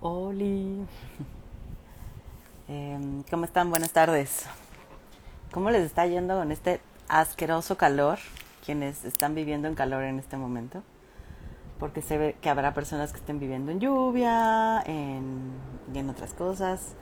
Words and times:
Oli. 0.00 0.86
Em, 2.68 3.24
¿Cómo 3.30 3.44
están? 3.44 3.70
Buenas 3.70 3.92
tardes. 3.92 4.46
¿Cómo 5.52 5.70
les 5.70 5.82
está 5.82 6.06
yendo 6.06 6.38
con 6.38 6.52
este 6.52 6.80
asqueroso 7.08 7.76
calor? 7.76 8.18
Quienes 8.64 9.04
están 9.04 9.34
viviendo 9.34 9.66
en 9.66 9.74
calor 9.74 10.04
en 10.04 10.20
este 10.20 10.36
momento. 10.36 10.82
Porque 11.80 12.00
se 12.00 12.16
ve 12.16 12.36
que 12.40 12.48
habrá 12.48 12.74
personas 12.74 13.10
que 13.12 13.18
estén 13.18 13.40
viviendo 13.40 13.72
en 13.72 13.80
lluvia, 13.80 14.82
en, 14.82 15.50
en 15.92 16.10
otras 16.10 16.32
cosas. 16.32 16.94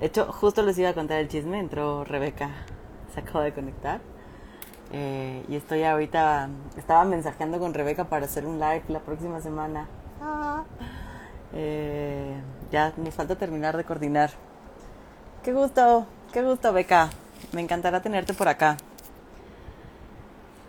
De 0.00 0.06
hecho, 0.06 0.32
justo 0.32 0.62
les 0.62 0.76
iba 0.78 0.88
a 0.88 0.94
contar 0.94 1.18
el 1.18 1.28
chisme. 1.28 1.60
Entró 1.60 2.02
Rebeca, 2.04 2.50
se 3.14 3.20
acaba 3.20 3.44
de 3.44 3.52
conectar. 3.52 4.00
Eh, 4.90 5.44
y 5.48 5.54
estoy 5.54 5.84
ahorita, 5.84 6.48
estaba 6.76 7.04
mensajeando 7.04 7.60
con 7.60 7.72
Rebeca 7.72 8.04
para 8.08 8.24
hacer 8.24 8.46
un 8.46 8.58
live 8.58 8.82
la 8.88 9.00
próxima 9.00 9.40
semana. 9.40 9.86
Ah. 10.20 10.64
Eh, 11.54 12.34
ya 12.70 12.92
nos 12.96 13.14
falta 13.14 13.36
terminar 13.36 13.76
de 13.76 13.84
coordinar. 13.84 14.30
Qué 15.42 15.52
gusto, 15.52 16.06
qué 16.32 16.42
gusto, 16.42 16.72
Beca. 16.72 17.10
Me 17.52 17.60
encantará 17.60 18.00
tenerte 18.00 18.34
por 18.34 18.48
acá. 18.48 18.76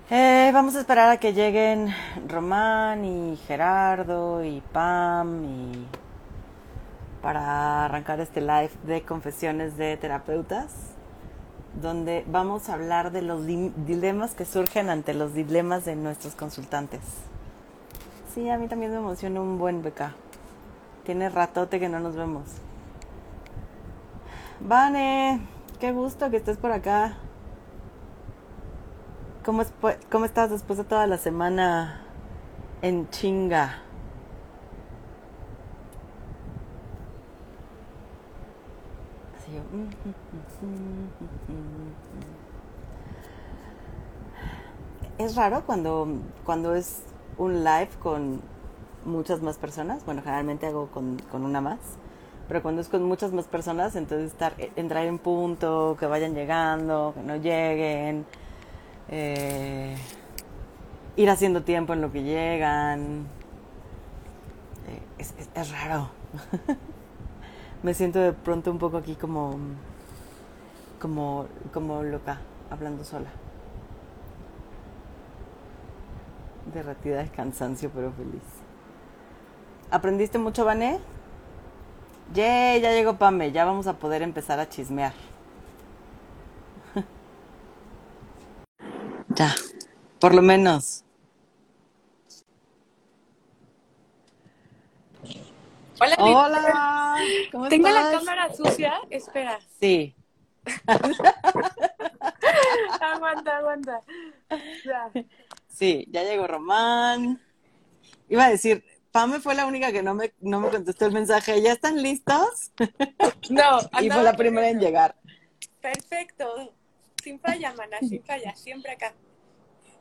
Eh, 0.10 0.52
vamos 0.54 0.76
a 0.76 0.82
esperar 0.82 1.10
a 1.10 1.18
que 1.18 1.34
lleguen 1.34 1.88
Román 2.28 3.06
y 3.06 3.38
Gerardo 3.48 4.44
y 4.44 4.62
Pam 4.62 5.46
y 5.46 5.88
para 7.22 7.86
arrancar 7.86 8.20
este 8.20 8.42
live 8.42 8.70
de 8.84 9.02
confesiones 9.04 9.78
de 9.78 9.96
terapeutas, 9.96 10.74
donde 11.82 12.26
vamos 12.28 12.68
a 12.68 12.74
hablar 12.74 13.12
de 13.12 13.22
los 13.22 13.48
dilemas 13.48 14.36
que 14.36 14.44
surgen 14.44 14.90
ante 14.90 15.14
los 15.14 15.34
dilemas 15.34 15.86
de 15.86 15.96
nuestros 15.96 16.36
consultantes. 16.36 17.00
Sí, 18.36 18.50
a 18.50 18.58
mí 18.58 18.68
también 18.68 18.92
me 18.92 18.98
emociona 18.98 19.40
un 19.40 19.58
buen 19.58 19.82
beca. 19.82 20.16
Tiene 21.04 21.30
ratote 21.30 21.80
que 21.80 21.90
no 21.90 22.00
nos 22.00 22.16
vemos. 22.16 22.44
Vane, 24.62 25.42
qué 25.80 25.92
gusto 25.92 26.30
que 26.30 26.38
estés 26.38 26.58
por 26.58 26.72
acá. 26.72 27.18
¿Cómo, 29.44 29.64
¿Cómo 30.10 30.24
estás 30.24 30.50
después 30.50 30.78
de 30.78 30.86
toda 30.86 31.06
la 31.06 31.18
semana 31.18 32.02
en 32.82 33.10
chinga? 33.10 33.84
Es 45.18 45.36
raro 45.36 45.66
cuando, 45.66 46.08
cuando 46.46 46.74
es 46.76 47.04
un 47.38 47.64
live 47.64 47.90
con 48.02 48.53
muchas 49.06 49.42
más 49.42 49.58
personas. 49.58 50.06
Bueno, 50.06 50.22
generalmente 50.22 50.68
hago 50.68 50.88
con, 50.88 51.18
con 51.32 51.44
una 51.46 51.62
más. 51.62 51.80
Pero 52.48 52.62
cuando 52.62 52.82
es 52.82 52.90
con 52.90 53.04
muchas 53.04 53.32
más 53.32 53.48
personas, 53.48 53.96
entonces 53.96 54.32
estar, 54.32 54.54
eh, 54.58 54.72
entrar 54.76 55.06
en 55.06 55.18
punto, 55.18 55.96
que 56.00 56.06
vayan 56.06 56.36
llegando, 56.36 57.14
que 57.16 57.24
no 57.24 57.38
lleguen, 57.38 58.26
eh, 59.10 59.96
ir 61.16 61.30
haciendo 61.30 61.64
tiempo 61.64 61.94
en 61.94 62.02
lo 62.02 62.12
que 62.12 62.24
llegan. 62.24 63.28
Eh, 64.88 65.02
es, 65.18 65.34
es, 65.56 65.72
raro. 65.72 66.10
Me 67.84 67.94
siento 67.94 68.20
de 68.20 68.34
pronto 68.34 68.72
un 68.72 68.78
poco 68.80 68.98
aquí 68.98 69.16
como, 69.16 69.58
como, 71.00 71.48
como 71.74 72.04
loca, 72.04 72.42
hablando 72.70 73.04
sola. 73.04 73.30
Derratida 76.74 77.24
de 77.24 77.30
cansancio, 77.30 77.90
pero 77.94 78.12
feliz. 78.12 78.63
¿Aprendiste 79.94 80.40
mucho, 80.40 80.66
Vané? 80.66 81.00
Yay, 82.34 82.82
ya 82.82 82.92
llegó 82.94 83.20
Pame, 83.20 83.52
ya 83.52 83.64
vamos 83.64 83.86
a 83.86 83.94
poder 84.00 84.24
empezar 84.24 84.60
a 84.60 84.68
chismear. 84.68 85.14
ya, 89.36 89.54
por 90.20 90.34
lo 90.34 90.42
menos. 90.42 91.04
Hola, 96.02 96.16
Hola. 96.18 97.16
¿cómo 97.52 97.70
¿Tengo 97.70 97.90
la 97.90 98.14
cámara 98.14 98.52
sucia? 98.52 98.96
Espera. 99.12 99.60
Sí. 99.80 100.16
aguanta, 103.00 103.58
aguanta. 103.58 104.02
Ya. 104.84 105.12
Sí, 105.68 106.08
ya 106.10 106.24
llegó 106.24 106.48
Román. 106.48 107.40
Iba 108.28 108.46
a 108.46 108.50
decir, 108.50 108.84
Pame 109.14 109.40
fue 109.40 109.54
la 109.54 109.68
única 109.68 109.92
que 109.92 110.02
no 110.02 110.16
me, 110.16 110.34
no 110.42 110.60
me 110.60 110.70
contestó 110.70 111.06
el 111.06 111.12
mensaje. 111.12 111.62
¿Ya 111.62 111.72
están 111.72 112.02
listos? 112.02 112.72
No. 113.50 113.80
y 114.02 114.10
fue 114.10 114.24
la 114.24 114.36
primera 114.36 114.70
en 114.70 114.80
llegar. 114.80 115.16
Perfecto. 115.82 116.74
Sin 117.22 117.40
falla, 117.40 117.74
mana, 117.74 118.00
sin 118.00 118.24
falla. 118.24 118.56
Siempre 118.56 118.94
acá. 118.94 119.14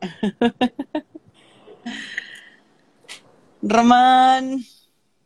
Román. 3.63 4.61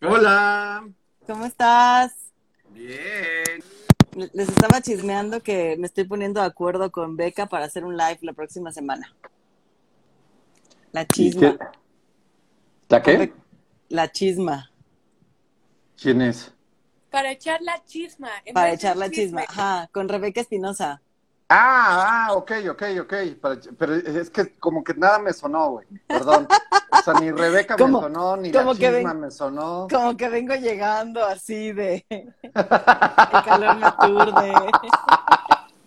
Hola. 0.03 0.89
¿Cómo 1.27 1.45
estás? 1.45 2.33
Bien. 2.71 3.63
Les 4.33 4.49
estaba 4.49 4.81
chismeando 4.81 5.43
que 5.43 5.77
me 5.79 5.87
estoy 5.87 6.05
poniendo 6.05 6.41
de 6.41 6.47
acuerdo 6.47 6.91
con 6.91 7.17
Beca 7.17 7.47
para 7.47 7.67
hacer 7.67 7.85
un 7.85 7.97
live 7.97 8.19
la 8.23 8.33
próxima 8.33 8.73
semana. 8.73 9.15
La 10.93 11.07
chisma. 11.07 11.57
¿La 12.89 13.03
qué? 13.03 13.33
La 13.89 14.11
chisma. 14.11 14.71
¿Quién 16.01 16.23
es? 16.23 16.53
Para 17.11 17.31
echar 17.31 17.63
la 17.63 17.83
chisma. 17.85 18.29
Para 18.53 18.73
echar 18.73 18.97
la 18.97 19.11
chisma, 19.11 19.43
ajá, 19.49 19.89
con 19.93 20.09
Rebeca 20.09 20.41
Espinosa. 20.41 21.01
Ah, 21.49 22.27
ah, 22.29 22.33
ok, 22.35 22.53
ok, 22.71 22.83
ok. 23.03 23.15
Pero 23.79 23.95
es 23.95 24.31
que 24.31 24.59
como 24.59 24.83
que 24.83 24.95
nada 24.95 25.21
me 25.21 25.33
sonó, 25.33 25.71
güey. 25.71 25.87
Perdón. 26.09 26.49
O 26.91 27.03
sea, 27.03 27.15
ni 27.15 27.31
Rebeca 27.31 27.77
me 27.77 27.85
sonó, 27.85 28.37
ni 28.37 28.51
la 28.51 28.75
chisma 28.75 29.15
me 29.15 29.31
sonó. 29.31 29.87
Como 29.89 30.17
que 30.17 30.29
vengo 30.29 30.55
llegando 30.57 31.25
así 31.25 31.73
de... 31.73 32.05
El 32.11 33.45
calor 33.45 33.77
me 33.77 33.87
aturde. 33.87 34.53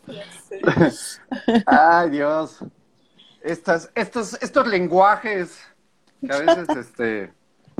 Ay, 1.66 2.09
Dios. 2.12 2.59
Estas, 3.42 3.92
estos, 3.96 4.42
estos 4.42 4.66
lenguajes 4.66 5.59
que 6.22 6.34
a 6.34 6.40
veces, 6.40 6.70
este 6.70 7.34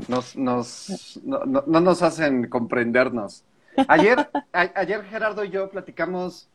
nos, 0.08 0.36
nos, 0.36 1.20
no, 1.24 1.44
no, 1.44 1.80
nos 1.80 2.02
hacen 2.02 2.48
comprendernos. 2.48 3.44
Ayer, 3.88 4.30
ayer 4.52 5.04
Gerardo 5.04 5.44
y 5.44 5.50
yo 5.50 5.70
platicamos 5.70 6.48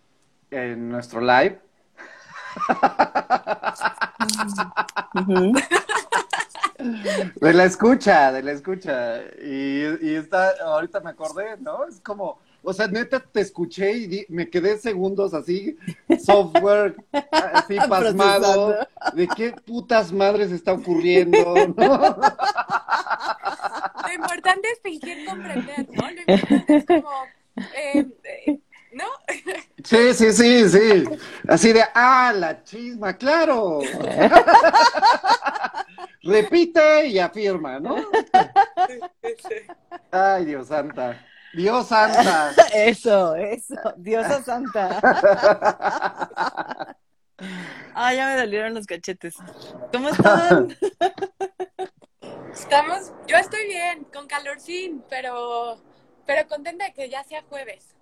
en 0.51 0.89
nuestro 0.89 1.21
live. 1.21 1.59
De 7.35 7.53
la 7.53 7.65
escucha, 7.65 8.31
de 8.31 8.43
la 8.43 8.51
escucha. 8.51 9.21
Y, 9.41 9.83
y 10.01 10.15
está, 10.15 10.53
ahorita 10.63 10.99
me 10.99 11.09
acordé, 11.11 11.57
¿no? 11.57 11.85
Es 11.85 11.99
como, 11.99 12.39
o 12.65 12.73
sea, 12.73 12.87
neta 12.87 13.19
te 13.19 13.41
escuché 13.41 13.95
y 13.95 14.25
me 14.29 14.49
quedé 14.49 14.77
segundos 14.77 15.33
así, 15.33 15.77
software, 16.19 16.95
así 17.31 17.75
pasmado, 17.89 18.75
de 19.13 19.27
qué 19.27 19.53
putas 19.65 20.11
madres 20.11 20.51
está 20.51 20.73
ocurriendo, 20.73 21.53
¿no? 21.77 22.17
Lo 24.07 24.13
importante 24.13 24.69
es 24.71 24.79
fingir 24.81 25.25
comprender, 25.25 25.87
¿no? 25.89 26.11
Lo 26.11 26.21
importante 26.21 26.75
es 26.77 26.85
como, 26.85 27.25
eh, 27.75 28.05
eh, 28.23 28.59
¿no? 28.91 29.05
Sí, 29.83 30.13
sí, 30.13 30.31
sí, 30.33 30.69
sí. 30.69 31.03
Así 31.47 31.73
de, 31.73 31.83
ah, 31.93 32.33
la 32.35 32.63
chisma, 32.63 33.17
claro. 33.17 33.79
Repite 36.23 37.07
y 37.07 37.19
afirma, 37.19 37.79
¿no? 37.79 37.95
Ay, 40.11 40.45
Dios 40.45 40.67
santa. 40.67 41.25
Dios 41.53 41.87
santa. 41.87 42.51
Eso, 42.73 43.35
eso. 43.35 43.75
Diosa 43.97 44.43
santa. 44.43 44.99
Ah, 47.93 48.13
ya 48.13 48.27
me 48.27 48.37
dolieron 48.37 48.73
los 48.73 48.85
cachetes. 48.85 49.35
¿Cómo 49.91 50.09
están? 50.09 50.75
Estamos, 52.55 53.11
yo 53.27 53.35
estoy 53.35 53.67
bien, 53.67 54.05
con 54.05 54.27
calorcín, 54.27 55.03
pero, 55.09 55.77
pero 56.25 56.47
contenta 56.47 56.85
de 56.85 56.93
que 56.93 57.09
ya 57.09 57.21
sea 57.25 57.43
jueves. 57.43 57.95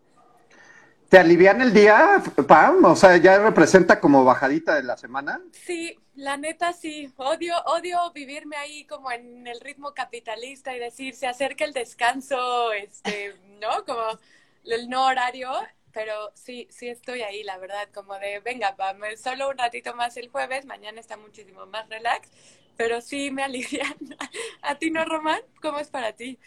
¿Te 1.09 1.17
alivian 1.17 1.59
el 1.59 1.73
día, 1.73 2.21
Pam? 2.47 2.85
O 2.85 2.95
sea, 2.95 3.17
¿ya 3.17 3.39
representa 3.39 3.99
como 3.99 4.23
bajadita 4.23 4.75
de 4.75 4.83
la 4.83 4.95
semana? 4.95 5.41
Sí, 5.51 5.97
la 6.13 6.37
neta 6.37 6.71
sí. 6.71 7.11
Odio, 7.17 7.55
odio 7.65 8.11
vivirme 8.13 8.55
ahí 8.55 8.85
como 8.85 9.11
en 9.11 9.47
el 9.47 9.59
ritmo 9.59 9.95
capitalista 9.95 10.75
y 10.75 10.79
decir, 10.79 11.15
se 11.15 11.25
acerca 11.25 11.65
el 11.65 11.73
descanso, 11.73 12.71
este, 12.73 13.33
¿no? 13.59 13.83
Como 13.85 14.19
el 14.65 14.87
no 14.87 15.05
horario, 15.05 15.51
pero 15.91 16.31
sí, 16.35 16.67
sí 16.69 16.89
estoy 16.89 17.23
ahí, 17.23 17.43
la 17.43 17.57
verdad, 17.57 17.89
como 17.91 18.19
de, 18.19 18.39
venga, 18.39 18.75
Pam, 18.75 19.01
solo 19.17 19.49
un 19.49 19.57
ratito 19.57 19.95
más 19.95 20.15
el 20.15 20.29
jueves, 20.29 20.65
mañana 20.65 20.99
está 20.99 21.17
muchísimo 21.17 21.65
más 21.65 21.89
relax 21.89 22.29
pero 22.77 23.01
sí 23.01 23.31
me 23.31 23.43
alivian. 23.43 23.95
¿A 24.61 24.75
ti 24.75 24.91
no, 24.91 25.03
Román? 25.05 25.39
¿Cómo 25.61 25.79
es 25.79 25.89
para 25.89 26.13
ti? 26.13 26.37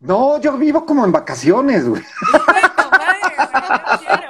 No, 0.00 0.40
yo 0.40 0.56
vivo 0.58 0.84
como 0.84 1.04
en 1.04 1.12
vacaciones, 1.12 1.88
güey. 1.88 2.02
Madre. 2.90 4.26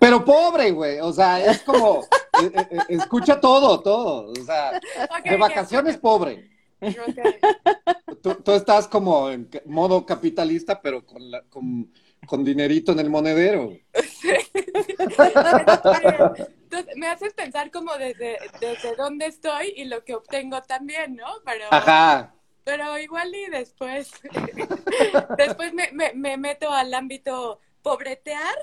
Pero 0.00 0.24
pobre, 0.24 0.70
güey. 0.72 0.98
O 1.00 1.12
sea, 1.12 1.44
es 1.44 1.62
como, 1.62 2.02
eh, 2.42 2.50
eh, 2.54 2.68
eh, 2.70 2.78
escucha 2.88 3.40
todo, 3.40 3.80
todo. 3.80 4.32
O 4.32 4.44
sea, 4.44 4.80
de 5.24 5.36
vacaciones 5.36 5.96
pobre. 5.96 6.50
ok. 6.80 8.16
Tú, 8.22 8.34
tú 8.36 8.52
estás 8.52 8.88
como 8.88 9.30
en 9.30 9.48
modo 9.66 10.04
capitalista, 10.04 10.80
pero 10.80 11.04
con, 11.06 11.30
la- 11.30 11.42
con, 11.42 11.92
con 12.26 12.44
dinerito 12.44 12.92
en 12.92 12.98
el 13.00 13.10
monedero. 13.10 13.72
Entonces, 16.70 16.96
me 16.96 17.08
haces 17.08 17.32
pensar 17.32 17.70
como 17.70 17.96
desde, 17.96 18.38
desde 18.60 18.94
dónde 18.94 19.24
estoy 19.24 19.72
y 19.74 19.86
lo 19.86 20.04
que 20.04 20.14
obtengo 20.14 20.60
también, 20.62 21.16
¿no? 21.16 21.26
Pero, 21.46 21.64
Ajá. 21.70 22.34
pero 22.62 22.98
igual 22.98 23.34
y 23.34 23.46
después, 23.50 24.12
después 25.38 25.72
me, 25.72 25.90
me, 25.92 26.12
me 26.12 26.36
meto 26.36 26.70
al 26.70 26.92
ámbito 26.92 27.58
pobretear, 27.82 28.54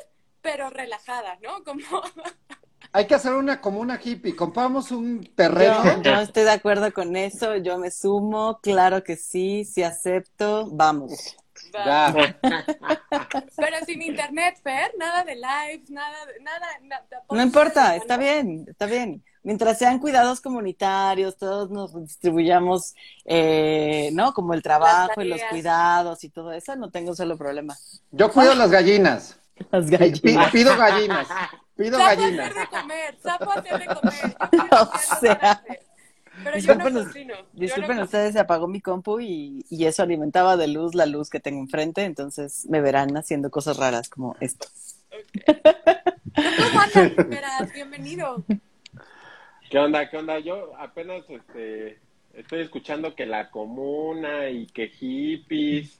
pero 0.43 0.69
relajada, 0.69 1.39
¿no? 1.41 1.63
Como, 1.63 1.81
Hay 2.91 3.07
que 3.07 3.15
hacer 3.15 3.33
una 3.33 3.59
como 3.59 3.79
una 3.79 3.99
hippie. 4.01 4.35
Compramos 4.35 4.91
un 4.91 5.27
terreno. 5.35 5.83
Yo, 5.83 6.03
yo 6.03 6.21
estoy 6.21 6.43
de 6.43 6.51
acuerdo 6.51 6.93
con 6.93 7.15
eso, 7.15 7.55
yo 7.57 7.79
me 7.79 7.89
sumo, 7.89 8.59
claro 8.61 9.03
que 9.03 9.17
sí, 9.17 9.65
sí 9.65 9.81
acepto, 9.81 10.69
vamos. 10.71 11.35
Ya. 11.83 12.13
pero 13.57 13.85
sin 13.85 14.01
internet, 14.01 14.59
Fer, 14.63 14.93
nada 14.97 15.23
de 15.23 15.35
lives, 15.35 15.89
nada, 15.89 16.25
de- 16.25 16.39
nada, 16.41 16.67
nada 16.83 17.05
No 17.31 17.41
importa, 17.41 17.95
está 17.95 18.17
bien, 18.17 18.65
está 18.67 18.85
bien. 18.85 19.23
Mientras 19.43 19.77
sean 19.77 19.99
cuidados 19.99 20.41
comunitarios, 20.41 21.37
todos 21.37 21.69
nos 21.69 21.93
distribuyamos, 21.95 22.95
eh, 23.25 24.09
¿no? 24.13 24.33
Como 24.33 24.53
el 24.55 24.63
trabajo 24.63 25.21
y 25.21 25.27
los 25.27 25.41
cuidados 25.43 26.23
y 26.23 26.29
todo 26.29 26.51
eso, 26.51 26.75
no 26.75 26.89
tengo 26.89 27.13
solo 27.13 27.37
problema. 27.37 27.75
Yo 28.11 28.31
cuido 28.31 28.55
las 28.55 28.71
gallinas. 28.71 29.39
Las 29.71 29.89
gallinas. 29.89 30.51
pido 30.51 30.75
gallinas. 30.75 31.27
Pido 31.75 31.97
Sapo 31.99 32.09
gallinas. 32.09 32.49
hacer 32.49 32.59
de 32.59 32.67
comer, 32.67 33.17
sapo 33.21 33.51
hacer 33.51 33.79
de 33.79 33.85
comer. 33.85 34.37
O 34.71 34.97
sea, 35.19 35.63
pero 36.45 36.57
yo 36.57 36.75
no 36.75 36.85
disculpen- 36.85 37.05
cocino. 37.07 37.33
Yo 37.35 37.43
Disculpen 37.53 37.97
no 37.97 38.03
ustedes, 38.03 38.33
se 38.33 38.39
apagó 38.39 38.67
mi 38.67 38.79
compu 38.79 39.19
y, 39.19 39.65
y 39.69 39.85
eso 39.85 40.01
alimentaba 40.03 40.55
de 40.55 40.67
luz 40.67 40.95
la 40.95 41.05
luz 41.05 41.29
que 41.29 41.39
tengo 41.41 41.59
enfrente, 41.59 42.03
entonces 42.05 42.65
me 42.69 42.79
verán 42.79 43.17
haciendo 43.17 43.49
cosas 43.51 43.75
raras 43.77 44.07
como 44.09 44.35
esto. 44.39 44.67
¿Cómo 45.45 46.79
andas, 46.81 47.15
Veras? 47.29 47.73
Bienvenido. 47.73 48.43
¿Qué 49.69 49.79
onda? 49.79 50.09
¿Qué 50.09 50.17
onda? 50.17 50.39
Yo 50.39 50.71
apenas 50.77 51.23
este, 51.29 51.99
estoy 52.33 52.61
escuchando 52.61 53.15
que 53.15 53.25
la 53.25 53.49
comuna 53.49 54.49
y 54.49 54.67
que 54.67 54.87
hippies 54.89 55.99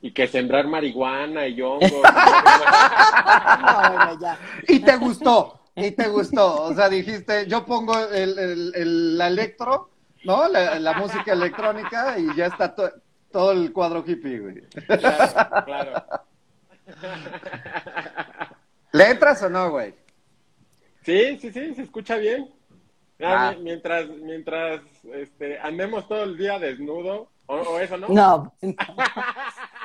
y 0.00 0.12
que 0.12 0.26
sembrar 0.28 0.66
marihuana 0.66 1.46
y 1.48 1.60
hongos. 1.62 1.90
No, 1.90 1.98
bueno, 3.88 4.20
ya. 4.20 4.38
Y 4.68 4.80
te 4.80 4.96
gustó. 4.96 5.60
Y 5.76 5.90
te 5.92 6.08
gustó. 6.08 6.62
O 6.62 6.74
sea, 6.74 6.88
dijiste, 6.88 7.46
yo 7.46 7.64
pongo 7.66 7.96
el, 8.08 8.38
el, 8.38 8.72
el- 8.74 9.18
la 9.18 9.28
electro, 9.28 9.90
¿no? 10.24 10.48
La, 10.48 10.78
la 10.80 10.94
música 10.94 11.32
electrónica 11.32 12.18
y 12.18 12.34
ya 12.34 12.46
está 12.46 12.74
to- 12.74 12.92
todo 13.30 13.52
el 13.52 13.72
cuadro 13.72 14.02
hippie, 14.06 14.38
güey. 14.40 14.62
claro, 14.98 15.64
claro. 15.66 16.04
¿Le 18.92 19.10
entras 19.10 19.42
o 19.42 19.50
no, 19.50 19.70
güey? 19.70 19.94
Sí, 21.02 21.38
sí, 21.40 21.52
sí, 21.52 21.74
se 21.74 21.82
escucha 21.82 22.16
bien. 22.16 22.50
Ah. 23.20 23.52
Ya, 23.52 23.58
mi- 23.58 23.64
Mientras, 23.64 24.08
mientras 24.08 24.80
este, 25.14 25.58
andemos 25.60 26.08
todo 26.08 26.24
el 26.24 26.36
día 26.36 26.58
desnudo, 26.58 27.30
o, 27.46 27.54
o 27.56 27.80
eso, 27.80 27.96
¿no? 27.96 28.08
No, 28.08 28.54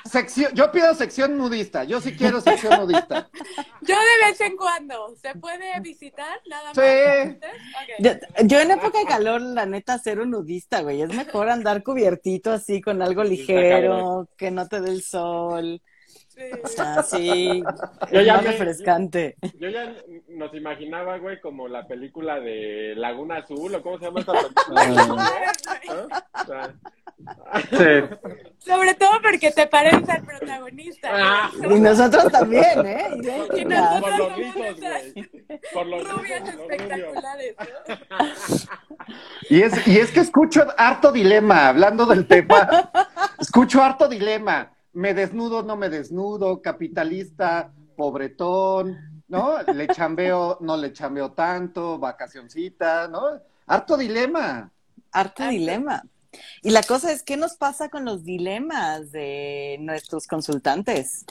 Sección, 0.06 0.52
yo 0.54 0.72
pido 0.72 0.94
sección 0.96 1.38
nudista. 1.38 1.84
Yo 1.84 2.02
sí 2.02 2.16
quiero 2.16 2.42
sección 2.42 2.80
nudista. 2.80 3.30
Yo 3.82 3.96
de 3.96 4.28
vez 4.28 4.42
en 4.42 4.58
cuando. 4.58 5.16
¿Se 5.22 5.34
puede 5.36 5.80
visitar? 5.80 6.40
Nada 6.48 6.74
más. 6.74 6.76
Sí. 6.76 7.32
Ok. 7.32 8.00
yo, 8.00 8.12
yo 8.46 8.60
en 8.60 8.72
época 8.72 9.00
de 9.00 9.06
calor, 9.06 9.42
la 9.42 9.66
neta, 9.66 10.00
cero 10.04 10.26
nudista, 10.26 10.82
güey. 10.82 11.02
Es 11.02 11.14
mejor 11.14 11.50
andar 11.50 11.84
cubiertito 11.84 12.52
así 12.52 12.82
con 12.82 13.02
algo 13.02 13.24
ligero, 13.24 14.28
que 14.38 14.52
no 14.52 14.68
te 14.68 14.82
dé 14.82 14.90
el 14.92 15.04
sol. 15.04 15.82
Sí. 16.42 16.62
O 16.64 16.68
sea, 16.68 17.04
sí, 17.04 17.64
Yo 18.12 18.22
ya 18.22 18.38
me- 18.38 18.44
refrescante. 18.44 19.36
Yo 19.60 19.70
ya 19.70 19.94
nos 20.30 20.54
imaginaba, 20.54 21.18
güey, 21.18 21.40
como 21.42 21.68
la 21.68 21.88
película 21.88 22.40
de 22.40 22.94
Laguna 22.96 23.38
Azul, 23.38 23.74
o 23.76 23.82
cómo 23.82 23.98
se 24.00 24.06
llama 24.06 24.20
esta 24.22 24.34
película. 24.34 25.54
Sea, 26.46 26.74
Sobre 28.60 28.94
todo 28.96 29.12
porque 29.22 29.52
te 29.52 29.68
pareces 29.68 30.10
al 30.10 30.24
protagonista. 30.24 31.10
Ah. 31.14 31.52
Y 31.70 31.80
nosotros 31.80 32.32
también, 32.32 32.86
¿eh? 32.86 33.08
Y 33.16 33.20
Idénticas. 33.20 34.02
por 34.02 34.10
nosotros 34.12 34.18
los 34.20 34.38
rizos, 34.38 34.80
güey. 34.80 35.60
Por 35.74 35.86
los 35.88 36.12
rubias 36.12 36.42
rizos, 36.42 36.62
espectaculares. 36.62 37.56
¿no? 38.10 38.26
Y 39.50 39.62
es, 39.62 39.88
y 39.88 40.00
es 40.00 40.12
que 40.12 40.20
escucho 40.22 40.66
harto 40.78 41.12
dilema, 41.12 41.68
hablando 41.70 42.06
del 42.06 42.26
tema. 42.28 42.92
Escucho 43.40 43.82
harto 43.84 44.08
dilema. 44.08 44.72
Me 44.94 45.14
desnudo, 45.14 45.64
no 45.64 45.78
me 45.78 45.90
desnudo, 45.90 46.62
capitalista, 46.62 47.72
pobretón, 47.96 49.24
¿no? 49.28 49.62
Le 49.64 49.88
chambeo, 49.88 50.58
no 50.62 50.76
le 50.76 50.92
chambeo 50.92 51.32
tanto, 51.32 51.98
vacacioncita, 51.98 53.08
¿no? 53.08 53.40
Harto 53.68 53.96
dilema. 53.96 54.72
Harto 55.12 55.48
dilema. 55.48 56.04
Y 56.62 56.72
la 56.72 56.84
cosa 56.84 57.12
es, 57.12 57.24
¿qué 57.24 57.38
nos 57.38 57.56
pasa 57.56 57.90
con 57.90 58.06
los 58.06 58.24
dilemas 58.24 59.12
de 59.12 59.78
nuestros 59.80 60.28
consultantes? 60.28 61.26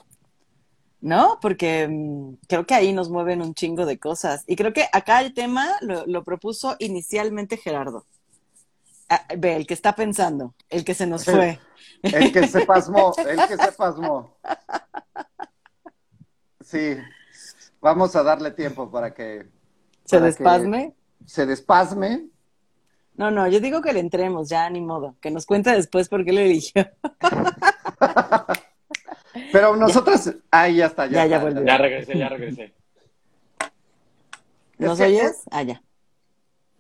¿No? 1.01 1.39
Porque 1.41 1.89
mm, 1.89 2.35
creo 2.47 2.67
que 2.67 2.75
ahí 2.75 2.93
nos 2.93 3.11
mueven 3.11 3.43
un 3.43 3.55
chingo 3.55 3.87
de 3.87 3.99
cosas. 3.99 4.45
Y 4.47 4.57
creo 4.57 4.73
que 4.73 4.87
acá 4.93 5.21
el 5.21 5.33
tema 5.35 5.67
lo, 5.81 6.07
lo 6.07 6.25
propuso 6.25 6.77
inicialmente 6.79 7.57
Gerardo. 7.57 8.05
Ah, 9.13 9.27
ve, 9.37 9.57
el 9.57 9.67
que 9.67 9.75
está 9.75 9.97
pensando, 9.97 10.55
el 10.69 10.85
que 10.85 10.95
se 10.95 11.05
nos 11.05 11.25
fue. 11.25 11.59
El 12.01 12.33
que 12.33 12.47
se 12.47 12.65
pasmó, 12.65 13.13
el 13.19 13.49
que 13.49 13.57
se 13.57 13.73
pasmó. 13.73 14.37
Sí, 16.65 16.97
vamos 17.81 18.15
a 18.15 18.23
darle 18.23 18.53
tiempo 18.53 18.89
para 18.89 19.13
que 19.13 19.49
¿Se 20.05 20.17
para 20.17 20.27
despasme? 20.27 20.95
se 21.27 21.45
despasme. 21.45 22.29
No, 23.15 23.33
no, 23.33 23.49
yo 23.49 23.59
digo 23.59 23.83
que 23.83 23.93
le 23.93 23.99
entremos, 23.99 24.49
ya 24.49 24.71
ni 24.71 24.81
modo. 24.81 25.17
Que 25.21 25.33
nos 25.33 25.45
cuente 25.45 25.71
después 25.71 26.09
por 26.09 26.25
qué 26.25 26.33
lo 26.33 26.41
eligió. 26.41 26.89
Pero 29.53 29.75
nosotros, 29.75 30.35
ahí 30.53 30.77
ya 30.77 30.87
está, 30.87 31.07
ya, 31.07 31.25
Ya, 31.25 31.27
ya 31.27 31.39
volvió. 31.41 31.65
Ya 31.65 31.79
regresé, 31.79 32.17
ya 32.17 32.29
regresé. 32.29 32.75
¿Nos 34.79 35.01
oyes? 35.01 35.43
Ah, 35.51 35.65
ya. 35.65 35.83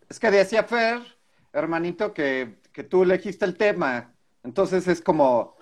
Es 0.08 0.20
que 0.20 0.30
decía 0.30 0.62
Fer, 0.62 1.02
hermanito, 1.52 2.12
que, 2.12 2.56
que 2.72 2.84
tú 2.84 3.02
elegiste 3.02 3.44
el 3.44 3.56
tema. 3.56 4.14
Entonces 4.42 4.88
es 4.88 5.00
como, 5.00 5.56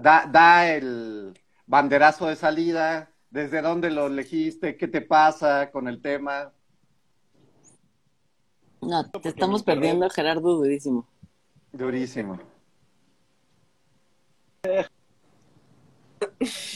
da, 0.00 0.28
da 0.30 0.68
el 0.68 1.34
banderazo 1.66 2.28
de 2.28 2.36
salida, 2.36 3.10
desde 3.30 3.62
dónde 3.62 3.90
lo 3.90 4.06
elegiste, 4.06 4.76
qué 4.76 4.88
te 4.88 5.00
pasa 5.00 5.70
con 5.70 5.88
el 5.88 6.00
tema. 6.00 6.52
No, 8.80 9.08
te 9.10 9.28
estamos 9.28 9.62
perdiendo, 9.62 10.08
Gerardo, 10.10 10.56
durísimo. 10.56 11.08
Durísimo. 11.72 12.38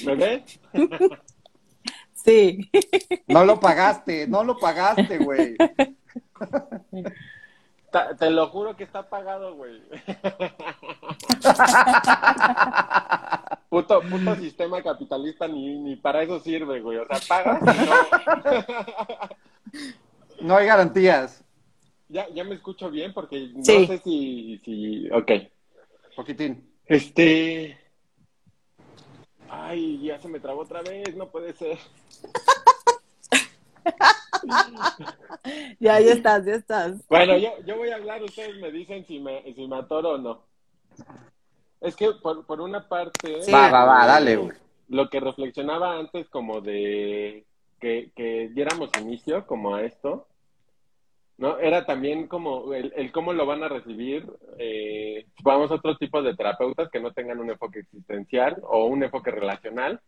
¿Me 0.04 0.14
ves? 0.14 0.60
Sí. 2.12 2.68
No 3.28 3.44
lo 3.44 3.60
pagaste, 3.60 4.26
no 4.26 4.42
lo 4.42 4.58
pagaste, 4.58 5.18
güey. 5.18 5.56
Te 8.18 8.30
lo 8.30 8.48
juro 8.48 8.76
que 8.76 8.84
está 8.84 9.08
pagado, 9.08 9.54
güey. 9.54 9.82
Puto, 13.68 14.00
puto 14.02 14.36
sistema 14.36 14.82
capitalista 14.82 15.46
ni, 15.48 15.78
ni 15.78 15.96
para 15.96 16.22
eso 16.22 16.40
sirve, 16.40 16.80
güey. 16.80 16.98
O 16.98 17.06
sea, 17.06 17.18
pagas 17.28 17.60
y 17.62 17.66
no. 17.66 17.94
No 20.40 20.56
hay 20.56 20.66
garantías. 20.66 21.44
Ya, 22.08 22.28
ya 22.30 22.44
me 22.44 22.54
escucho 22.54 22.90
bien 22.90 23.12
porque 23.12 23.50
no 23.54 23.64
sé 23.64 23.98
si, 23.98 24.58
si... 24.64 25.10
Ok. 25.10 25.32
Poquitín. 26.14 26.72
Este... 26.86 27.78
Ay, 29.48 30.00
ya 30.02 30.18
se 30.18 30.28
me 30.28 30.40
trabó 30.40 30.62
otra 30.62 30.82
vez, 30.82 31.14
no 31.16 31.28
puede 31.28 31.52
ser. 31.52 31.78
Ya, 35.78 36.00
ya 36.00 36.12
estás, 36.12 36.44
ya 36.44 36.54
estás. 36.54 37.06
Bueno, 37.08 37.36
yo, 37.36 37.50
yo 37.64 37.76
voy 37.76 37.90
a 37.90 37.96
hablar, 37.96 38.20
ustedes 38.22 38.56
me 38.60 38.72
dicen 38.72 39.04
si 39.06 39.20
me, 39.20 39.42
si 39.54 39.66
me 39.68 39.76
atoro 39.76 40.14
o 40.14 40.18
no. 40.18 40.42
Es 41.80 41.94
que 41.94 42.10
por, 42.20 42.44
por 42.46 42.60
una 42.60 42.88
parte... 42.88 43.42
Sí. 43.42 43.52
Va, 43.52 43.70
va, 43.70 43.84
va, 43.84 44.06
dale, 44.06 44.36
güey. 44.36 44.56
Lo 44.88 45.08
que 45.08 45.20
reflexionaba 45.20 45.98
antes 45.98 46.28
como 46.28 46.60
de 46.60 47.44
que, 47.80 48.10
que 48.16 48.48
diéramos 48.48 48.90
inicio 49.00 49.46
como 49.46 49.74
a 49.76 49.82
esto, 49.82 50.26
¿no? 51.38 51.58
Era 51.58 51.84
también 51.84 52.26
como 52.28 52.72
el, 52.72 52.92
el 52.96 53.12
cómo 53.12 53.32
lo 53.32 53.46
van 53.46 53.62
a 53.62 53.68
recibir, 53.68 54.26
eh, 54.58 55.26
vamos 55.42 55.70
a 55.70 55.74
otros 55.74 55.98
tipos 55.98 56.24
de 56.24 56.34
terapeutas 56.34 56.88
que 56.90 57.00
no 57.00 57.12
tengan 57.12 57.38
un 57.40 57.50
enfoque 57.50 57.80
existencial 57.80 58.56
o 58.62 58.86
un 58.86 59.02
enfoque 59.02 59.30
relacional, 59.30 60.00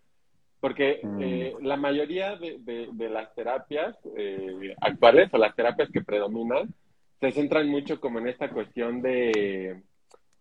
porque 0.60 1.00
Mm. 1.02 1.18
eh, 1.22 1.54
la 1.62 1.76
mayoría 1.76 2.36
de, 2.36 2.58
de- 2.60 2.88
de 2.92 3.08
las 3.08 3.34
terapias 3.34 3.96
eh, 4.16 4.74
actuales 4.80 5.32
o 5.32 5.38
las 5.38 5.54
terapias 5.54 5.88
que 5.90 6.02
predominan 6.02 6.72
se 7.20 7.30
centran 7.32 7.68
mucho 7.68 8.00
como 8.00 8.18
en 8.18 8.28
esta 8.28 8.50
cuestión 8.50 9.02
de 9.02 9.82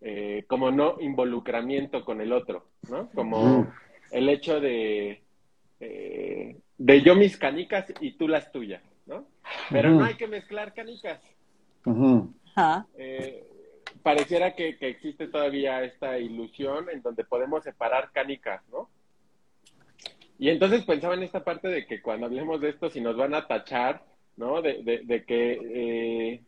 eh, 0.01 0.43
como 0.47 0.69
no 0.71 0.97
involucramiento 1.01 2.05
con 2.05 2.21
el 2.21 2.31
otro, 2.31 2.67
¿no? 2.89 3.09
Como 3.12 3.62
Mm. 3.63 3.67
el 4.12 4.29
hecho 4.29 4.59
de 4.59 5.21
eh, 5.79 6.57
de 6.77 7.01
yo 7.01 7.15
mis 7.15 7.38
canicas 7.38 7.86
y 8.01 8.12
tú 8.17 8.27
las 8.27 8.51
tuyas, 8.51 8.81
¿no? 9.07 9.27
Pero 9.71 9.89
no 9.91 10.03
hay 10.03 10.15
que 10.15 10.27
mezclar 10.27 10.74
canicas. 10.74 11.21
Ajá. 12.55 12.86
Eh, 12.97 13.43
pareciera 14.03 14.53
que, 14.55 14.77
que 14.77 14.89
existe 14.89 15.27
todavía 15.27 15.83
esta 15.83 16.17
ilusión 16.19 16.89
en 16.91 17.01
donde 17.01 17.24
podemos 17.24 17.63
separar 17.63 18.12
canicas, 18.12 18.62
¿no? 18.71 18.89
Y 20.39 20.50
entonces 20.50 20.86
pensaba 20.86 21.15
en 21.15 21.24
esta 21.24 21.44
parte 21.44 21.67
de 21.67 21.86
que 21.86 22.01
cuando 22.01 22.27
hablemos 22.27 22.62
de 22.62 22.70
esto, 22.70 22.89
si 22.89 23.01
nos 23.01 23.17
van 23.17 23.34
a 23.34 23.48
tachar, 23.48 24.03
¿no? 24.36 24.62
De, 24.62 24.84
de, 24.84 25.01
de 25.03 25.25
que, 25.25 25.60
eh, 26.34 26.44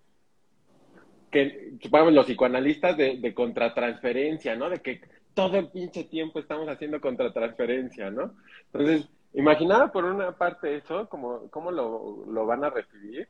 que, 1.32 1.74
supongamos, 1.82 2.14
los 2.14 2.26
psicoanalistas 2.26 2.96
de, 2.98 3.18
de 3.18 3.34
contratransferencia, 3.34 4.56
¿no? 4.56 4.70
De 4.70 4.80
que 4.80 5.02
todo 5.34 5.58
el 5.58 5.70
pinche 5.70 6.04
tiempo 6.04 6.40
estamos 6.40 6.68
haciendo 6.68 7.02
contratransferencia, 7.02 8.12
¿no? 8.12 8.36
Entonces, 8.72 9.10
imaginaba 9.34 9.92
por 9.92 10.06
una 10.06 10.32
parte 10.34 10.76
eso, 10.76 11.08
como 11.10 11.50
cómo 11.50 11.72
lo, 11.72 12.26
lo 12.28 12.46
van 12.46 12.64
a 12.64 12.70
recibir, 12.70 13.28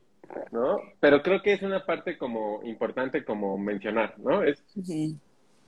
¿no? 0.52 0.78
Pero 1.00 1.22
creo 1.22 1.42
que 1.42 1.52
es 1.54 1.62
una 1.62 1.84
parte 1.86 2.18
como 2.18 2.62
importante 2.64 3.24
como 3.24 3.56
mencionar, 3.58 4.18
¿no? 4.18 4.42
Es. 4.42 4.62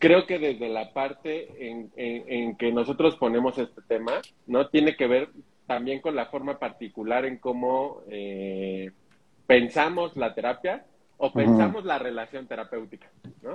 Creo 0.02 0.26
que 0.26 0.40
desde 0.40 0.68
la 0.68 0.92
parte 0.92 1.68
en, 1.70 1.92
en- 1.94 2.24
en 2.26 2.56
que 2.56 2.72
nosotros 2.72 3.14
ponemos 3.14 3.56
este 3.56 3.80
tema, 3.82 4.20
¿no? 4.48 4.66
Tiene 4.66 4.96
que 4.96 5.06
ver 5.06 5.28
también 5.68 6.00
con 6.00 6.16
la 6.16 6.26
forma 6.26 6.58
particular 6.58 7.24
en 7.24 7.38
cómo 7.38 8.00
eh, 8.10 8.90
pensamos 9.46 10.16
la 10.16 10.34
terapia 10.34 10.84
o 11.18 11.32
pensamos 11.32 11.84
la 11.84 12.00
relación 12.00 12.48
terapéutica, 12.48 13.08
¿no? 13.42 13.54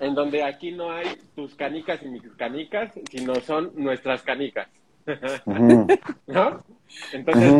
En 0.00 0.14
donde 0.14 0.42
aquí 0.42 0.72
no 0.72 0.90
hay 0.90 1.06
tus 1.36 1.54
canicas 1.54 2.02
y 2.02 2.08
mis 2.08 2.22
canicas, 2.38 2.90
sino 3.10 3.34
son 3.36 3.72
nuestras 3.76 4.22
canicas. 4.22 4.68
¿no? 6.26 6.64
Entonces, 7.12 7.52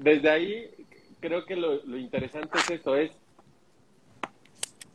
desde 0.00 0.30
ahí 0.30 0.68
creo 1.20 1.44
que 1.46 1.54
lo, 1.54 1.76
lo 1.84 1.96
interesante 1.96 2.58
es 2.58 2.70
eso, 2.72 2.96
es, 2.96 3.12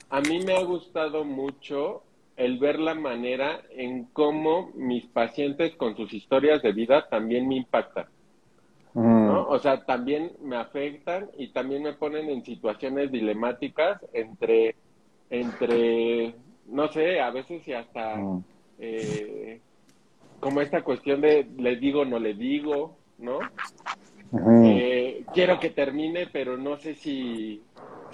a 0.10 0.20
mí 0.20 0.44
me 0.44 0.54
ha 0.58 0.64
gustado 0.64 1.24
mucho 1.24 2.04
el 2.36 2.60
ver 2.60 2.80
la 2.80 2.96
manera 2.96 3.62
en 3.70 4.06
cómo 4.06 4.72
mis 4.76 5.06
pacientes 5.08 5.76
con 5.76 5.96
sus 5.96 6.14
historias 6.14 6.62
de 6.62 6.74
vida 6.74 7.08
también 7.10 7.48
me 7.48 7.56
impactan, 7.56 8.06
¿no? 8.94 9.42
Ujú. 9.42 9.54
O 9.54 9.60
sea, 9.60 9.86
también 9.86 10.32
me 10.42 10.58
afectan 10.58 11.30
y 11.38 11.52
también 11.54 11.84
me 11.84 11.94
ponen 11.94 12.30
en 12.30 12.44
situaciones 12.44 13.12
dilemáticas 13.12 14.00
entre, 14.14 14.76
entre, 15.30 16.36
no 16.66 16.88
sé, 16.90 17.20
a 17.20 17.32
veces 17.32 17.66
y 17.68 17.74
hasta 17.74 18.16
Ujú. 18.16 18.44
eh, 18.80 19.62
como 20.40 20.62
esta 20.62 20.84
cuestión 20.84 21.22
de 21.22 21.48
le 21.58 21.78
digo, 21.78 22.06
no 22.06 22.20
le 22.20 22.34
digo, 22.34 23.00
¿no? 23.18 23.40
Ujú. 24.32 24.68
Eh, 24.68 25.26
quiero 25.34 25.60
que 25.60 25.70
termine, 25.70 26.28
pero 26.28 26.58
no 26.58 26.78
sé 26.78 26.96
si, 26.96 27.64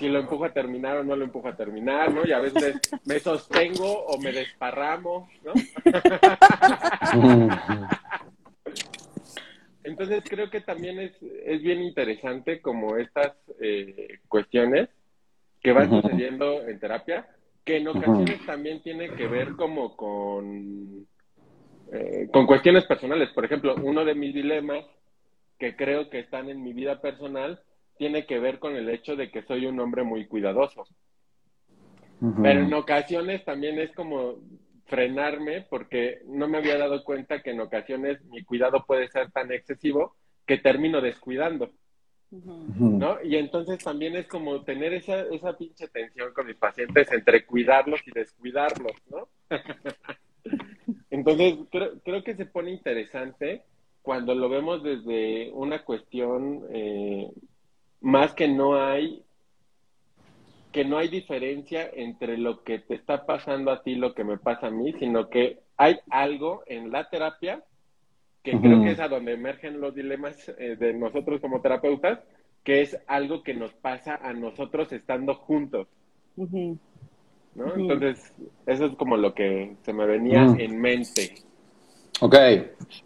si 0.01 0.09
lo 0.09 0.19
empujo 0.19 0.43
a 0.45 0.51
terminar 0.51 0.97
o 0.97 1.03
no 1.03 1.15
lo 1.15 1.23
empujo 1.23 1.47
a 1.47 1.55
terminar, 1.55 2.11
¿no? 2.11 2.25
Y 2.25 2.31
a 2.31 2.39
veces 2.39 2.81
me 3.05 3.19
sostengo 3.19 4.05
o 4.05 4.17
me 4.17 4.31
desparramo, 4.31 5.29
¿no? 5.43 5.53
Entonces 9.83 10.23
creo 10.27 10.49
que 10.49 10.61
también 10.61 10.99
es, 10.99 11.11
es 11.21 11.61
bien 11.61 11.83
interesante 11.83 12.61
como 12.61 12.97
estas 12.97 13.33
eh, 13.59 14.19
cuestiones 14.27 14.89
que 15.61 15.71
van 15.71 15.91
sucediendo 15.91 16.67
en 16.67 16.79
terapia, 16.79 17.27
que 17.63 17.77
en 17.77 17.87
ocasiones 17.87 18.43
también 18.47 18.81
tiene 18.81 19.11
que 19.11 19.27
ver 19.27 19.55
como 19.55 19.95
con, 19.95 21.05
eh, 21.91 22.27
con 22.33 22.47
cuestiones 22.47 22.85
personales. 22.85 23.29
Por 23.29 23.45
ejemplo, 23.45 23.75
uno 23.83 24.03
de 24.03 24.15
mis 24.15 24.33
dilemas 24.33 24.83
que 25.59 25.75
creo 25.75 26.09
que 26.09 26.17
están 26.19 26.49
en 26.49 26.63
mi 26.63 26.73
vida 26.73 27.01
personal 27.01 27.61
tiene 28.01 28.25
que 28.25 28.39
ver 28.39 28.57
con 28.57 28.75
el 28.75 28.89
hecho 28.89 29.15
de 29.15 29.29
que 29.29 29.43
soy 29.43 29.67
un 29.67 29.79
hombre 29.79 30.01
muy 30.01 30.25
cuidadoso. 30.25 30.87
Pero 32.41 32.61
en 32.61 32.73
ocasiones 32.73 33.45
también 33.45 33.77
es 33.77 33.91
como 33.91 34.39
frenarme 34.85 35.67
porque 35.69 36.23
no 36.25 36.47
me 36.47 36.57
había 36.57 36.79
dado 36.79 37.03
cuenta 37.03 37.43
que 37.43 37.51
en 37.51 37.59
ocasiones 37.59 38.25
mi 38.25 38.43
cuidado 38.43 38.83
puede 38.87 39.07
ser 39.09 39.29
tan 39.29 39.51
excesivo 39.51 40.15
que 40.47 40.57
termino 40.57 40.99
descuidando. 40.99 41.69
¿no? 42.31 43.21
Y 43.23 43.35
entonces 43.35 43.77
también 43.77 44.15
es 44.15 44.25
como 44.25 44.63
tener 44.63 44.93
esa, 44.93 45.21
esa 45.31 45.55
pinche 45.55 45.87
tensión 45.87 46.33
con 46.33 46.47
mis 46.47 46.57
pacientes 46.57 47.07
entre 47.11 47.45
cuidarlos 47.45 48.01
y 48.07 48.11
descuidarlos, 48.15 48.93
¿no? 49.11 49.27
Entonces 51.11 51.55
creo, 51.69 51.99
creo 52.03 52.23
que 52.23 52.35
se 52.35 52.47
pone 52.47 52.71
interesante 52.71 53.61
cuando 54.01 54.33
lo 54.33 54.49
vemos 54.49 54.81
desde 54.81 55.51
una 55.51 55.83
cuestión 55.83 56.63
eh, 56.71 57.29
más 58.01 58.33
que 58.33 58.47
no 58.47 58.75
hay 58.75 59.23
que 60.71 60.85
no 60.85 60.97
hay 60.97 61.09
diferencia 61.09 61.89
entre 61.93 62.37
lo 62.37 62.63
que 62.63 62.79
te 62.79 62.95
está 62.95 63.25
pasando 63.25 63.71
a 63.71 63.83
ti 63.83 63.91
y 63.91 63.95
lo 63.95 64.13
que 64.13 64.23
me 64.23 64.37
pasa 64.37 64.67
a 64.67 64.71
mí, 64.71 64.93
sino 64.93 65.29
que 65.29 65.59
hay 65.75 65.99
algo 66.09 66.63
en 66.65 66.91
la 66.91 67.09
terapia 67.09 67.61
que 68.43 68.59
creo 68.59 68.81
que 68.81 68.91
es 68.91 68.99
a 68.99 69.07
donde 69.07 69.33
emergen 69.33 69.81
los 69.81 69.93
dilemas 69.93 70.49
eh, 70.57 70.75
de 70.79 70.93
nosotros 70.93 71.41
como 71.41 71.61
terapeutas, 71.61 72.19
que 72.63 72.81
es 72.81 72.97
algo 73.07 73.43
que 73.43 73.53
nos 73.53 73.73
pasa 73.73 74.15
a 74.15 74.33
nosotros 74.33 74.91
estando 74.93 75.35
juntos. 75.35 75.87
¿no? 77.55 77.75
Entonces, 77.75 78.33
eso 78.65 78.85
es 78.85 78.95
como 78.95 79.17
lo 79.17 79.33
que 79.33 79.75
se 79.83 79.93
me 79.93 80.05
venía 80.05 80.45
Ujú. 80.45 80.55
en 80.59 80.79
mente. 80.79 81.35
Ok. 82.21 82.35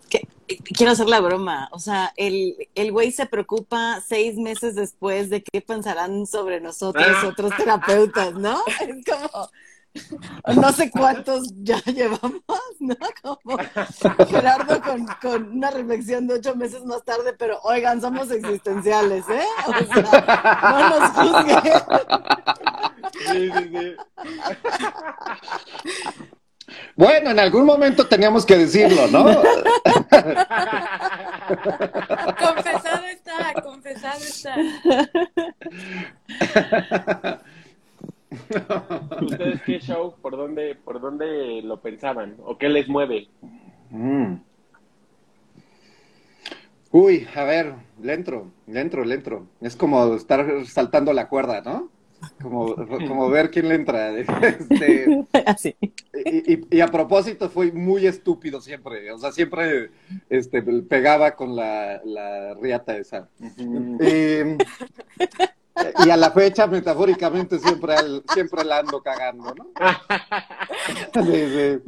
Que- 0.09 0.27
quiero 0.75 0.91
hacer 0.91 1.07
la 1.07 1.19
broma. 1.21 1.69
O 1.71 1.79
sea, 1.79 2.13
el, 2.17 2.55
el 2.75 2.91
güey 2.91 3.11
se 3.11 3.25
preocupa 3.25 4.01
seis 4.07 4.37
meses 4.37 4.75
después 4.75 5.29
de 5.29 5.43
qué 5.43 5.61
pensarán 5.61 6.25
sobre 6.27 6.61
nosotros 6.61 7.05
Ah. 7.07 7.27
otros 7.27 7.55
terapeutas, 7.57 8.33
¿no? 8.35 8.61
Es 8.81 9.05
como, 9.05 9.49
no 10.61 10.73
sé 10.73 10.91
cuántos 10.91 11.53
ya 11.63 11.79
llevamos, 11.85 12.41
¿no? 12.79 12.95
Como 13.21 13.57
Gerardo 14.27 14.81
con, 14.81 15.05
con 15.21 15.51
una 15.57 15.71
reflexión 15.71 16.27
de 16.27 16.33
ocho 16.35 16.53
meses 16.55 16.83
más 16.83 17.03
tarde, 17.05 17.33
pero 17.37 17.59
oigan, 17.63 18.01
somos 18.01 18.29
existenciales, 18.29 19.23
¿eh? 19.29 19.45
O 19.67 19.93
sea, 19.93 20.59
no 20.61 20.89
nos 20.99 21.09
juzguen. 21.11 21.73
Sí, 23.31 23.51
sí, 23.51 23.69
sí. 23.79 23.95
Bueno, 26.95 27.31
en 27.31 27.39
algún 27.39 27.65
momento 27.65 28.07
teníamos 28.07 28.45
que 28.45 28.57
decirlo, 28.57 29.07
¿no? 29.07 29.25
Confesado 32.39 33.05
está, 33.05 33.53
confesado 33.61 34.23
está. 34.23 34.55
¿Ustedes 39.21 39.61
qué 39.61 39.79
show? 39.79 40.15
¿Por 40.21 40.35
dónde, 40.35 40.75
¿Por 40.75 40.99
dónde 40.99 41.61
lo 41.63 41.81
pensaban? 41.81 42.35
¿O 42.43 42.57
qué 42.57 42.69
les 42.69 42.87
mueve? 42.87 43.27
Mm. 43.89 44.35
Uy, 46.91 47.27
a 47.35 47.43
ver, 47.43 47.73
le 48.01 48.13
entro, 48.13 48.51
le 48.67 48.79
entro, 48.79 49.03
le 49.03 49.15
entro. 49.15 49.47
Es 49.61 49.75
como 49.75 50.15
estar 50.15 50.65
saltando 50.65 51.13
la 51.13 51.27
cuerda, 51.27 51.61
¿no? 51.61 51.89
Como, 52.41 52.75
como 52.75 53.29
ver 53.29 53.49
quién 53.51 53.67
le 53.69 53.75
entra. 53.75 54.11
Este, 54.19 55.25
Así. 55.45 55.75
y, 56.13 56.53
y- 56.53 56.67
y 56.69 56.81
a 56.81 56.87
propósito, 56.87 57.49
fue 57.49 57.71
muy 57.71 58.05
estúpido 58.07 58.61
siempre. 58.61 59.11
O 59.11 59.17
sea, 59.17 59.31
siempre 59.31 59.91
este, 60.29 60.61
pegaba 60.61 61.35
con 61.35 61.55
la, 61.55 62.01
la 62.03 62.53
riata 62.55 62.97
esa. 62.97 63.29
Eh, 63.99 64.57
y 66.05 66.09
a 66.09 66.15
la 66.15 66.31
fecha, 66.31 66.67
metafóricamente, 66.67 67.59
siempre, 67.59 67.95
al- 67.95 68.23
siempre 68.33 68.63
la 68.63 68.79
ando 68.79 69.01
cagando, 69.01 69.53
¿no? 69.53 69.67
Sí, 71.13 71.31
sí. 71.31 71.79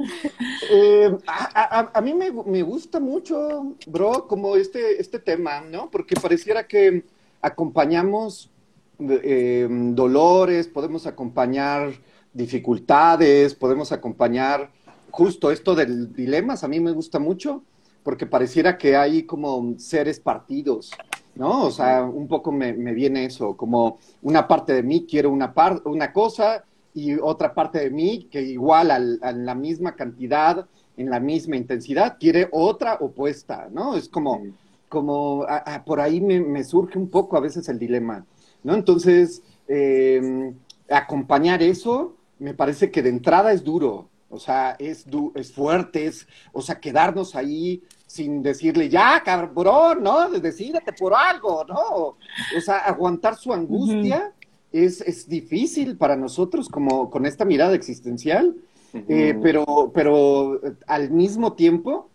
Eh, 0.70 1.16
a, 1.26 1.78
a- 1.80 1.90
a 1.94 2.00
mí 2.02 2.12
me, 2.14 2.30
me 2.30 2.62
gusta 2.62 3.00
mucho, 3.00 3.74
bro, 3.86 4.26
como 4.28 4.56
este, 4.56 5.00
este 5.00 5.18
tema, 5.18 5.62
¿no? 5.62 5.90
Porque 5.90 6.16
pareciera 6.20 6.66
que 6.66 7.04
acompañamos 7.40 8.50
eh, 8.98 9.66
dolores, 9.70 10.68
podemos 10.68 11.06
acompañar 11.06 11.92
dificultades, 12.32 13.54
podemos 13.54 13.92
acompañar 13.92 14.70
justo 15.10 15.50
esto 15.50 15.74
del 15.74 16.12
dilemas, 16.12 16.64
a 16.64 16.68
mí 16.68 16.80
me 16.80 16.92
gusta 16.92 17.18
mucho, 17.18 17.62
porque 18.02 18.26
pareciera 18.26 18.78
que 18.78 18.96
hay 18.96 19.24
como 19.24 19.74
seres 19.78 20.20
partidos 20.20 20.90
¿no? 21.38 21.66
O 21.66 21.70
sea, 21.70 22.02
un 22.02 22.26
poco 22.26 22.50
me, 22.50 22.72
me 22.72 22.92
viene 22.92 23.24
eso, 23.24 23.56
como 23.56 23.98
una 24.22 24.46
parte 24.48 24.74
de 24.74 24.82
mí 24.82 25.06
quiere 25.08 25.28
una, 25.28 25.54
par 25.54 25.80
una 25.84 26.12
cosa 26.12 26.64
y 26.92 27.14
otra 27.14 27.54
parte 27.54 27.78
de 27.78 27.90
mí 27.90 28.28
que 28.28 28.42
igual 28.42 28.90
al, 28.90 29.20
a 29.22 29.30
la 29.30 29.54
misma 29.54 29.94
cantidad, 29.94 30.66
en 30.96 31.10
la 31.10 31.20
misma 31.20 31.56
intensidad, 31.56 32.16
quiere 32.18 32.48
otra 32.50 32.94
opuesta, 33.00 33.68
¿no? 33.70 33.94
Es 33.96 34.08
como, 34.08 34.42
como 34.88 35.44
a, 35.44 35.58
a, 35.58 35.84
por 35.84 36.00
ahí 36.00 36.20
me, 36.20 36.40
me, 36.40 36.64
surge 36.64 36.98
un 36.98 37.08
poco 37.08 37.36
a 37.36 37.40
veces 37.40 37.68
el 37.68 37.78
dilema, 37.78 38.26
¿no? 38.62 38.74
Entonces, 38.74 39.42
eh, 39.68 40.52
acompañar 40.88 41.62
eso 41.62 42.16
me 42.38 42.54
parece 42.54 42.90
que 42.90 43.02
de 43.02 43.10
entrada 43.10 43.52
es 43.52 43.64
duro, 43.64 44.08
o 44.30 44.38
sea, 44.38 44.76
es, 44.78 45.08
du 45.08 45.32
es 45.34 45.52
fuerte, 45.52 46.06
es, 46.06 46.26
o 46.52 46.62
sea, 46.62 46.80
quedarnos 46.80 47.34
ahí 47.34 47.82
sin 48.06 48.42
decirle, 48.42 48.88
ya, 48.88 49.22
cabrón, 49.24 50.02
¿no? 50.02 50.30
Decídete 50.30 50.92
por 50.92 51.14
algo, 51.14 51.64
¿no? 51.68 52.16
O 52.56 52.60
sea, 52.60 52.78
aguantar 52.78 53.36
su 53.36 53.52
angustia 53.52 54.16
uh 54.16 54.30
-huh. 54.30 54.84
es, 54.86 55.00
es, 55.00 55.28
difícil 55.28 55.96
para 55.96 56.16
nosotros 56.16 56.68
como 56.68 57.10
con 57.10 57.26
esta 57.26 57.44
mirada 57.44 57.74
existencial, 57.74 58.56
uh 58.92 58.98
-huh. 58.98 59.04
eh, 59.08 59.38
pero, 59.42 59.90
pero 59.94 60.60
al 60.86 61.10
mismo 61.10 61.54
tiempo, 61.54 62.08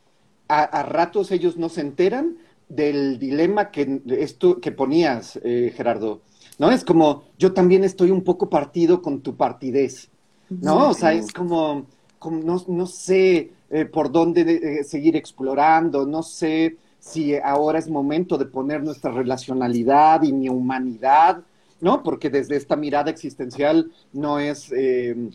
a, 0.48 0.64
a, 0.64 0.84
ratos 0.84 1.32
ellos 1.32 1.58
no 1.58 1.70
se 1.70 1.82
enteran 1.82 2.38
del 2.70 3.20
dilema 3.20 3.72
que, 3.72 4.02
esto, 4.08 4.60
que 4.60 4.72
ponías, 4.72 5.40
eh, 5.44 5.74
Gerardo, 5.76 6.22
¿no? 6.58 6.72
Es 6.72 6.84
como, 6.84 7.24
yo 7.38 7.54
también 7.54 7.84
estoy 7.84 8.12
un 8.12 8.24
poco 8.24 8.50
partido 8.50 9.02
con 9.02 9.22
tu 9.22 9.36
partidez, 9.36 10.10
¿no? 10.50 10.90
O 10.90 10.94
sea, 10.94 11.14
es 11.14 11.32
como, 11.32 11.86
como 12.20 12.42
no, 12.42 12.64
no 12.68 12.86
sé, 12.86 13.52
eh, 13.70 13.86
por 13.86 14.12
dónde 14.12 14.42
eh, 14.42 14.84
seguir 14.84 15.16
explorando, 15.16 16.06
no 16.06 16.22
sé 16.24 16.78
si 17.00 17.36
ahora 17.36 17.80
es 17.80 17.90
momento 17.90 18.38
de 18.38 18.46
poner 18.46 18.84
nuestra 18.84 19.12
relacionalidad 19.12 20.24
y 20.24 20.32
mi 20.32 20.48
humanidad, 20.48 21.42
¿no? 21.82 22.04
Porque 22.04 22.30
desde 22.30 22.56
esta 22.56 22.76
mirada 22.76 23.10
existencial 23.10 23.92
no 24.14 24.40
es 24.40 24.72
eh, 24.72 25.32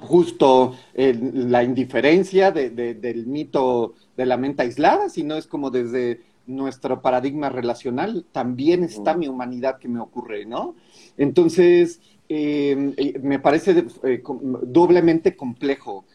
justo 0.00 0.74
la 0.94 1.62
indiferencia 1.62 2.50
de, 2.50 2.70
de, 2.70 2.94
del 2.94 3.26
mito 3.26 3.94
de 4.16 4.26
la 4.26 4.36
mente 4.36 4.62
aislada, 4.62 5.08
sino 5.08 5.36
es 5.36 5.46
como 5.46 5.70
desde 5.70 6.22
nuestro 6.56 7.02
paradigma 7.02 7.48
relacional, 7.48 8.24
también 8.32 8.84
está 8.84 9.14
mi 9.16 9.28
humanidad 9.28 9.78
que 9.78 9.88
me 9.88 10.00
ocurre, 10.00 10.44
¿no? 10.46 10.74
Entonces, 11.16 12.00
eh, 12.28 13.20
me 13.22 13.38
parece 13.38 13.84
eh, 14.04 14.22
doblemente 14.62 15.36
complejo 15.36 16.06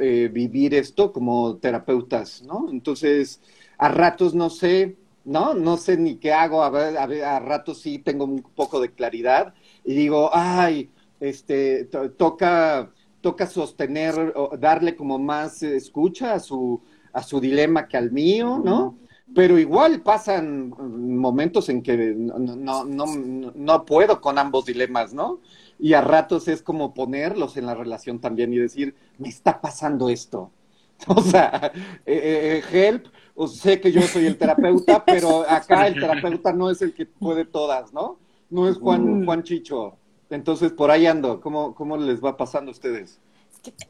eh, 0.00 0.30
vivir 0.32 0.74
esto 0.74 1.12
como 1.12 1.56
terapeutas, 1.56 2.42
¿no? 2.42 2.70
Entonces, 2.70 3.42
a 3.76 3.88
ratos 3.88 4.34
no 4.34 4.48
sé, 4.48 4.96
¿no? 5.24 5.52
No 5.52 5.76
sé 5.76 5.98
ni 5.98 6.16
qué 6.16 6.32
hago, 6.32 6.62
a, 6.62 6.70
ver, 6.70 6.96
a, 6.96 7.06
ver, 7.06 7.24
a 7.24 7.40
ratos 7.40 7.82
sí 7.82 7.98
tengo 7.98 8.24
un 8.24 8.42
poco 8.42 8.80
de 8.80 8.92
claridad 8.92 9.52
y 9.84 9.94
digo, 9.94 10.30
ay, 10.32 10.90
este, 11.20 11.84
to 11.84 12.10
toca, 12.12 12.90
toca 13.20 13.46
sostener, 13.46 14.32
darle 14.58 14.96
como 14.96 15.18
más 15.18 15.62
escucha 15.62 16.34
a 16.34 16.40
su, 16.40 16.80
a 17.12 17.22
su 17.22 17.38
dilema 17.38 17.86
que 17.86 17.96
al 17.98 18.12
mío, 18.12 18.62
¿no? 18.64 18.96
Pero 19.34 19.58
igual 19.58 20.02
pasan 20.02 20.70
momentos 20.78 21.68
en 21.68 21.82
que 21.82 21.96
no, 21.96 22.38
no, 22.38 22.84
no, 22.84 23.06
no 23.54 23.84
puedo 23.84 24.20
con 24.20 24.38
ambos 24.38 24.66
dilemas, 24.66 25.12
¿no? 25.12 25.40
y 25.78 25.92
a 25.94 26.00
ratos 26.00 26.48
es 26.48 26.62
como 26.62 26.94
ponerlos 26.94 27.56
en 27.56 27.66
la 27.66 27.74
relación 27.74 28.18
también 28.18 28.52
y 28.52 28.58
decir, 28.58 28.94
me 29.18 29.28
está 29.28 29.60
pasando 29.60 30.08
esto. 30.08 30.50
O 31.08 31.20
sea, 31.20 31.72
eh, 32.06 32.62
eh, 32.72 32.88
help, 32.88 33.08
o 33.34 33.46
sé 33.46 33.78
que 33.82 33.92
yo 33.92 34.00
soy 34.00 34.24
el 34.24 34.38
terapeuta, 34.38 35.04
pero 35.06 35.44
acá 35.46 35.86
el 35.86 36.00
terapeuta 36.00 36.54
no 36.54 36.70
es 36.70 36.80
el 36.80 36.94
que 36.94 37.04
puede 37.20 37.44
todas, 37.44 37.92
¿no? 37.92 38.18
No 38.48 38.66
es 38.66 38.78
Juan, 38.78 39.26
Juan 39.26 39.42
Chicho. 39.42 39.98
Entonces, 40.30 40.72
por 40.72 40.90
ahí 40.90 41.06
ando. 41.06 41.42
¿Cómo, 41.42 41.74
cómo 41.74 41.98
les 41.98 42.24
va 42.24 42.38
pasando 42.38 42.70
a 42.70 42.72
ustedes? 42.72 43.20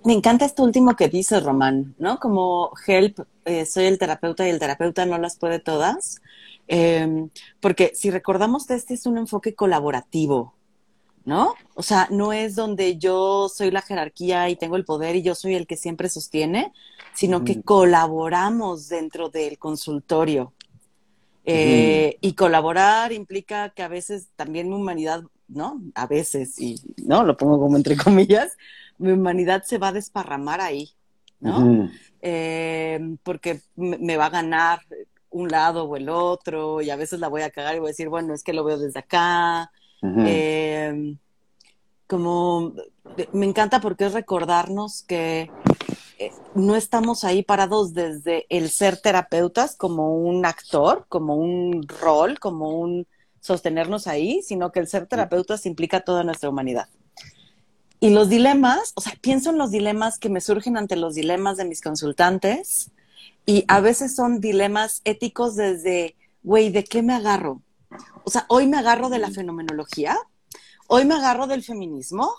Me 0.04 0.12
encanta 0.12 0.45
esto 0.45 0.62
último 0.62 0.97
que 0.97 1.09
dice 1.09 1.40
Román, 1.40 1.95
¿no? 1.99 2.18
Como 2.18 2.73
help, 2.87 3.21
eh, 3.45 3.66
soy 3.66 3.87
el 3.87 3.99
terapeuta 3.99 4.47
y 4.47 4.50
el 4.50 4.59
terapeuta 4.59 5.06
no 5.06 5.18
las 5.18 5.37
puede 5.37 5.59
todas. 5.59 6.21
Eh, 6.68 7.29
porque 7.61 7.92
si 7.94 8.11
recordamos, 8.11 8.68
este 8.70 8.94
es 8.94 9.07
un 9.07 9.18
enfoque 9.18 9.55
colaborativo, 9.55 10.55
¿no? 11.24 11.55
O 11.74 11.83
sea, 11.83 12.09
no 12.11 12.33
es 12.33 12.55
donde 12.55 12.98
yo 12.98 13.48
soy 13.48 13.70
la 13.70 13.83
jerarquía 13.83 14.48
y 14.48 14.57
tengo 14.57 14.77
el 14.77 14.85
poder 14.85 15.16
y 15.16 15.22
yo 15.22 15.35
soy 15.35 15.55
el 15.55 15.66
que 15.66 15.77
siempre 15.77 16.09
sostiene, 16.09 16.72
sino 17.14 17.44
que 17.44 17.62
colaboramos 17.62 18.88
dentro 18.88 19.29
del 19.29 19.59
consultorio. 19.59 20.53
Eh, 21.48 22.18
y 22.20 22.33
colaborar 22.33 23.12
implica 23.12 23.70
que 23.70 23.85
a 23.85 23.88
veces 23.88 24.29
también 24.35 24.68
mi 24.68 24.74
humanidad, 24.74 25.22
¿no? 25.46 25.81
A 25.94 26.09
veces, 26.09 26.61
y 26.61 26.81
no, 27.05 27.22
lo 27.22 27.37
pongo 27.37 27.61
como 27.61 27.77
entre 27.77 27.96
comillas, 27.96 28.57
mi 28.98 29.12
humanidad 29.12 29.62
se 29.64 29.78
va 29.78 29.88
a 29.88 29.92
desparramar 29.92 30.61
ahí, 30.61 30.90
¿no? 31.40 31.59
Uh 31.59 31.62
-huh. 31.62 31.90
eh, 32.22 33.16
porque 33.22 33.61
me 33.76 34.16
va 34.16 34.26
a 34.26 34.30
ganar 34.30 34.80
un 35.30 35.48
lado 35.48 35.85
o 35.85 35.96
el 35.96 36.09
otro, 36.09 36.80
y 36.80 36.90
a 36.90 36.96
veces 36.96 37.20
la 37.20 37.28
voy 37.28 37.42
a 37.42 37.50
cagar 37.50 37.74
y 37.76 37.78
voy 37.78 37.88
a 37.88 37.94
decir, 37.94 38.09
bueno, 38.09 38.32
es 38.35 38.42
que 38.42 38.52
lo 38.54 38.64
veo 38.64 38.78
desde 38.78 39.00
acá, 39.00 39.70
Uh 40.02 40.09
-huh. 40.09 40.24
eh, 40.28 41.16
como 42.06 42.72
me 43.32 43.46
encanta 43.46 43.80
porque 43.80 44.04
es 44.06 44.12
recordarnos 44.12 45.02
que 45.02 45.50
eh, 46.18 46.30
no 46.54 46.76
estamos 46.76 47.24
ahí 47.24 47.42
parados 47.42 47.94
desde 47.94 48.46
el 48.50 48.68
ser 48.70 48.98
terapeutas 48.98 49.74
como 49.74 50.14
un 50.14 50.44
actor, 50.44 51.06
como 51.09 51.37
un 51.37 51.87
rol, 52.00 52.38
como 52.38 52.68
un 52.78 53.06
sostenernos 53.40 54.06
ahí, 54.06 54.42
sino 54.42 54.70
que 54.70 54.80
el 54.80 54.87
ser 54.87 55.06
terapeutas 55.06 55.66
implica 55.66 56.00
toda 56.00 56.24
nuestra 56.24 56.48
humanidad. 56.50 56.88
Y 57.98 58.11
los 58.11 58.28
dilemas, 58.28 58.92
o 58.94 59.00
sea, 59.00 59.14
pienso 59.20 59.50
en 59.50 59.59
los 59.59 59.70
dilemas 59.70 60.18
que 60.18 60.28
me 60.28 60.40
surgen 60.40 60.76
ante 60.76 60.96
los 60.96 61.14
dilemas 61.14 61.56
de 61.56 61.64
mis 61.64 61.80
consultantes 61.80 62.90
y 63.46 63.64
a 63.68 63.80
veces 63.80 64.14
son 64.14 64.40
dilemas 64.40 65.00
éticos 65.04 65.56
desde, 65.56 66.16
güey, 66.42 66.70
¿de 66.70 66.85
qué 66.85 67.02
me 67.02 67.14
agarro? 67.14 67.62
O 68.24 68.30
sea, 68.30 68.44
hoy 68.48 68.66
me 68.66 68.76
agarro 68.76 69.09
de 69.09 69.18
la 69.18 69.30
fenomenología, 69.30 70.18
hoy 70.88 71.06
me 71.06 71.14
agarro 71.14 71.46
del 71.46 71.62
feminismo, 71.62 72.35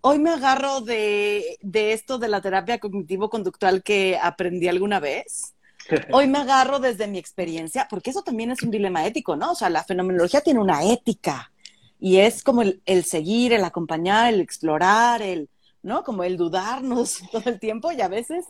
hoy 0.00 0.18
me 0.18 0.30
agarro 0.30 0.80
de, 0.80 1.58
de 1.60 1.92
esto 1.92 2.18
de 2.18 2.28
la 2.28 2.40
terapia 2.40 2.78
cognitivo-conductual 2.78 3.82
que 3.82 4.18
aprendí 4.20 4.68
alguna 4.68 5.00
vez. 5.00 5.52
Hoy 6.12 6.26
me 6.26 6.38
agarro 6.38 6.80
desde 6.80 7.06
mi 7.06 7.16
experiencia, 7.16 7.86
porque 7.88 8.10
eso 8.10 8.22
también 8.22 8.50
es 8.50 8.60
un 8.60 8.72
dilema 8.72 9.06
ético, 9.06 9.36
¿no? 9.36 9.52
O 9.52 9.54
sea, 9.54 9.70
la 9.70 9.84
fenomenología 9.84 10.40
tiene 10.40 10.58
una 10.58 10.82
ética 10.82 11.52
y 11.98 12.18
es 12.18 12.42
como 12.42 12.62
el, 12.62 12.82
el 12.86 13.04
seguir, 13.04 13.52
el 13.52 13.64
acompañar, 13.64 14.32
el 14.32 14.40
explorar, 14.40 15.22
el, 15.22 15.48
¿no? 15.82 16.02
Como 16.04 16.24
el 16.24 16.36
dudarnos 16.36 17.20
todo 17.32 17.42
el 17.46 17.58
tiempo 17.58 17.92
y 17.92 18.00
a 18.00 18.08
veces 18.08 18.44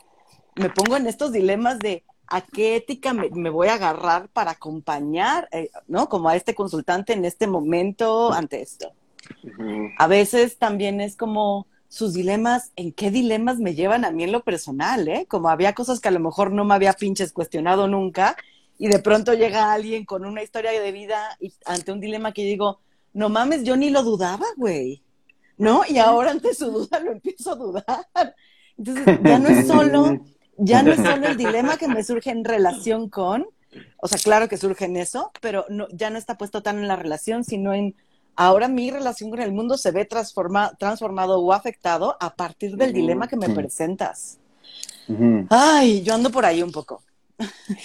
me 0.56 0.70
pongo 0.70 0.96
en 0.96 1.06
estos 1.06 1.32
dilemas 1.32 1.78
de, 1.78 2.04
a 2.28 2.40
qué 2.40 2.76
ética 2.76 3.12
me, 3.12 3.28
me, 3.30 3.50
voy 3.50 3.68
a 3.68 3.74
agarrar 3.74 4.28
para 4.28 4.52
acompañar, 4.52 5.48
eh, 5.52 5.70
¿no? 5.86 6.08
Como 6.08 6.28
a 6.28 6.36
este 6.36 6.54
consultante 6.54 7.12
en 7.12 7.24
este 7.24 7.46
momento 7.46 8.32
ante 8.32 8.62
esto. 8.62 8.92
Uh 9.42 9.48
-huh. 9.48 9.94
A 9.98 10.06
veces 10.06 10.58
también 10.58 11.00
es 11.00 11.16
como 11.16 11.66
sus 11.88 12.14
dilemas, 12.14 12.72
¿en 12.76 12.92
qué 12.92 13.10
dilemas 13.10 13.58
me 13.58 13.74
llevan 13.74 14.04
a 14.04 14.10
mí 14.10 14.24
en 14.24 14.32
lo 14.32 14.42
personal, 14.42 15.06
eh? 15.08 15.26
Como 15.28 15.48
había 15.48 15.74
cosas 15.74 16.00
que 16.00 16.08
a 16.08 16.12
lo 16.12 16.20
mejor 16.20 16.50
no 16.50 16.64
me 16.64 16.74
había 16.74 16.92
pinches 16.92 17.32
cuestionado 17.32 17.86
nunca 17.86 18.36
y 18.78 18.88
de 18.88 18.98
pronto 18.98 19.32
llega 19.34 19.72
alguien 19.72 20.04
con 20.04 20.24
una 20.24 20.42
historia 20.42 20.72
de 20.72 20.92
vida 20.92 21.36
y 21.40 21.54
ante 21.64 21.92
un 21.92 22.00
dilema 22.00 22.32
que 22.32 22.42
yo 22.42 22.48
digo, 22.48 22.80
no 23.16 23.30
mames, 23.30 23.64
yo 23.64 23.76
ni 23.76 23.88
lo 23.90 24.02
dudaba, 24.02 24.46
güey. 24.56 25.02
¿No? 25.56 25.82
Y 25.88 25.96
ahora 25.96 26.32
ante 26.32 26.54
su 26.54 26.70
duda 26.70 27.00
lo 27.00 27.12
empiezo 27.12 27.52
a 27.52 27.54
dudar. 27.54 28.34
Entonces, 28.76 29.18
ya 29.24 29.38
no 29.38 29.48
es 29.48 29.66
solo 29.66 30.20
ya 30.58 30.82
no 30.82 30.92
es 30.92 30.98
solo 30.98 31.26
el 31.26 31.36
dilema 31.36 31.76
que 31.76 31.88
me 31.88 32.02
surge 32.02 32.30
en 32.30 32.44
relación 32.44 33.08
con, 33.08 33.46
o 33.98 34.08
sea, 34.08 34.18
claro 34.18 34.48
que 34.48 34.56
surge 34.56 34.86
en 34.86 34.96
eso, 34.96 35.30
pero 35.40 35.66
no, 35.68 35.86
ya 35.92 36.10
no 36.10 36.18
está 36.18 36.38
puesto 36.38 36.62
tan 36.62 36.78
en 36.78 36.88
la 36.88 36.96
relación, 36.96 37.44
sino 37.44 37.74
en 37.74 37.94
ahora 38.36 38.68
mi 38.68 38.90
relación 38.90 39.30
con 39.30 39.40
el 39.40 39.52
mundo 39.52 39.76
se 39.76 39.90
ve 39.90 40.04
transforma, 40.04 40.72
transformado 40.78 41.40
o 41.40 41.52
afectado 41.52 42.16
a 42.20 42.34
partir 42.34 42.76
del 42.76 42.90
uh 42.90 42.92
-huh. 42.92 42.96
dilema 42.96 43.28
que 43.28 43.36
me 43.36 43.48
presentas. 43.50 44.38
Uh 45.08 45.14
-huh. 45.14 45.46
Ay, 45.50 46.02
yo 46.02 46.14
ando 46.14 46.30
por 46.30 46.44
ahí 46.44 46.62
un 46.62 46.72
poco. 46.72 47.02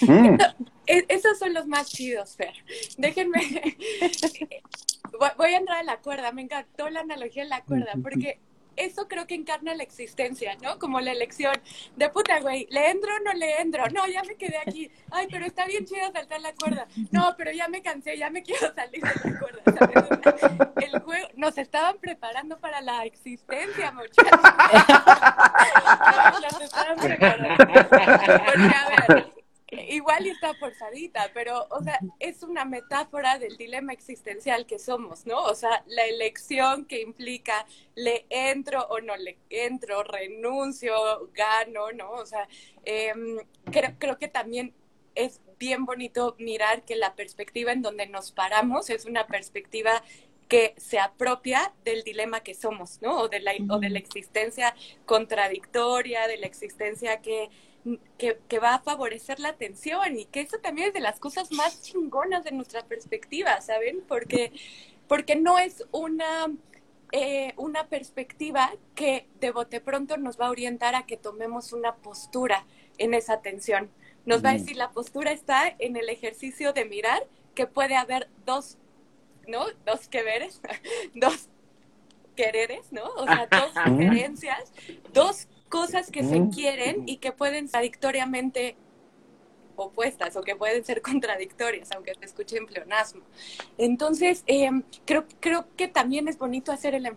Mm. 0.02 0.38
Esos 0.86 1.40
son 1.40 1.54
los 1.54 1.68
más 1.68 1.90
chidos, 1.90 2.36
Fer. 2.36 2.54
Déjenme. 2.98 3.40
Voy 5.38 5.54
a 5.54 5.58
entrar 5.58 5.80
a 5.80 5.84
la 5.84 5.98
cuerda. 5.98 6.32
Me 6.32 6.42
encantó 6.42 6.90
la 6.90 7.02
analogía 7.02 7.44
de 7.44 7.50
la 7.50 7.62
cuerda, 7.62 7.94
porque 8.02 8.40
eso 8.76 9.08
creo 9.08 9.28
que 9.28 9.36
encarna 9.36 9.76
la 9.76 9.84
existencia, 9.84 10.58
¿no? 10.62 10.80
Como 10.80 11.00
la 11.02 11.12
elección 11.12 11.54
de 11.96 12.10
puta, 12.10 12.40
güey, 12.40 12.68
¿le 12.72 12.90
entro 12.90 13.12
o 13.16 13.20
no 13.20 13.34
le 13.34 13.62
entro? 13.62 13.88
No, 13.90 14.08
ya 14.08 14.24
me 14.24 14.36
quedé 14.36 14.58
aquí. 14.58 14.90
Ay, 15.12 15.28
pero 15.30 15.46
está 15.46 15.66
bien 15.66 15.86
chido 15.86 16.12
saltar 16.12 16.42
la 16.42 16.54
cuerda. 16.54 16.88
No, 17.12 17.36
pero 17.38 17.52
ya 17.52 17.68
me 17.68 17.82
cansé, 17.82 18.18
ya 18.18 18.30
me 18.30 18.44
quiero 18.44 18.74
salir 18.74 19.02
de 19.02 19.32
la 19.32 19.40
cuerda. 19.40 19.62
¿sabes? 19.78 20.06
El 20.84 21.00
juego, 21.02 21.28
nos 21.36 21.58
estaban 21.58 21.98
preparando 22.00 22.58
para 22.60 22.82
la 22.82 23.06
existencia, 23.06 23.92
muchachos. 23.92 24.26
nos 26.42 26.62
estaban 26.62 26.98
preparando. 26.98 27.56
Porque, 27.58 28.04
a 28.04 29.06
ver, 29.08 29.41
igual 29.90 30.28
está 30.28 30.54
forzadita, 30.56 31.32
pero, 31.34 31.66
o 31.70 31.82
sea, 31.82 32.00
es 32.20 32.44
una 32.44 32.66
metáfora 32.66 33.40
del 33.40 33.56
dilema 33.58 33.94
existencial 33.94 34.66
que 34.66 34.80
somos, 34.80 35.26
¿no? 35.26 35.42
O 35.44 35.56
sea, 35.56 35.84
la 35.88 36.06
elección 36.06 36.86
que 36.86 37.02
implica 37.02 37.66
le 37.96 38.26
entro 38.30 38.86
o 38.90 39.00
no 39.00 39.16
le 39.16 39.38
entro, 39.50 40.04
renuncio, 40.04 41.30
gano, 41.34 41.92
¿no? 41.94 42.12
O 42.12 42.26
sea, 42.26 42.48
em, 42.84 43.38
creo, 43.72 43.96
creo 43.98 44.18
que 44.18 44.28
también 44.28 44.74
es 45.16 45.42
bien 45.58 45.86
bonito 45.86 46.36
mirar 46.40 46.84
que 46.84 46.96
la 46.96 47.16
perspectiva 47.16 47.72
en 47.72 47.82
donde 47.82 48.08
nos 48.08 48.32
paramos 48.32 48.90
es 48.90 49.06
una 49.06 49.28
perspectiva 49.28 50.04
que 50.48 50.74
se 50.78 51.00
apropia 51.00 51.74
del 51.86 52.04
dilema 52.04 52.42
que 52.42 52.56
somos, 52.56 53.02
¿no? 53.02 53.22
O 53.22 53.30
de 53.30 53.40
la, 53.40 53.54
o 53.70 53.80
de 53.80 53.90
la 53.90 54.00
existencia 54.00 54.76
contradictoria, 55.06 56.28
de 56.28 56.38
la 56.38 56.48
existencia 56.48 57.22
que, 57.22 57.50
que, 58.18 58.60
va 58.60 58.76
a 58.76 58.80
favorecer 58.80 59.40
la 59.40 59.50
atención 59.50 60.18
y 60.18 60.26
que 60.26 60.42
eso 60.42 60.58
también 60.60 60.90
es 60.90 60.94
de 60.94 61.00
las 61.00 61.20
cosas 61.20 61.52
más 61.52 61.82
chingonas 61.82 62.44
de 62.44 62.52
nuestra 62.52 62.84
perspectiva, 62.84 63.60
¿saben? 63.62 64.02
Porque, 64.08 64.52
porque 65.08 65.36
no 65.36 65.58
es 65.58 65.84
una, 65.92 66.52
eh, 67.12 67.54
una 67.58 67.88
perspectiva 67.88 68.72
que 68.96 69.28
de 69.40 69.52
bote 69.52 69.82
pronto 69.82 70.18
nos 70.18 70.40
va 70.40 70.48
a 70.48 70.52
orientar 70.52 70.96
a 70.96 71.06
que 71.06 71.18
tomemos 71.18 71.74
una 71.74 71.96
postura 71.96 72.66
en 72.98 73.14
esa 73.14 73.34
atención. 73.34 73.90
Nos 74.26 74.46
va 74.46 74.52
a 74.52 74.54
decir, 74.54 74.78
la 74.78 74.92
postura 74.92 75.32
está 75.32 75.76
en 75.80 75.96
el 75.96 76.10
ejercicio 76.10 76.74
de 76.74 76.86
mirar 76.86 77.26
que 77.56 77.66
puede 77.66 77.96
haber 77.96 78.30
dos 78.46 78.78
¿no? 79.48 79.66
Dos 79.86 80.08
que 80.08 80.24
veres, 80.24 80.62
dos 81.16 81.50
quereres, 82.36 82.92
¿no? 82.92 83.04
O 83.04 83.26
sea, 83.26 83.48
dos 83.48 83.74
diferencias, 83.98 84.72
dos 85.14 85.48
cosas 85.72 86.12
que 86.12 86.24
se 86.24 86.50
quieren 86.50 87.08
y 87.08 87.18
que 87.18 87.32
pueden 87.32 87.66
contradictoriamente 87.66 88.76
opuestas 89.76 90.36
o 90.36 90.42
que 90.42 90.56
pueden 90.56 90.84
ser 90.86 91.02
contradictorias, 91.02 91.92
aunque 91.94 92.14
te 92.14 92.26
escuche 92.26 92.58
en 92.58 92.68
pleonasmo. 92.68 93.22
Entonces, 93.80 94.44
em, 94.46 94.84
creo, 95.06 95.26
creo 95.40 95.66
que 95.76 95.88
también 95.88 96.28
es 96.28 96.38
bonito 96.38 96.72
hacer 96.72 96.94
el, 96.94 97.10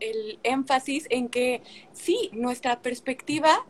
el 0.00 0.38
énfasis 0.42 1.06
en 1.08 1.28
que 1.28 1.62
sí, 1.92 2.28
nuestra 2.32 2.82
perspectiva 2.82 3.64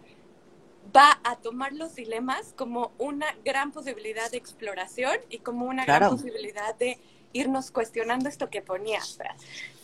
va 0.96 1.20
a 1.24 1.36
tomar 1.36 1.72
los 1.72 1.94
dilemas 1.94 2.54
como 2.56 2.92
una 2.98 3.26
gran 3.44 3.70
posibilidad 3.70 4.30
de 4.30 4.38
exploración 4.38 5.16
y 5.28 5.38
como 5.38 5.66
una 5.66 5.84
gran 5.84 6.10
posibilidad 6.10 6.74
de 6.76 6.98
irnos 7.32 7.70
cuestionando 7.70 8.28
esto 8.28 8.50
que 8.50 8.62
ponías. 8.62 9.18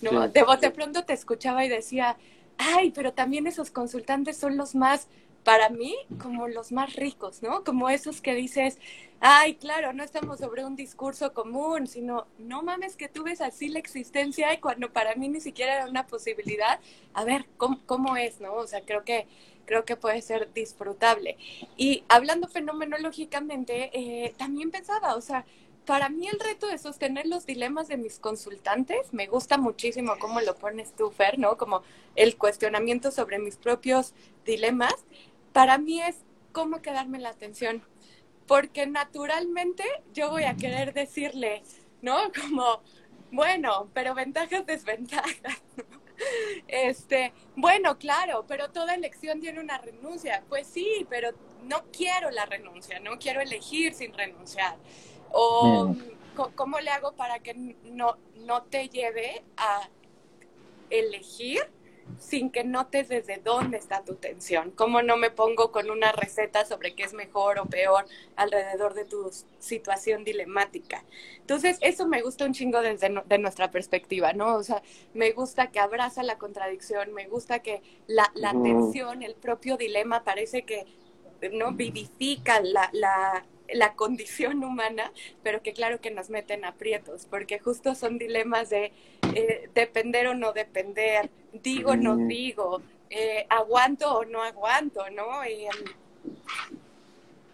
¿no? 0.01 0.29
De 0.29 0.43
bote 0.43 0.71
pronto 0.71 1.05
te 1.05 1.13
escuchaba 1.13 1.65
y 1.65 1.69
decía, 1.69 2.17
ay, 2.59 2.91
pero 2.91 3.13
también 3.13 3.47
esos 3.47 3.71
consultantes 3.71 4.37
son 4.37 4.57
los 4.57 4.75
más, 4.75 5.09
para 5.45 5.71
mí, 5.71 5.97
como 6.21 6.47
los 6.47 6.73
más 6.73 6.95
ricos, 6.95 7.43
¿no? 7.43 7.65
Como 7.65 7.89
esos 7.89 8.21
que 8.21 8.35
dices, 8.35 8.79
ay, 9.21 9.55
claro, 9.55 9.95
no 9.95 10.05
estamos 10.05 10.41
sobre 10.41 10.65
un 10.65 10.77
discurso 10.77 11.33
común, 11.33 11.87
sino, 11.87 12.27
no 12.39 12.63
mames 12.63 12.97
que 12.97 13.09
tú 13.09 13.23
ves 13.23 13.41
así 13.41 13.69
la 13.69 13.79
existencia 13.79 14.53
y 14.53 14.59
cuando 14.59 14.93
para 14.93 15.15
mí 15.15 15.29
ni 15.29 15.41
siquiera 15.41 15.77
era 15.77 15.89
una 15.89 16.07
posibilidad, 16.07 16.81
a 17.15 17.25
ver, 17.25 17.47
¿cómo, 17.57 17.81
cómo 17.87 18.17
es, 18.17 18.41
no? 18.41 18.55
O 18.55 18.67
sea, 18.67 18.83
creo 18.83 19.05
que 19.05 19.27
creo 19.65 19.85
que 19.85 19.97
puede 19.97 20.23
ser 20.23 20.53
disfrutable. 20.55 21.37
Y 21.77 22.05
hablando 22.09 22.49
fenomenológicamente, 22.49 23.91
eh, 23.93 24.35
también 24.39 24.71
pensaba, 24.71 25.15
o 25.15 25.21
sea, 25.21 25.45
para 25.89 26.11
mí 26.11 26.29
el 26.29 26.39
reto 26.39 26.67
de 26.67 26.77
sostener 26.77 27.27
los 27.27 27.47
dilemas 27.47 27.89
de 27.89 27.97
mis 27.97 28.19
consultantes, 28.19 29.15
me 29.15 29.27
gusta 29.27 29.57
muchísimo 29.57 30.19
cómo 30.21 30.43
lo 30.43 30.55
pones 30.55 30.95
tú, 30.95 31.11
Fer, 31.11 31.39
¿no? 31.39 31.57
Como 31.57 31.83
el 32.15 32.37
cuestionamiento 32.37 33.11
sobre 33.11 33.39
mis 33.39 33.57
propios 33.57 34.13
dilemas, 34.45 34.95
para 35.55 35.79
mí 35.79 36.03
es 36.03 36.17
cómo 36.53 36.83
quedarme 36.83 37.19
la 37.19 37.31
atención, 37.31 37.83
porque 38.47 38.87
naturalmente 38.87 39.83
yo 40.13 40.29
voy 40.29 40.43
a 40.45 40.57
querer 40.57 40.93
decirle, 40.93 41.63
¿no? 42.03 42.19
Como, 42.39 42.83
bueno, 43.33 43.89
pero 43.95 44.15
ventajas, 44.15 44.67
desventajas. 44.67 45.63
Este, 46.67 47.33
bueno, 47.55 47.97
claro, 47.97 48.45
pero 48.49 48.73
toda 48.73 48.97
elección 48.97 49.41
tiene 49.41 49.61
una 49.61 49.79
renuncia. 49.79 50.43
Pues 50.49 50.67
sí, 50.67 51.07
pero 51.09 51.31
no 51.63 51.85
quiero 51.93 52.33
la 52.33 52.45
renuncia, 52.45 52.99
no 52.99 53.21
quiero 53.21 53.41
elegir 53.41 53.95
sin 53.95 54.13
renunciar. 54.13 54.77
¿O 55.33 55.95
cómo 56.55 56.79
le 56.81 56.91
hago 56.91 57.13
para 57.13 57.41
que 57.41 57.55
no, 57.85 58.17
no 58.37 58.63
te 58.63 58.89
lleve 58.89 59.43
a 59.57 59.89
elegir 60.91 61.61
sin 62.19 62.51
que 62.51 62.65
notes 62.65 63.09
desde 63.09 63.37
dónde 63.39 63.77
está 63.77 64.03
tu 64.03 64.15
tensión? 64.15 64.71
¿Cómo 64.71 65.03
no 65.03 65.17
me 65.17 65.31
pongo 65.31 65.71
con 65.73 65.91
una 65.91 66.13
receta 66.13 66.65
sobre 66.65 66.95
qué 66.95 67.03
es 67.05 67.13
mejor 67.13 67.59
o 67.59 67.67
peor 67.67 68.07
alrededor 68.37 68.95
de 68.95 69.05
tu 69.05 69.31
situación 69.59 70.25
dilemática? 70.25 71.05
Entonces, 71.39 71.79
eso 71.81 72.07
me 72.07 72.23
gusta 72.23 72.45
un 72.45 72.55
chingo 72.55 72.81
desde 72.81 73.13
de 73.27 73.39
nuestra 73.39 73.71
perspectiva, 73.71 74.33
¿no? 74.33 74.57
O 74.57 74.63
sea, 74.63 74.83
me 75.15 75.33
gusta 75.33 75.71
que 75.71 75.81
abraza 75.81 76.23
la 76.23 76.39
contradicción, 76.39 77.13
me 77.13 77.27
gusta 77.29 77.61
que 77.61 77.83
la, 78.07 78.31
la 78.35 78.53
tensión, 78.53 79.23
el 79.23 79.35
propio 79.35 79.77
dilema 79.77 80.25
parece 80.25 80.63
que 80.63 80.87
no 81.53 81.73
vivifica 81.73 82.61
la, 82.61 82.89
la 82.93 83.45
la 83.73 83.95
condición 83.95 84.65
humana, 84.65 85.13
pero 85.43 85.63
que 85.63 85.73
claro 85.73 86.01
que 86.01 86.11
nos 86.11 86.31
meten 86.31 86.65
aprietos, 86.65 87.27
porque 87.29 87.59
justo 87.59 87.95
son 87.95 88.19
dilemas 88.19 88.71
de 88.71 88.93
eh, 89.35 89.71
depender 89.75 90.27
o 90.29 90.35
no 90.35 90.53
depender, 90.53 91.31
digo 91.53 91.93
o 91.93 91.97
no 91.97 92.17
digo, 92.17 92.83
eh, 93.11 93.47
aguanto 93.49 94.19
o 94.19 94.25
no 94.25 94.43
aguanto, 94.43 95.09
¿no? 95.11 95.43
Em, 95.45 95.69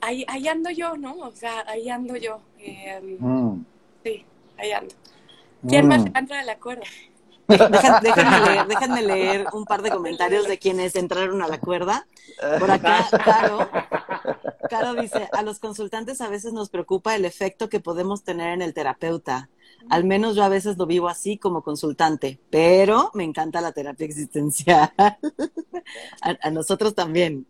ahí, 0.00 0.24
ahí, 0.28 0.48
ando 0.48 0.70
yo, 0.70 0.96
¿no? 0.96 1.16
O 1.18 1.32
sea, 1.32 1.64
ahí 1.66 1.88
ando 1.88 2.16
yo. 2.16 2.40
Em, 2.58 3.16
mm. 3.18 3.64
Sí, 4.04 4.24
ahí 4.58 4.72
ando. 4.72 4.94
¿Quién 5.66 5.88
más 5.88 6.04
mm. 6.04 6.16
entra 6.16 6.44
de 6.44 6.50
acuerdo? 6.50 6.82
déjenme, 7.46 9.02
leer, 9.02 9.46
un 9.52 9.64
par 9.64 9.82
de 9.82 9.90
comentarios 9.90 10.48
de 10.48 10.58
quienes 10.58 10.96
entraron 10.96 11.42
a 11.42 11.48
la 11.48 11.60
cuerda. 11.60 12.06
Por 12.58 12.70
acá, 12.70 13.06
Caro, 13.24 13.68
Caro 14.74 14.94
dice, 14.94 15.28
a 15.32 15.42
los 15.42 15.60
consultantes 15.60 16.20
a 16.20 16.28
veces 16.28 16.52
nos 16.52 16.68
preocupa 16.68 17.14
el 17.14 17.24
efecto 17.24 17.68
que 17.68 17.78
podemos 17.78 18.24
tener 18.24 18.52
en 18.52 18.60
el 18.60 18.74
terapeuta. 18.74 19.48
Al 19.88 20.02
menos 20.02 20.34
yo 20.34 20.42
a 20.42 20.48
veces 20.48 20.76
lo 20.78 20.86
vivo 20.86 21.08
así 21.08 21.38
como 21.38 21.62
consultante, 21.62 22.40
pero 22.50 23.12
me 23.14 23.22
encanta 23.22 23.60
la 23.60 23.70
terapia 23.70 24.04
existencial. 24.04 24.92
a, 26.20 26.50
nosotros 26.50 26.96
también. 26.96 27.46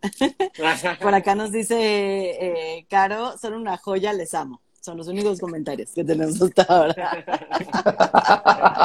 Por 1.01 1.15
acá 1.15 1.33
nos 1.33 1.51
dice 1.51 1.75
eh, 1.79 2.85
Caro, 2.89 3.39
son 3.39 3.53
una 3.53 3.75
joya, 3.77 4.13
les 4.13 4.35
amo. 4.35 4.61
Son 4.79 4.95
los 4.95 5.07
únicos 5.07 5.39
comentarios 5.39 5.93
que 5.95 6.03
tenemos 6.03 6.39
hasta 6.39 6.61
ahora. 6.63 7.25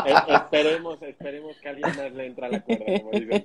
Eh, 0.06 0.14
esperemos, 0.28 1.02
esperemos 1.02 1.56
que 1.58 1.68
alguien 1.68 1.94
más 1.94 2.12
le 2.12 2.26
entre 2.26 2.46
a 2.46 2.48
la 2.48 2.60
cuerda, 2.62 2.84
como 3.00 3.10
dices. 3.10 3.42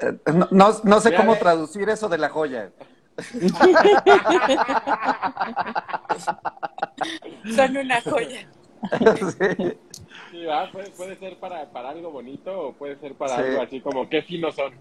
Eh, 0.00 0.18
no, 0.50 0.70
no, 0.82 1.00
sé 1.00 1.14
cómo 1.14 1.36
traducir 1.36 1.88
eso 1.90 2.08
de 2.08 2.18
la 2.18 2.30
joya. 2.30 2.72
Son 7.54 7.76
una 7.76 8.00
joya. 8.00 8.48
Sí. 9.38 9.46
puede, 10.96 11.14
ser 11.16 11.38
para, 11.38 11.70
para, 11.70 11.90
algo 11.90 12.10
bonito 12.10 12.68
o 12.68 12.72
puede 12.72 12.96
ser 12.96 13.14
para 13.14 13.36
algo 13.36 13.62
así 13.62 13.80
como 13.80 14.08
qué 14.08 14.22
finos 14.22 14.56
son. 14.56 14.72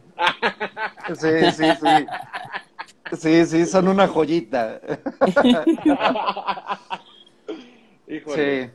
Sí, 1.15 1.51
sí, 1.51 1.65
sí. 1.79 2.07
Sí, 3.17 3.45
sí, 3.45 3.65
son 3.65 3.89
una 3.89 4.07
joyita. 4.07 4.79
Híjole. 8.07 8.65
Sí. 8.65 8.71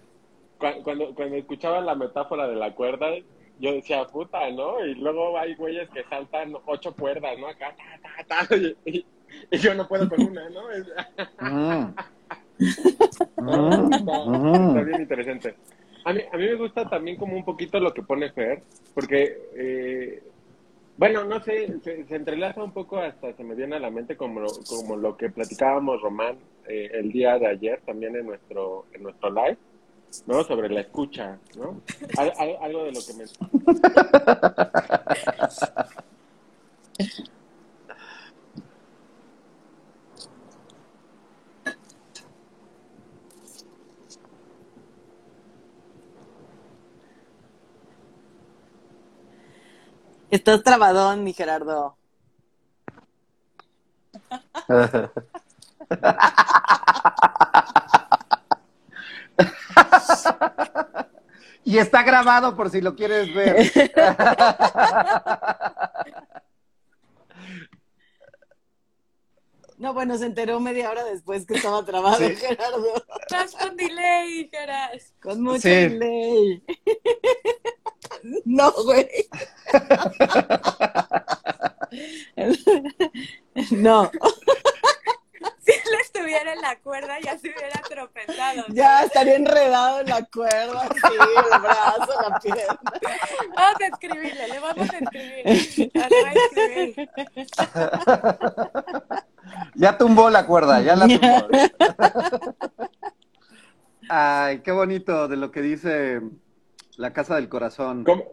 Cuando, 0.59 1.15
cuando 1.15 1.37
escuchaba 1.37 1.81
la 1.81 1.95
metáfora 1.95 2.47
de 2.49 2.57
la 2.57 2.75
cuerda, 2.75 3.07
yo 3.61 3.73
decía, 3.73 4.05
puta, 4.07 4.51
¿no? 4.51 4.85
Y 4.85 4.95
luego 4.95 5.39
hay 5.39 5.55
güeyes 5.55 5.89
que 5.91 6.05
saltan 6.05 6.55
ocho 6.67 6.95
cuerdas, 6.95 7.39
¿no? 7.39 7.49
Acá, 7.49 7.75
ta, 7.77 7.85
ta, 8.27 8.47
ta, 8.47 8.57
y, 8.57 9.05
yo 9.51 9.75
no 9.75 9.87
puedo 9.87 10.09
con 10.09 10.23
una, 10.23 10.49
¿no? 10.51 10.63
Mm. 12.59 13.93
está, 13.93 14.83
bien 14.83 15.01
interesante. 15.01 15.55
A 16.05 16.13
mí, 16.13 16.23
a 16.33 16.37
mí 16.37 16.45
me 16.45 16.57
gusta 16.57 16.91
también 16.91 17.17
como 17.17 17.37
un 17.37 17.45
poquito 17.45 17.79
lo 17.79 17.95
que 17.95 18.03
pone 18.03 18.33
Fer, 18.33 18.65
porque 18.95 19.39
eh, 19.55 20.21
bueno, 20.99 21.25
no 21.25 21.41
sé, 21.41 21.81
se, 21.85 22.05
entrelaza 22.17 22.63
un 22.65 22.73
poco 22.73 22.99
hasta 22.99 23.33
se 23.33 23.45
me 23.45 23.55
viene 23.55 23.77
a 23.77 23.79
la 23.79 23.93
mente 23.93 24.17
como, 24.17 24.45
como 24.69 24.97
lo 24.97 25.17
que 25.17 25.31
platicábamos, 25.31 26.03
Román, 26.03 26.37
eh, 26.67 26.91
el 26.93 27.13
día 27.13 27.39
de 27.39 27.47
ayer 27.47 27.81
también 27.87 28.17
en 28.17 28.27
nuestro, 28.27 28.87
en 28.93 29.05
nuestro 29.05 29.31
live, 29.31 29.57
¿no? 30.27 30.43
Sobre 30.43 30.69
la 30.69 30.81
escucha, 30.81 31.39
¿no? 31.57 31.81
algo 32.61 32.85
de 32.85 32.93
lo 32.93 33.01
que 33.07 33.15
me... 33.15 33.25
Estás 50.49 50.65
trabadón, 50.65 51.25
mi 51.25 51.35
Gerardo. 51.35 51.95
y 61.65 61.79
está 61.79 62.03
grabado 62.03 62.57
por 62.57 62.71
si 62.71 62.81
lo 62.81 62.95
quieres 62.97 63.33
ver. 63.35 63.71
No, 69.77 69.95
bueno, 69.95 70.19
se 70.19 70.27
enteró 70.27 70.59
media 70.59 70.91
hora 70.91 71.05
después 71.05 71.47
que 71.47 71.55
estaba 71.55 71.85
trabado, 71.85 72.17
Sí. 72.19 72.35
Gerardo. 72.35 72.95
Estás 73.21 73.55
con 73.55 73.77
delay, 73.77 74.49
Gerard. 74.51 74.99
Con 75.23 75.41
mucho 75.43 75.61
Sí. 75.61 75.69
delay. 75.69 76.63
No, 78.45 78.73
güey. 78.85 79.09
No, 83.73 84.11
Si 85.61 85.73
él 85.73 85.95
estuviera 86.01 86.55
en 86.55 86.61
la 86.63 86.77
cuerda, 86.79 87.19
ya 87.21 87.37
se 87.39 87.51
hubiera 87.51 87.83
tropezado. 87.83 88.65
ya 88.69 89.03
estaría 89.03 89.35
enredado 89.37 90.01
en 90.01 90.07
la 90.07 90.25
cuerda, 90.25 90.89
sí, 90.89 91.13
el 91.13 91.61
brazo, 91.61 92.23
la 92.23 92.41
pierna. 92.41 92.79
Vamos 93.55 93.81
a 93.81 93.87
escribirle, 93.87 94.49
le 94.49 94.59
vamos 94.61 94.89
a 94.91 94.99
escribir. 94.99 95.93
Le 95.95 96.09
voy 96.09 96.25
a 96.25 96.33
escribir. 96.33 97.11
Ya 99.75 99.97
tumbó 99.97 100.29
la 100.29 100.45
cuerda, 100.47 100.83
ya 100.83 100.95
la 100.95 101.07
tumbó. 101.07 101.49
Ay, 104.11 104.61
qué 104.61 104.73
bonito 104.73 105.29
de 105.29 105.37
lo 105.37 105.51
que 105.51 105.63
dice 105.63 106.21
la 106.97 107.13
casa 107.13 107.37
del 107.37 107.49
corazón. 107.49 108.05
¿Cómo? 108.05 108.25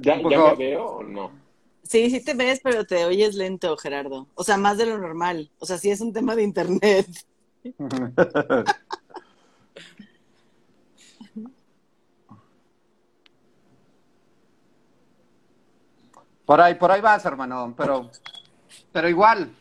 ¿Ya, 0.00 0.14
Un 0.14 0.30
¿Ya 0.30 0.36
poco- 0.38 0.50
me 0.50 0.56
veo 0.56 0.84
o 0.86 1.02
no? 1.02 1.30
Sí, 1.82 2.08
sí 2.10 2.24
te 2.24 2.34
ves, 2.34 2.60
pero 2.62 2.84
te 2.84 3.04
oyes 3.04 3.34
lento, 3.34 3.76
Gerardo. 3.76 4.28
O 4.34 4.44
sea, 4.44 4.56
más 4.56 4.78
de 4.78 4.86
lo 4.86 4.98
normal. 4.98 5.50
O 5.58 5.66
sea, 5.66 5.76
sí 5.78 5.90
es 5.90 6.00
un 6.00 6.12
tema 6.12 6.36
de 6.36 6.42
internet. 6.44 7.06
Por 16.44 16.60
ahí, 16.60 16.74
por 16.74 16.90
ahí 16.90 17.00
vas, 17.00 17.24
hermano, 17.24 17.74
pero, 17.76 18.10
pero 18.92 19.08
igual. 19.08 19.54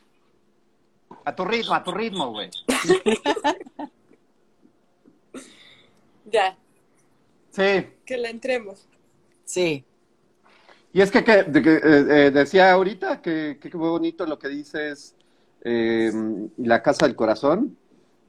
A 1.25 1.36
tu 1.36 1.45
ritmo, 1.45 1.73
a 1.75 1.84
tu 1.84 1.91
ritmo, 1.91 2.32
güey. 2.32 2.49
Ya, 6.32 6.56
Sí. 7.49 7.88
que 8.06 8.15
le 8.15 8.30
entremos. 8.30 8.88
Sí. 9.45 9.84
Y 10.93 11.02
es 11.02 11.12
que, 11.12 11.23
que- 11.23 11.39
eh, 11.41 11.82
eh, 11.84 12.32
decía 12.34 12.71
ahorita 12.71 13.21
que 13.21 13.58
que 13.62 13.69
qué 13.69 13.78
bonito 13.78 14.25
lo 14.25 14.39
que 14.39 14.47
dices, 14.49 15.15
eh, 15.63 16.12
la 16.58 16.82
casa 16.82 17.06
del 17.06 17.15
corazón, 17.15 17.78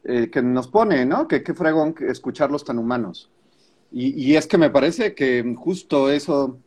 eh, 0.05 0.31
que 0.31 0.43
nos 0.43 0.69
pone, 0.69 1.07
¿no? 1.07 1.27
Que 1.29 1.43
qué 1.43 1.55
fregón 1.55 1.95
escucharlos 2.09 2.65
tan 2.65 2.79
humanos. 2.79 3.31
Y, 3.93 4.31
y 4.33 4.37
es 4.37 4.47
que 4.47 4.59
me 4.59 4.71
parece 4.71 5.15
que 5.15 5.55
justo 5.59 6.11
eso. 6.11 6.59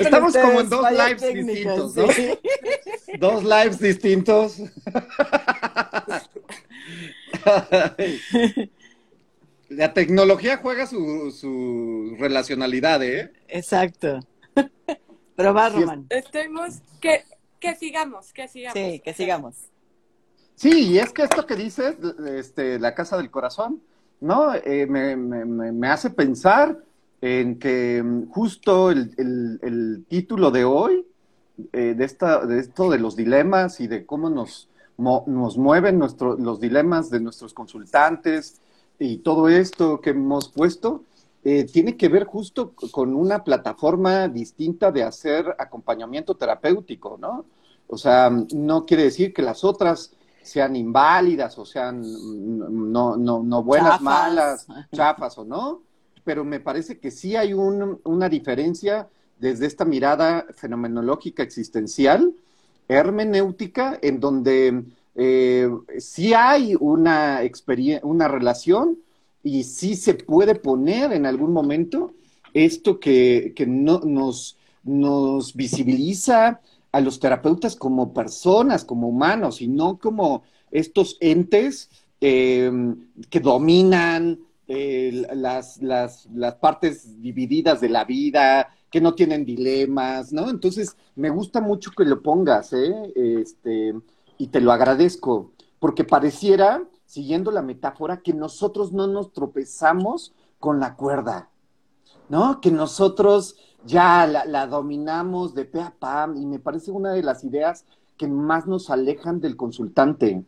Estamos 0.00 0.36
como 0.36 0.60
en 0.60 0.68
dos 0.68 0.86
lives 0.90 1.20
distintos, 1.34 1.96
¿no? 1.96 2.08
sí. 2.12 2.38
Dos 3.18 3.44
lives 3.44 3.78
distintos. 3.78 4.56
La 9.68 9.94
tecnología 9.94 10.56
juega 10.56 10.86
su, 10.86 11.30
su 11.30 12.16
relacionalidad, 12.18 13.02
¿eh? 13.04 13.32
Exacto. 13.48 14.18
Pero 15.36 15.54
va, 15.54 15.68
Román. 15.68 16.06
Que, 17.00 17.22
que 17.60 17.74
sigamos, 17.76 18.32
que 18.32 18.48
sigamos. 18.48 18.74
Sí, 18.78 19.00
que 19.04 19.14
sigamos. 19.14 19.54
Sí, 20.56 20.88
y 20.90 20.98
es 20.98 21.12
que 21.12 21.22
esto 21.22 21.46
que 21.46 21.54
dices, 21.56 21.96
este, 22.36 22.78
la 22.80 22.94
casa 22.94 23.16
del 23.16 23.30
corazón, 23.30 23.80
¿no? 24.20 24.54
Eh, 24.54 24.86
me, 24.86 25.16
me- 25.16 25.88
hace 25.88 26.10
pensar 26.10 26.78
en 27.22 27.58
que 27.58 28.02
mm, 28.02 28.28
justo 28.30 28.90
el, 28.90 29.14
el- 29.16 29.58
el 29.62 30.04
título 30.08 30.50
de 30.50 30.64
hoy, 30.64 31.06
eh, 31.72 31.94
de, 31.96 32.04
esta, 32.04 32.44
de 32.44 32.58
esto 32.58 32.90
de 32.90 32.98
los 32.98 33.14
dilemas 33.16 33.80
y 33.80 33.86
de 33.86 34.04
cómo 34.04 34.28
nos, 34.30 34.68
mo- 35.00 35.24
nos 35.26 35.56
mueven 35.58 35.98
nuestro- 35.98 36.36
los 36.36 36.60
dilemas 36.60 37.10
de 37.10 37.20
nuestros 37.20 37.52
consultantes 37.54 38.60
y 38.98 39.18
todo 39.18 39.48
esto 39.48 40.00
que 40.00 40.10
hemos 40.10 40.48
puesto, 40.48 41.02
eh, 41.42 41.64
tiene 41.64 41.96
que 41.96 42.08
ver 42.08 42.24
justo 42.24 42.72
con 42.90 43.14
una 43.14 43.42
plataforma 43.42 44.28
distinta 44.28 44.92
de 44.92 45.02
hacer 45.02 45.56
acompañamiento 45.58 46.34
terapéutico, 46.36 47.16
¿no? 47.18 47.46
O 47.88 47.96
sea, 47.96 48.30
no 48.54 48.84
quiere 48.84 49.04
decir 49.04 49.32
que 49.32 49.42
las 49.42 49.64
otras 49.64 50.12
sean 50.42 50.76
inválidas 50.76 51.58
o 51.58 51.64
sean 51.64 52.00
mm, 52.02 52.92
no, 52.92 53.16
no, 53.16 53.42
no 53.42 53.62
buenas, 53.62 53.92
Chafas. 53.92 54.02
malas, 54.02 54.66
chafas 54.92 55.38
o 55.38 55.44
no, 55.44 55.80
pero 56.24 56.44
me 56.44 56.60
parece 56.60 56.98
que 56.98 57.10
sí 57.10 57.36
hay 57.36 57.52
un- 57.54 58.00
una 58.04 58.28
diferencia 58.28 59.08
desde 59.38 59.66
esta 59.66 59.84
mirada 59.86 60.46
fenomenológica 60.54 61.42
existencial, 61.42 62.34
hermenéutica, 62.90 63.98
en 64.02 64.18
donde 64.18 64.82
eh, 65.14 65.70
sí 65.98 66.34
hay 66.34 66.74
una, 66.78 67.40
una 68.02 68.28
relación 68.28 68.98
y 69.44 69.62
sí 69.64 69.94
se 69.94 70.14
puede 70.14 70.56
poner 70.56 71.12
en 71.12 71.24
algún 71.24 71.52
momento 71.52 72.12
esto 72.52 72.98
que, 72.98 73.52
que 73.54 73.66
no, 73.66 74.00
nos, 74.00 74.58
nos 74.82 75.54
visibiliza 75.54 76.60
a 76.90 77.00
los 77.00 77.20
terapeutas 77.20 77.76
como 77.76 78.12
personas, 78.12 78.84
como 78.84 79.08
humanos, 79.08 79.62
y 79.62 79.68
no 79.68 79.98
como 79.98 80.42
estos 80.72 81.16
entes 81.20 81.90
eh, 82.20 82.72
que 83.30 83.38
dominan 83.38 84.40
eh, 84.66 85.26
las, 85.32 85.80
las, 85.80 86.26
las 86.34 86.54
partes 86.56 87.22
divididas 87.22 87.80
de 87.80 87.88
la 87.88 88.04
vida, 88.04 88.68
que 88.90 89.00
no 89.00 89.14
tienen 89.14 89.44
dilemas, 89.44 90.32
¿no? 90.32 90.50
Entonces, 90.50 90.96
me 91.14 91.30
gusta 91.30 91.60
mucho 91.60 91.92
que 91.92 92.04
lo 92.04 92.22
pongas, 92.22 92.72
¿eh? 92.72 93.12
Este, 93.14 93.94
y 94.36 94.48
te 94.48 94.60
lo 94.60 94.72
agradezco, 94.72 95.52
porque 95.78 96.04
pareciera, 96.04 96.82
siguiendo 97.06 97.50
la 97.50 97.62
metáfora, 97.62 98.20
que 98.20 98.32
nosotros 98.32 98.92
no 98.92 99.06
nos 99.06 99.32
tropezamos 99.32 100.32
con 100.58 100.80
la 100.80 100.96
cuerda, 100.96 101.50
¿no? 102.28 102.60
Que 102.60 102.70
nosotros 102.70 103.56
ya 103.86 104.26
la, 104.26 104.44
la 104.44 104.66
dominamos 104.66 105.54
de 105.54 105.64
pe 105.64 105.80
a 105.80 105.94
pa, 105.98 106.28
y 106.34 106.44
me 106.46 106.58
parece 106.58 106.90
una 106.90 107.12
de 107.12 107.22
las 107.22 107.44
ideas 107.44 107.84
que 108.16 108.28
más 108.28 108.66
nos 108.66 108.90
alejan 108.90 109.40
del 109.40 109.56
consultante, 109.56 110.44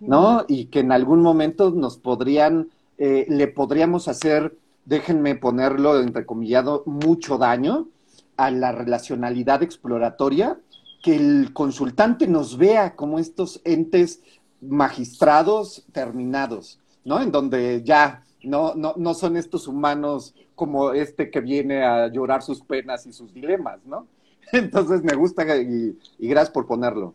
¿no? 0.00 0.44
Y 0.46 0.66
que 0.66 0.80
en 0.80 0.92
algún 0.92 1.22
momento 1.22 1.70
nos 1.70 1.96
podrían, 1.96 2.68
eh, 2.98 3.24
le 3.28 3.48
podríamos 3.48 4.08
hacer, 4.08 4.58
déjenme 4.84 5.34
ponerlo 5.34 6.00
entrecomillado, 6.00 6.82
mucho 6.86 7.38
daño 7.38 7.88
a 8.36 8.50
la 8.50 8.72
relacionalidad 8.72 9.62
exploratoria, 9.62 10.58
que 11.02 11.16
el 11.16 11.52
consultante 11.52 12.26
nos 12.26 12.56
vea 12.56 12.96
como 12.96 13.18
estos 13.18 13.60
entes 13.64 14.22
magistrados 14.60 15.84
terminados, 15.92 16.80
¿no? 17.04 17.20
En 17.20 17.30
donde 17.30 17.82
ya 17.84 18.24
no, 18.42 18.74
no, 18.74 18.94
no 18.96 19.14
son 19.14 19.36
estos 19.36 19.68
humanos 19.68 20.34
como 20.54 20.92
este 20.92 21.30
que 21.30 21.40
viene 21.40 21.84
a 21.84 22.08
llorar 22.08 22.42
sus 22.42 22.60
penas 22.62 23.06
y 23.06 23.12
sus 23.12 23.32
dilemas, 23.32 23.80
¿no? 23.84 24.06
Entonces 24.52 25.02
me 25.02 25.14
gusta 25.14 25.44
y, 25.56 25.98
y 26.18 26.28
gracias 26.28 26.50
por 26.50 26.66
ponerlo. 26.66 27.14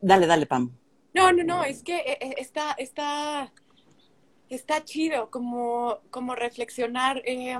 Dale, 0.00 0.26
dale, 0.26 0.46
Pam. 0.46 0.70
No, 1.14 1.32
no, 1.32 1.44
no, 1.44 1.64
es 1.64 1.82
que 1.82 1.96
eh, 1.96 2.18
eh, 2.20 2.34
está, 2.38 2.72
está, 2.72 3.52
está 4.48 4.84
chido 4.84 5.30
como, 5.30 6.00
como 6.10 6.34
reflexionar, 6.34 7.22
eh, 7.26 7.58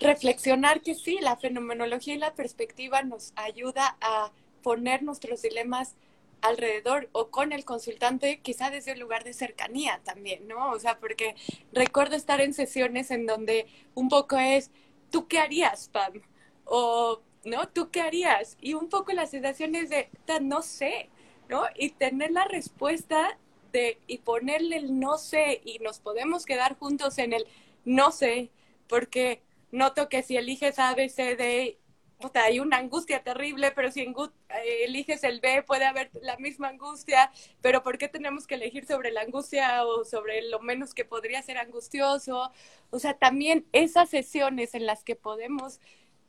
reflexionar 0.00 0.80
que 0.82 0.94
sí, 0.94 1.18
la 1.20 1.36
fenomenología 1.36 2.14
y 2.14 2.18
la 2.18 2.34
perspectiva 2.34 3.02
nos 3.02 3.32
ayuda 3.36 3.96
a 4.00 4.32
poner 4.62 5.02
nuestros 5.02 5.42
dilemas 5.42 5.94
alrededor 6.42 7.08
o 7.12 7.28
con 7.30 7.52
el 7.52 7.64
consultante, 7.64 8.40
quizá 8.40 8.70
desde 8.70 8.92
un 8.92 8.98
lugar 9.00 9.24
de 9.24 9.32
cercanía 9.32 10.00
también, 10.04 10.46
¿no? 10.46 10.72
O 10.72 10.78
sea, 10.78 10.98
porque 10.98 11.34
recuerdo 11.72 12.16
estar 12.16 12.40
en 12.40 12.52
sesiones 12.52 13.10
en 13.10 13.26
donde 13.26 13.66
un 13.94 14.08
poco 14.08 14.36
es, 14.36 14.70
¿tú 15.10 15.26
qué 15.26 15.38
harías, 15.38 15.88
Pam? 15.88 16.20
O, 16.66 17.20
¿no? 17.44 17.68
¿Tú 17.68 17.90
qué 17.90 18.02
harías? 18.02 18.56
Y 18.60 18.74
un 18.74 18.88
poco 18.88 19.12
la 19.12 19.26
sensación 19.26 19.74
es 19.74 19.88
de, 19.90 20.10
"Ta, 20.26 20.40
no 20.40 20.60
sé, 20.62 21.08
¿no? 21.48 21.64
Y 21.76 21.90
tener 21.90 22.30
la 22.30 22.44
respuesta 22.44 23.38
de, 23.72 23.98
y 24.06 24.18
ponerle 24.18 24.76
el 24.76 24.98
no 25.00 25.18
sé, 25.18 25.60
y 25.64 25.78
nos 25.80 25.98
podemos 26.00 26.46
quedar 26.46 26.78
juntos 26.78 27.18
en 27.18 27.32
el 27.32 27.46
no 27.84 28.12
sé, 28.12 28.50
porque 28.88 29.42
noto 29.72 30.08
que 30.08 30.22
si 30.22 30.36
eliges 30.36 30.78
A, 30.78 30.94
B, 30.94 31.08
C, 31.08 31.36
D, 31.36 31.78
puta, 32.20 32.44
hay 32.44 32.60
una 32.60 32.78
angustia 32.78 33.22
terrible, 33.22 33.72
pero 33.72 33.90
si 33.90 34.00
eh, 34.02 34.84
eliges 34.84 35.24
el 35.24 35.40
B 35.40 35.62
puede 35.62 35.84
haber 35.84 36.10
la 36.22 36.36
misma 36.38 36.68
angustia, 36.68 37.30
pero 37.60 37.82
¿por 37.82 37.98
qué 37.98 38.08
tenemos 38.08 38.46
que 38.46 38.54
elegir 38.54 38.86
sobre 38.86 39.10
la 39.12 39.22
angustia 39.22 39.84
o 39.84 40.04
sobre 40.04 40.42
lo 40.42 40.60
menos 40.60 40.94
que 40.94 41.04
podría 41.04 41.42
ser 41.42 41.58
angustioso? 41.58 42.50
O 42.90 42.98
sea, 42.98 43.14
también 43.14 43.66
esas 43.72 44.08
sesiones 44.10 44.74
en 44.74 44.86
las 44.86 45.04
que 45.04 45.16
podemos 45.16 45.80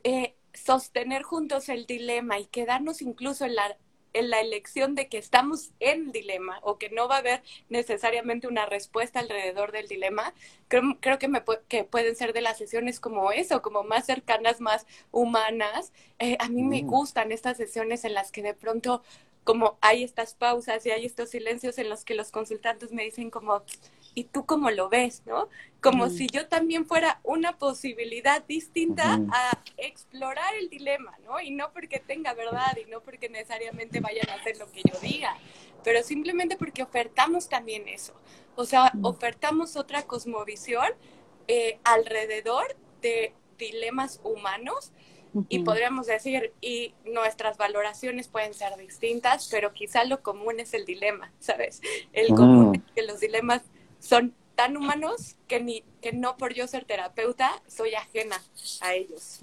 eh, 0.03 0.35
sostener 0.53 1.23
juntos 1.23 1.69
el 1.69 1.85
dilema 1.85 2.39
y 2.39 2.45
quedarnos 2.47 3.01
incluso 3.01 3.45
en 3.45 3.55
la 3.55 3.77
en 4.15 4.29
la 4.29 4.39
elección 4.39 4.95
de 4.95 5.07
que 5.07 5.17
estamos 5.17 5.71
en 5.79 6.11
dilema 6.11 6.59
o 6.63 6.77
que 6.77 6.89
no 6.89 7.07
va 7.07 7.15
a 7.15 7.19
haber 7.19 7.43
necesariamente 7.69 8.47
una 8.47 8.65
respuesta 8.65 9.19
alrededor 9.19 9.71
del 9.71 9.87
dilema, 9.87 10.33
creo, 10.69 10.97
creo 11.01 11.19
que, 11.19 11.27
me, 11.27 11.43
que 11.67 11.83
pueden 11.83 12.15
ser 12.15 12.33
de 12.33 12.41
las 12.41 12.57
sesiones 12.57 12.99
como 12.99 13.31
eso, 13.31 13.61
como 13.61 13.83
más 13.83 14.05
cercanas, 14.05 14.61
más 14.61 14.87
humanas. 15.11 15.91
Eh, 16.19 16.37
a 16.39 16.49
mí 16.49 16.63
me 16.63 16.81
mm. 16.81 16.87
gustan 16.87 17.31
estas 17.31 17.57
sesiones 17.57 18.05
en 18.05 18.13
las 18.13 18.31
que 18.31 18.41
de 18.41 18.53
pronto 18.53 19.03
como 19.43 19.77
hay 19.79 20.03
estas 20.03 20.33
pausas 20.33 20.85
y 20.85 20.91
hay 20.91 21.05
estos 21.05 21.29
silencios 21.29 21.77
en 21.77 21.87
los 21.87 22.03
que 22.03 22.15
los 22.15 22.31
consultantes 22.31 22.91
me 22.91 23.03
dicen 23.03 23.29
como, 23.29 23.61
¿y 24.15 24.23
tú 24.23 24.45
cómo 24.45 24.71
lo 24.71 24.89
ves? 24.89 25.21
¿no? 25.25 25.49
Como 25.81 26.09
si 26.09 26.27
yo 26.27 26.47
también 26.47 26.87
fuera 26.87 27.19
una 27.23 27.59
posibilidad 27.59 28.43
distinta 28.45 29.21
a 29.31 29.61
explorar 29.77 30.55
el 30.55 30.69
dilema, 30.69 31.15
¿no? 31.23 31.39
Y 31.39 31.51
no 31.51 31.71
porque 31.73 31.99
tenga 31.99 32.33
verdad 32.33 32.75
y 32.83 32.89
no 32.89 33.01
porque 33.01 33.29
necesariamente 33.29 33.99
vayan 33.99 34.27
a 34.29 34.35
hacer 34.35 34.57
lo 34.57 34.71
que 34.71 34.81
yo 34.83 34.97
diga, 34.99 35.37
pero 35.83 36.01
simplemente 36.01 36.57
porque 36.57 36.81
ofertamos 36.81 37.49
también 37.49 37.87
eso. 37.87 38.15
O 38.55 38.65
sea, 38.65 38.91
ofertamos 39.03 39.75
otra 39.75 40.03
cosmovisión 40.03 40.87
eh, 41.47 41.77
alrededor 41.83 42.75
de 43.01 43.33
dilemas 43.59 44.19
humanos 44.23 44.91
y 45.49 45.59
podríamos 45.59 46.07
decir, 46.07 46.53
y 46.61 46.93
nuestras 47.03 47.57
valoraciones 47.57 48.29
pueden 48.29 48.53
ser 48.53 48.75
distintas, 48.77 49.49
pero 49.51 49.73
quizá 49.73 50.05
lo 50.05 50.23
común 50.23 50.61
es 50.61 50.73
el 50.73 50.85
dilema, 50.85 51.33
¿sabes? 51.39 51.81
El 52.13 52.33
común 52.33 52.75
es 52.75 52.93
que 52.93 53.01
los 53.01 53.19
dilemas 53.19 53.61
son 53.99 54.33
tan 54.55 54.77
humanos 54.77 55.35
que 55.47 55.61
ni 55.61 55.83
que 56.01 56.13
no 56.13 56.37
por 56.37 56.53
yo 56.53 56.67
ser 56.67 56.85
terapeuta 56.85 57.51
soy 57.67 57.93
ajena 57.93 58.41
a 58.81 58.93
ellos. 58.93 59.39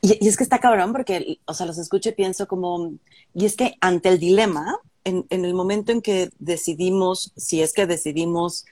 y, 0.00 0.28
es 0.28 0.36
que 0.36 0.44
está 0.44 0.58
cabrón 0.60 0.92
porque, 0.92 1.38
o 1.44 1.54
sea, 1.54 1.66
los 1.66 1.78
escucho 1.78 2.10
y 2.10 2.12
pienso 2.12 2.46
como, 2.46 2.92
y 3.34 3.44
es 3.46 3.56
que 3.56 3.74
ante 3.80 4.08
el 4.08 4.18
dilema, 4.18 4.78
en, 5.04 5.26
en 5.30 5.44
el 5.44 5.54
momento 5.54 5.92
en 5.92 6.02
que 6.02 6.30
decidimos, 6.38 7.32
si 7.36 7.62
es 7.62 7.72
que 7.72 7.86
decidimos 7.86 8.64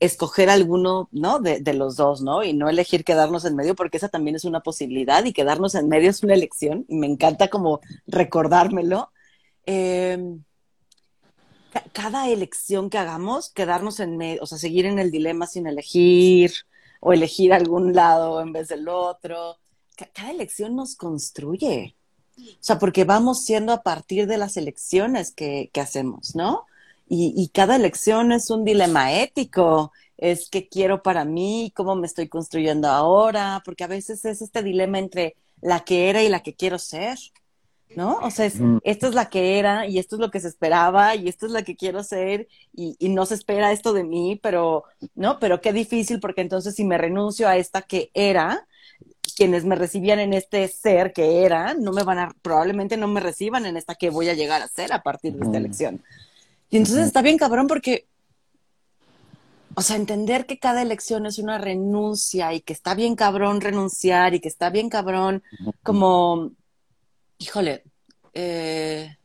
escoger 0.00 0.50
alguno, 0.50 1.08
¿no? 1.12 1.38
De, 1.38 1.60
de, 1.60 1.74
los 1.74 1.96
dos, 1.96 2.20
¿no? 2.20 2.42
Y 2.42 2.52
no 2.52 2.68
elegir 2.68 3.04
quedarnos 3.04 3.44
en 3.44 3.56
medio, 3.56 3.74
porque 3.74 3.96
esa 3.96 4.08
también 4.08 4.36
es 4.36 4.44
una 4.44 4.60
posibilidad 4.60 5.24
y 5.24 5.32
quedarnos 5.32 5.74
en 5.74 5.88
medio 5.88 6.10
es 6.10 6.22
una 6.22 6.34
elección 6.34 6.84
y 6.88 6.96
me 6.96 7.06
encanta 7.06 7.48
como 7.48 7.80
recordármelo. 8.06 9.10
Eh, 9.66 10.18
cada 11.92 12.28
elección 12.28 12.90
que 12.90 12.98
hagamos, 12.98 13.50
quedarnos 13.50 14.00
en 14.00 14.16
medio, 14.16 14.42
o 14.42 14.46
sea, 14.46 14.58
seguir 14.58 14.86
en 14.86 14.98
el 14.98 15.10
dilema 15.10 15.46
sin 15.46 15.66
elegir 15.66 16.52
o 17.00 17.12
elegir 17.12 17.52
algún 17.52 17.94
lado 17.94 18.40
en 18.40 18.52
vez 18.52 18.68
del 18.68 18.88
otro, 18.88 19.58
cada 20.12 20.30
elección 20.30 20.76
nos 20.76 20.96
construye. 20.96 21.96
O 22.38 22.42
sea, 22.60 22.78
porque 22.78 23.04
vamos 23.04 23.44
siendo 23.44 23.72
a 23.72 23.82
partir 23.82 24.26
de 24.26 24.38
las 24.38 24.56
elecciones 24.56 25.32
que, 25.32 25.70
hacemos, 25.74 26.34
¿no? 26.34 26.66
Y, 27.08 27.32
y, 27.36 27.48
cada 27.48 27.76
elección 27.76 28.32
es 28.32 28.50
un 28.50 28.64
dilema 28.64 29.12
ético, 29.12 29.92
es 30.16 30.48
qué 30.50 30.68
quiero 30.68 31.02
para 31.02 31.24
mí, 31.24 31.72
cómo 31.76 31.94
me 31.96 32.06
estoy 32.06 32.28
construyendo 32.28 32.88
ahora, 32.88 33.62
porque 33.64 33.84
a 33.84 33.88
veces 33.88 34.24
es 34.24 34.40
este 34.42 34.62
dilema 34.62 34.98
entre 34.98 35.36
la 35.60 35.80
que 35.80 36.08
era 36.10 36.22
y 36.22 36.28
la 36.28 36.42
que 36.42 36.54
quiero 36.54 36.78
ser. 36.78 37.18
¿No? 37.96 38.18
O 38.22 38.30
sea, 38.30 38.46
esto 38.46 39.06
es 39.08 39.14
la 39.14 39.28
que 39.28 39.58
era 39.58 39.86
y 39.86 39.98
esto 39.98 40.16
es 40.16 40.20
lo 40.20 40.30
que 40.30 40.40
se 40.40 40.48
esperaba 40.48 41.14
y 41.14 41.28
esto 41.28 41.46
es 41.46 41.52
la 41.52 41.62
que 41.62 41.76
quiero 41.76 42.02
ser 42.02 42.48
y, 42.74 42.96
no 43.08 43.26
se 43.26 43.34
espera 43.34 43.72
esto 43.72 43.92
de 43.92 44.04
mí, 44.04 44.38
pero, 44.42 44.84
¿no? 45.14 45.38
Pero 45.38 45.60
qué 45.60 45.72
difícil 45.72 46.20
porque 46.20 46.40
entonces 46.40 46.74
si 46.74 46.84
me 46.84 46.98
renuncio 46.98 47.48
a 47.48 47.56
esta 47.56 47.82
que 47.82 48.10
era, 48.14 48.66
quienes 49.36 49.64
me 49.64 49.76
recibían 49.76 50.18
en 50.20 50.32
este 50.32 50.66
ser 50.68 51.12
que 51.12 51.44
era, 51.44 51.74
no 51.74 51.92
me 51.92 52.02
van 52.02 52.18
a, 52.18 52.34
probablemente 52.42 52.96
no 52.96 53.08
me 53.08 53.20
reciban 53.20 53.66
en 53.66 53.76
esta 53.76 53.94
que 53.94 54.10
voy 54.10 54.28
a 54.28 54.34
llegar 54.34 54.62
a 54.62 54.68
ser 54.68 54.92
a 54.92 55.02
partir 55.02 55.34
de 55.34 55.44
esta 55.44 55.58
elección. 55.58 56.02
Y 56.70 56.76
entonces 56.76 57.06
está 57.06 57.22
bien 57.22 57.38
cabrón 57.38 57.66
porque, 57.66 58.06
o 59.74 59.82
sea, 59.82 59.96
entender 59.96 60.46
que 60.46 60.58
cada 60.58 60.82
elección 60.82 61.26
es 61.26 61.38
una 61.38 61.58
renuncia 61.58 62.52
y 62.52 62.60
que 62.60 62.72
está 62.72 62.94
bien 62.94 63.16
cabrón 63.16 63.60
renunciar 63.60 64.34
y 64.34 64.40
que 64.40 64.48
está 64.48 64.70
bien 64.70 64.88
cabrón 64.88 65.42
como 65.82 66.52
híjole, 67.44 67.84
eh, 68.32 69.18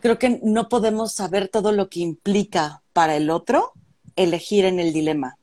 creo 0.00 0.18
que 0.18 0.40
no 0.42 0.68
podemos 0.70 1.12
saber 1.12 1.48
todo 1.48 1.70
lo 1.70 1.90
que 1.90 2.00
implica 2.00 2.82
para 2.94 3.14
el 3.14 3.28
otro 3.28 3.72
elegir 4.16 4.64
en 4.64 4.80
el 4.80 4.92
dilema. 4.92 5.36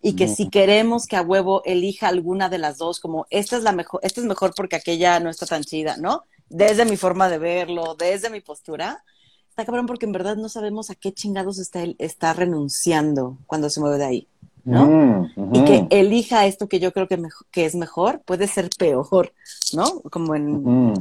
Y 0.00 0.14
que 0.14 0.28
si 0.28 0.48
queremos 0.48 1.06
que 1.06 1.16
a 1.16 1.22
huevo 1.22 1.62
elija 1.64 2.06
alguna 2.06 2.48
de 2.48 2.58
las 2.58 2.78
dos, 2.78 3.00
como 3.00 3.26
esta 3.30 3.56
es 3.56 3.64
la 3.64 3.72
mejor, 3.72 4.00
esta 4.04 4.20
es 4.20 4.26
mejor 4.28 4.52
porque 4.54 4.76
aquella 4.76 5.18
no 5.18 5.28
está 5.28 5.44
tan 5.44 5.64
chida, 5.64 5.96
¿no? 5.96 6.22
Desde 6.48 6.84
mi 6.84 6.96
forma 6.96 7.28
de 7.28 7.38
verlo, 7.38 7.96
desde 7.96 8.30
mi 8.30 8.40
postura, 8.40 9.02
está 9.48 9.64
cabrón 9.64 9.86
porque 9.86 10.06
en 10.06 10.12
verdad 10.12 10.36
no 10.36 10.48
sabemos 10.48 10.90
a 10.90 10.94
qué 10.94 11.12
chingados 11.12 11.58
está, 11.58 11.82
está 11.98 12.32
renunciando 12.32 13.38
cuando 13.46 13.70
se 13.70 13.80
mueve 13.80 13.98
de 13.98 14.04
ahí. 14.04 14.28
¿No? 14.68 14.86
Mm, 15.34 15.54
y 15.54 15.64
que 15.64 15.86
elija 15.90 16.44
esto 16.46 16.68
que 16.68 16.78
yo 16.78 16.92
creo 16.92 17.08
que, 17.08 17.18
que 17.50 17.64
es 17.64 17.74
mejor, 17.74 18.20
puede 18.24 18.46
ser 18.46 18.68
peor, 18.78 19.32
¿no? 19.72 20.00
Como 20.10 20.34
en, 20.34 20.94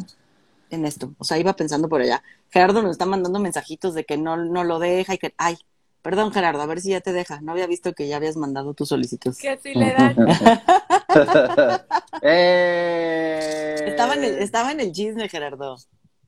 en 0.69 0.86
esto. 0.86 1.13
O 1.17 1.25
sea, 1.25 1.38
iba 1.38 1.53
pensando 1.53 1.89
por 1.89 2.01
allá. 2.01 2.23
Gerardo 2.49 2.82
nos 2.82 2.91
está 2.91 3.06
mandando 3.06 3.39
mensajitos 3.39 3.93
de 3.93 4.06
que 4.06 4.17
no, 4.17 4.38
no 4.38 4.63
lo 4.63 4.80
deja 4.80 5.13
y 5.13 5.17
que, 5.17 5.34
ay, 5.38 5.58
perdón 6.01 6.32
Gerardo, 6.32 6.62
a 6.62 6.65
ver 6.65 6.80
si 6.80 6.91
ya 6.91 7.01
te 7.01 7.12
deja. 7.12 7.41
No 7.41 7.51
había 7.51 7.67
visto 7.67 7.91
que 7.93 8.08
ya 8.08 8.15
habías 8.15 8.38
mandado 8.38 8.73
tu 8.73 8.86
solicitud. 8.86 9.36
Que 9.38 9.58
si 9.58 9.73
le 9.73 9.93
dan. 9.93 10.15
Eh. 12.21 13.86
estaba, 13.88 14.13
en 14.13 14.23
el, 14.23 14.38
estaba 14.38 14.71
en 14.71 14.82
el 14.82 14.91
chisme, 14.91 15.27
Gerardo. 15.30 15.77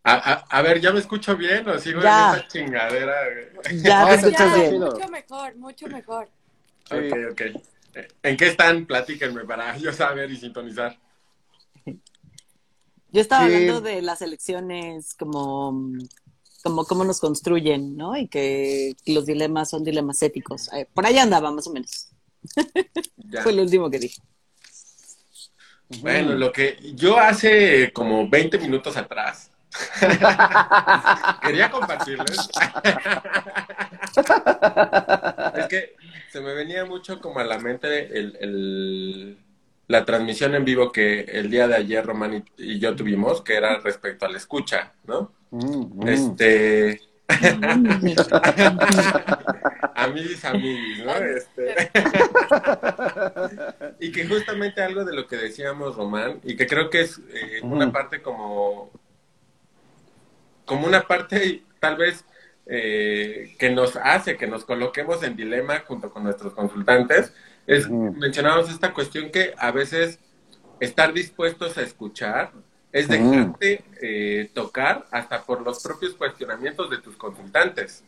A, 0.04 0.62
ver, 0.64 0.82
¿ya 0.82 0.92
me 0.92 1.00
escucho 1.00 1.38
bien 1.38 1.68
o 1.70 1.78
sigo 1.78 2.00
en 2.00 2.08
esa 2.08 2.48
chingadera? 2.48 3.14
Ya, 3.84 4.08
te 4.08 4.16
escuchas 4.16 4.56
bien. 4.56 4.80
Mucho 4.80 5.10
mejor, 5.10 5.56
mucho 5.58 5.88
mejor. 5.88 6.30
Ok, 6.92 7.32
ok. 7.32 7.42
¿En 8.24 8.38
qué 8.38 8.48
están? 8.48 8.86
Platíquenme 8.86 9.44
para 9.46 9.78
yo 9.78 9.92
saber 9.92 10.32
y 10.32 10.38
sintonizar. 10.38 10.98
Yo 13.12 13.22
estaba 13.22 13.46
hablando 13.46 13.82
de 13.82 14.02
las 14.02 14.22
elecciones 14.22 15.16
como, 15.16 15.74
como 16.64 16.86
cómo 16.86 17.04
nos 17.04 17.20
construyen, 17.20 17.98
¿no? 17.98 18.16
Y 18.16 18.28
que 18.28 18.96
los 19.08 19.26
dilemas 19.26 19.70
son 19.70 19.84
dilemas 19.84 20.22
éticos. 20.22 20.72
Eh, 20.74 20.88
por 20.94 21.06
allá 21.06 21.24
andaba, 21.24 21.52
más 21.52 21.66
o 21.68 21.74
menos. 21.74 22.10
Fue 23.44 23.54
lo 23.54 23.64
último 23.64 23.90
que 23.90 24.00
dije. 24.00 24.22
Bueno, 26.02 26.36
lo 26.36 26.52
que 26.52 26.78
yo 26.94 27.18
hace 27.18 27.92
como 27.92 28.30
20 28.30 28.60
minutos 28.60 28.96
atrás 28.96 29.50
quería 31.42 31.72
compartirles. 31.72 32.38
es 35.56 35.68
que 35.68 35.96
se 36.40 36.46
me 36.46 36.54
venía 36.54 36.86
mucho 36.86 37.20
como 37.20 37.40
a 37.40 37.44
la 37.44 37.60
mente 37.60 38.18
el, 38.18 39.38
la 39.88 40.06
transmisión 40.06 40.56
en 40.56 40.64
vivo 40.64 40.90
que 40.90 41.20
el 41.22 41.52
día 41.52 41.68
de 41.68 41.76
ayer 41.76 42.06
Román 42.06 42.46
y, 42.58 42.80
yo 42.80 42.96
tuvimos, 42.96 43.42
que 43.42 43.56
era 43.56 43.78
respecto 43.80 44.26
a 44.26 44.30
la 44.30 44.38
escucha, 44.38 44.94
¿no? 45.06 45.34
Mm, 45.52 46.00
mm. 46.02 46.08
Este... 46.08 47.02
a 49.96 50.08
mis 50.08 50.46
amigos, 50.46 51.06
¿no? 51.06 51.14
Este... 51.18 51.92
y 54.00 54.14
que 54.14 54.26
justamente 54.26 54.82
algo 54.82 55.04
de 55.04 55.14
lo 55.14 55.28
que 55.28 55.36
decíamos, 55.36 55.98
Román, 55.98 56.40
y 56.46 56.56
que 56.56 56.68
creo 56.68 56.90
que 56.90 57.02
es 57.02 57.20
eh, 57.34 57.60
una 57.64 57.92
parte 57.92 58.22
como, 58.22 58.92
como 60.64 60.88
una 60.88 61.02
parte 61.02 61.64
tal 61.82 61.98
vez 61.98 62.24
eh, 62.72 63.56
que 63.58 63.72
nos 63.72 63.96
hace 63.96 64.38
que 64.38 64.46
nos 64.46 64.64
coloquemos 64.64 65.24
en 65.24 65.36
dilema 65.36 65.80
junto 65.88 66.12
con 66.12 66.24
nuestros 66.24 66.54
consultantes, 66.54 67.34
es, 67.66 67.90
mencionamos 67.90 68.70
esta 68.70 68.94
cuestión 68.94 69.32
que 69.32 69.56
a 69.58 69.72
veces 69.72 70.20
estar 70.80 71.12
dispuestos 71.12 71.78
a 71.78 71.82
escuchar 71.82 72.52
es 72.92 73.08
dejarte 73.08 73.84
eh, 74.02 74.52
tocar 74.54 75.08
hasta 75.10 75.44
por 75.44 75.62
los 75.62 75.82
propios 75.82 76.14
cuestionamientos 76.14 76.92
de 76.92 77.00
tus 77.00 77.16
consultantes, 77.16 78.04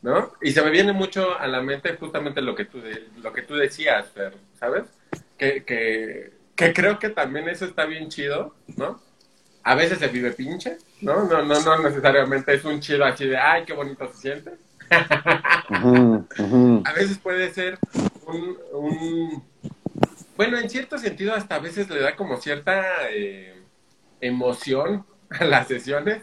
¿no? 0.00 0.32
Y 0.40 0.52
se 0.52 0.62
me 0.62 0.70
viene 0.70 0.92
mucho 0.92 1.36
a 1.36 1.48
la 1.48 1.60
mente 1.60 1.96
justamente 1.96 2.40
lo 2.40 2.54
que 2.54 2.66
tú, 2.66 2.80
lo 3.20 3.32
que 3.32 3.42
tú 3.42 3.56
decías, 3.56 4.06
¿sabes? 4.54 4.84
Que, 5.36 5.64
que, 5.64 6.32
que 6.54 6.72
creo 6.72 7.00
que 7.00 7.10
también 7.10 7.48
eso 7.48 7.64
está 7.64 7.84
bien 7.84 8.08
chido, 8.08 8.54
¿no? 8.76 9.00
A 9.68 9.74
veces 9.74 9.98
se 9.98 10.08
vive 10.08 10.30
pinche, 10.30 10.78
¿no? 11.02 11.24
No, 11.24 11.44
no, 11.44 11.60
no 11.60 11.82
necesariamente 11.82 12.54
es 12.54 12.64
un 12.64 12.80
chido 12.80 13.04
así 13.04 13.26
de, 13.26 13.36
ay, 13.36 13.64
qué 13.66 13.74
bonito 13.74 14.10
se 14.14 14.18
siente. 14.18 14.52
A 14.88 16.92
veces 16.96 17.18
puede 17.18 17.52
ser 17.52 17.78
un, 18.72 19.42
bueno, 20.38 20.56
en 20.56 20.70
cierto 20.70 20.96
sentido 20.96 21.34
hasta 21.34 21.56
a 21.56 21.58
veces 21.58 21.90
le 21.90 22.00
da 22.00 22.16
como 22.16 22.38
cierta 22.38 22.82
eh, 23.10 23.60
emoción 24.22 25.04
a 25.28 25.44
las 25.44 25.68
sesiones, 25.68 26.22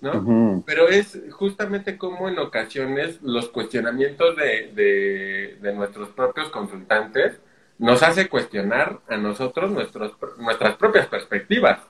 ¿no? 0.00 0.64
Pero 0.64 0.88
es 0.88 1.20
justamente 1.30 1.98
como 1.98 2.30
en 2.30 2.38
ocasiones 2.38 3.20
los 3.20 3.50
cuestionamientos 3.50 4.34
de, 4.34 5.58
de, 5.60 5.72
nuestros 5.74 6.08
propios 6.08 6.48
consultantes 6.48 7.34
nos 7.78 8.02
hace 8.02 8.30
cuestionar 8.30 9.00
a 9.08 9.18
nosotros 9.18 9.70
nuestros, 9.70 10.14
nuestras 10.38 10.76
propias 10.76 11.06
perspectivas, 11.06 11.80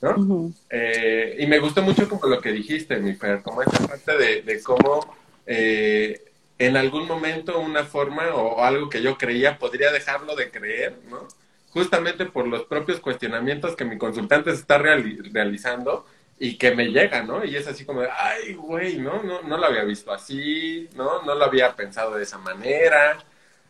¿no? 0.00 0.52
Eh, 0.68 1.36
y 1.38 1.46
me 1.46 1.58
gustó 1.58 1.82
mucho 1.82 2.08
como 2.08 2.26
lo 2.26 2.40
que 2.40 2.52
dijiste, 2.52 2.98
mi 2.98 3.14
Fer, 3.14 3.42
como 3.42 3.62
esa 3.62 3.86
parte 3.86 4.16
de, 4.16 4.42
de 4.42 4.62
cómo 4.62 5.16
eh, 5.46 6.22
en 6.60 6.76
algún 6.76 7.06
momento 7.06 7.58
una 7.58 7.84
forma 7.84 8.34
o, 8.34 8.62
algo 8.62 8.88
que 8.90 9.02
yo 9.02 9.16
creía 9.16 9.58
podría 9.58 9.90
dejarlo 9.90 10.36
de 10.36 10.50
creer, 10.50 10.98
¿no? 11.08 11.26
Justamente 11.70 12.26
por 12.26 12.46
los 12.46 12.64
propios 12.64 13.00
cuestionamientos 13.00 13.74
que 13.76 13.84
mi 13.84 13.96
consultante 13.96 14.50
está 14.50 14.78
realizando 14.78 16.06
y 16.38 16.58
que 16.58 16.74
me 16.74 16.88
llega, 16.88 17.22
¿no? 17.22 17.44
Y 17.44 17.56
es 17.56 17.66
así 17.66 17.84
como, 17.84 18.02
de, 18.02 18.08
ay, 18.10 18.54
güey, 18.54 18.98
¿no? 18.98 19.22
¿no? 19.22 19.42
No 19.42 19.56
lo 19.56 19.66
había 19.66 19.84
visto 19.84 20.12
así, 20.12 20.88
¿no? 20.94 21.22
No 21.22 21.34
lo 21.34 21.44
había 21.44 21.74
pensado 21.76 22.16
de 22.16 22.24
esa 22.24 22.38
manera, 22.38 23.18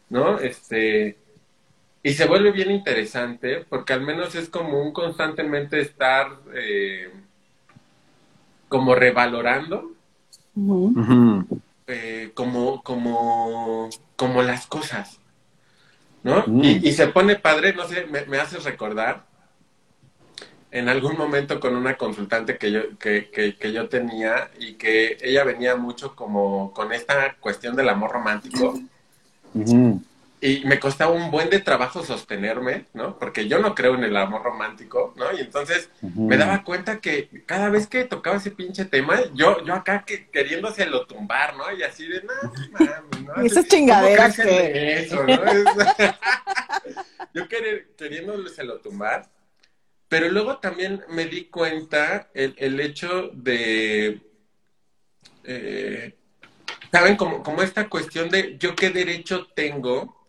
¿no? 0.09 0.39
Este, 0.41 1.17
y 2.03 2.13
se 2.15 2.27
vuelve 2.27 2.53
bien 2.53 2.71
interesante 2.71 3.65
porque 3.69 3.93
al 3.93 4.03
menos 4.03 4.35
es 4.35 4.49
como 4.49 4.81
un 4.83 4.93
constantemente 4.93 5.81
estar 5.81 6.41
eh, 6.55 7.11
como 8.69 8.95
revalorando 8.95 9.93
eh, 11.87 12.31
como, 12.35 12.83
como, 12.83 13.89
como 14.17 14.43
las 14.43 14.67
cosas, 14.67 15.19
¿no? 16.23 16.45
Y, 16.63 16.93
se 16.93 17.09
pone 17.09 17.37
padre, 17.37 17.75
no 17.75 17.87
sé, 17.87 18.07
me, 18.07 18.27
me 18.27 18.39
hace 18.39 18.59
recordar 18.59 19.25
en 20.71 20.89
algún 20.89 21.17
momento 21.17 21.59
con 21.59 21.75
una 21.75 21.97
consultante 21.97 22.59
que 22.59 22.71
yo, 22.71 22.99
que, 22.99 23.31
que, 23.31 23.73
yo 23.73 23.89
tenía 23.89 24.51
y 24.59 24.75
que 24.75 25.19
ella 25.21 25.45
venía 25.45 25.75
mucho 25.77 26.15
como 26.15 26.73
con 26.73 26.93
esta 26.93 27.35
cuestión 27.41 27.75
del 27.75 27.89
amor 27.89 28.13
romántico 28.13 28.79
y 30.43 30.65
me 30.65 30.81
costaba 30.81 31.13
un 31.13 31.31
buen 31.31 31.51
de 31.51 31.61
trabajo 31.61 32.03
sostenerme, 32.03 32.87
¿no? 32.95 33.19
Porque 33.19 33.47
yo 33.47 33.59
no 33.59 33.75
creo 33.75 33.95
en 33.95 34.05
el 34.05 34.17
amor 34.17 34.43
romántico, 34.43 35.13
¿no? 35.17 35.37
Y 35.37 35.41
entonces 35.41 35.91
me 36.01 36.39
daba 36.39 36.65
cuenta 36.65 37.01
que 37.01 37.29
cada 37.45 37.69
vez 37.69 37.87
que 37.87 38.05
tocaba 38.05 38.39
ese 38.39 38.51
pinche 38.51 38.87
tema, 38.87 39.21
yo, 39.35 39.63
yo 39.65 39.75
acá 39.75 40.05
que, 40.07 40.31
queriéndoselo 40.31 41.07
tumbar, 41.07 41.57
¿no? 41.57 41.71
Y 41.73 41.83
así 41.83 42.09
de, 42.09 42.23
no, 42.23 42.53
mami, 42.73 43.27
¿no? 43.27 43.35
Esas 43.45 43.67
chingaderas 43.67 44.37
que... 44.37 45.01
Eso, 45.01 45.23
¿no? 45.25 45.37
yo 47.35 47.47
queriéndoselo 47.49 48.81
tumbar. 48.81 49.29
Pero 50.09 50.31
luego 50.31 50.59
también 50.59 51.05
me 51.11 51.27
di 51.27 51.45
cuenta 51.47 52.31
el, 52.33 52.55
el 52.57 52.81
hecho 52.81 53.31
de... 53.35 54.23
Eh, 55.45 56.17
¿Saben? 56.91 57.17
Como, 57.17 57.43
como 57.43 57.63
esta 57.63 57.89
cuestión 57.89 58.31
de 58.31 58.57
yo 58.59 58.75
qué 58.75 58.91
derecho 58.91 59.47
tengo 59.55 60.20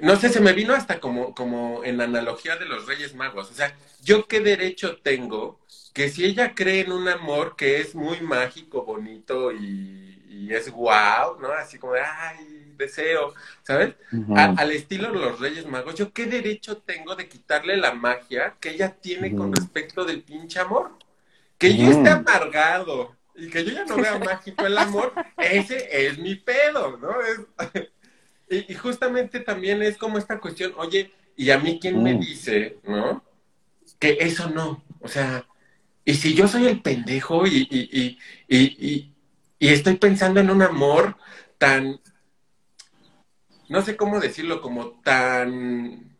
no 0.00 0.16
sé, 0.16 0.28
se 0.28 0.40
me 0.40 0.52
vino 0.52 0.74
hasta 0.74 1.00
como, 1.00 1.34
como 1.34 1.84
en 1.84 1.96
la 1.96 2.04
analogía 2.04 2.56
de 2.56 2.66
los 2.66 2.86
Reyes 2.86 3.14
Magos. 3.14 3.50
O 3.50 3.54
sea, 3.54 3.76
¿yo 4.02 4.26
qué 4.26 4.40
derecho 4.40 4.98
tengo 4.98 5.60
que 5.92 6.08
si 6.08 6.24
ella 6.24 6.54
cree 6.54 6.82
en 6.82 6.92
un 6.92 7.08
amor 7.08 7.56
que 7.56 7.80
es 7.80 7.94
muy 7.96 8.20
mágico, 8.20 8.84
bonito 8.84 9.52
y, 9.52 10.06
es 10.48 10.70
guau, 10.70 11.40
¿no? 11.40 11.48
Así 11.52 11.78
como 11.78 11.94
de, 11.94 12.00
ay, 12.00 12.72
deseo, 12.76 13.34
¿sabes? 13.64 13.96
al 14.36 14.70
estilo 14.70 15.10
de 15.10 15.18
los 15.18 15.40
Reyes 15.40 15.66
Magos, 15.66 15.96
¿yo 15.96 16.12
qué 16.12 16.26
derecho 16.26 16.78
tengo 16.78 17.16
de 17.16 17.28
quitarle 17.28 17.76
la 17.76 17.92
magia 17.92 18.54
que 18.60 18.70
ella 18.70 18.94
tiene 18.94 19.34
con 19.34 19.52
respecto 19.52 20.04
del 20.04 20.22
pinche 20.22 20.60
amor? 20.60 20.92
Que 21.58 21.76
yo 21.76 21.90
esté 21.90 22.10
amargado 22.10 23.16
y 23.34 23.50
que 23.50 23.64
yo 23.64 23.72
ya 23.72 23.84
no 23.84 23.96
vea 23.96 24.18
mágico 24.18 24.64
el 24.64 24.78
amor, 24.78 25.12
ese 25.36 26.06
es 26.06 26.18
mi 26.18 26.36
pedo, 26.36 26.96
¿no? 26.96 27.20
Es, 27.20 27.40
y, 28.50 28.74
justamente 28.74 29.40
también 29.40 29.82
es 29.82 29.96
como 29.96 30.18
esta 30.18 30.40
cuestión, 30.40 30.72
oye, 30.76 31.12
¿y 31.36 31.50
a 31.50 31.58
mí 31.58 31.78
quién 31.80 32.02
me 32.02 32.14
mm. 32.14 32.20
dice, 32.20 32.78
no? 32.84 33.22
Que 33.98 34.18
eso 34.20 34.48
no, 34.50 34.82
o 35.00 35.08
sea, 35.08 35.46
y 36.04 36.14
si 36.14 36.34
yo 36.34 36.48
soy 36.48 36.66
el 36.66 36.80
pendejo 36.80 37.46
y, 37.46 37.68
y, 37.70 38.18
y, 38.48 39.12
y 39.58 39.68
estoy 39.68 39.96
pensando 39.96 40.40
en 40.40 40.50
un 40.50 40.62
amor 40.62 41.16
tan, 41.58 42.00
no 43.68 43.82
sé 43.82 43.96
cómo 43.96 44.20
decirlo, 44.20 44.62
como 44.62 45.00
tan, 45.02 46.16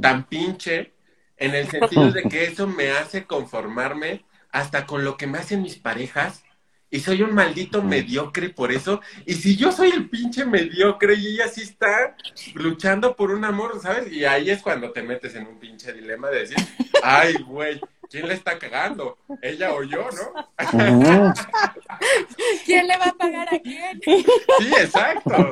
tan 0.00 0.24
pinche, 0.28 0.92
en 1.36 1.54
el 1.54 1.68
sentido 1.68 2.12
de 2.12 2.22
que 2.24 2.44
eso 2.44 2.66
me 2.66 2.90
hace 2.90 3.24
conformarme 3.24 4.24
hasta 4.50 4.86
con 4.86 5.04
lo 5.04 5.16
que 5.16 5.26
me 5.26 5.38
hacen 5.38 5.62
mis 5.62 5.76
parejas 5.76 6.44
y 6.90 7.00
soy 7.00 7.22
un 7.22 7.34
maldito 7.34 7.82
mediocre 7.82 8.50
por 8.50 8.72
eso. 8.72 9.00
Y 9.26 9.34
si 9.34 9.56
yo 9.56 9.72
soy 9.72 9.90
el 9.90 10.08
pinche 10.08 10.44
mediocre 10.44 11.14
y 11.14 11.34
ella 11.34 11.48
sí 11.48 11.62
está 11.62 12.16
luchando 12.54 13.14
por 13.14 13.30
un 13.30 13.44
amor, 13.44 13.80
¿sabes? 13.80 14.10
Y 14.12 14.24
ahí 14.24 14.50
es 14.50 14.62
cuando 14.62 14.92
te 14.92 15.02
metes 15.02 15.34
en 15.34 15.46
un 15.46 15.58
pinche 15.58 15.92
dilema 15.92 16.30
de 16.30 16.40
decir, 16.40 16.56
ay, 17.02 17.34
güey, 17.42 17.80
¿quién 18.10 18.28
le 18.28 18.34
está 18.34 18.58
cagando? 18.58 19.18
¿Ella 19.42 19.72
o 19.72 19.82
yo, 19.82 20.08
no? 20.10 21.34
¿Quién 22.64 22.86
le 22.86 22.96
va 22.96 23.06
a 23.06 23.14
pagar 23.14 23.54
a 23.54 23.58
quién? 23.58 24.00
Sí, 24.04 24.72
exacto. 24.80 25.48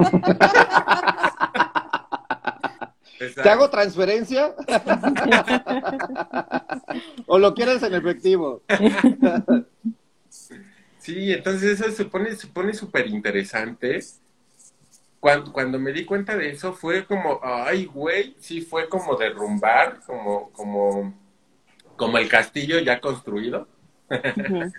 ¿Te 3.18 3.48
hago 3.48 3.70
transferencia? 3.70 4.54
¿O 7.26 7.38
lo 7.38 7.54
quieres 7.54 7.82
en 7.82 7.94
efectivo? 7.94 8.62
Sí, 11.06 11.32
entonces 11.32 11.80
eso 11.80 11.88
se 11.92 12.04
pone 12.04 12.74
súper 12.74 12.74
se 12.74 13.06
interesante. 13.06 14.00
Cuando, 15.20 15.52
cuando 15.52 15.78
me 15.78 15.92
di 15.92 16.04
cuenta 16.04 16.36
de 16.36 16.50
eso 16.50 16.72
fue 16.72 17.06
como, 17.06 17.38
ay, 17.44 17.84
güey, 17.84 18.34
sí 18.40 18.60
fue 18.60 18.88
como 18.88 19.14
derrumbar, 19.14 20.00
como, 20.04 20.50
como, 20.50 21.14
como 21.94 22.18
el 22.18 22.28
castillo 22.28 22.80
ya 22.80 23.00
construido. 23.00 23.68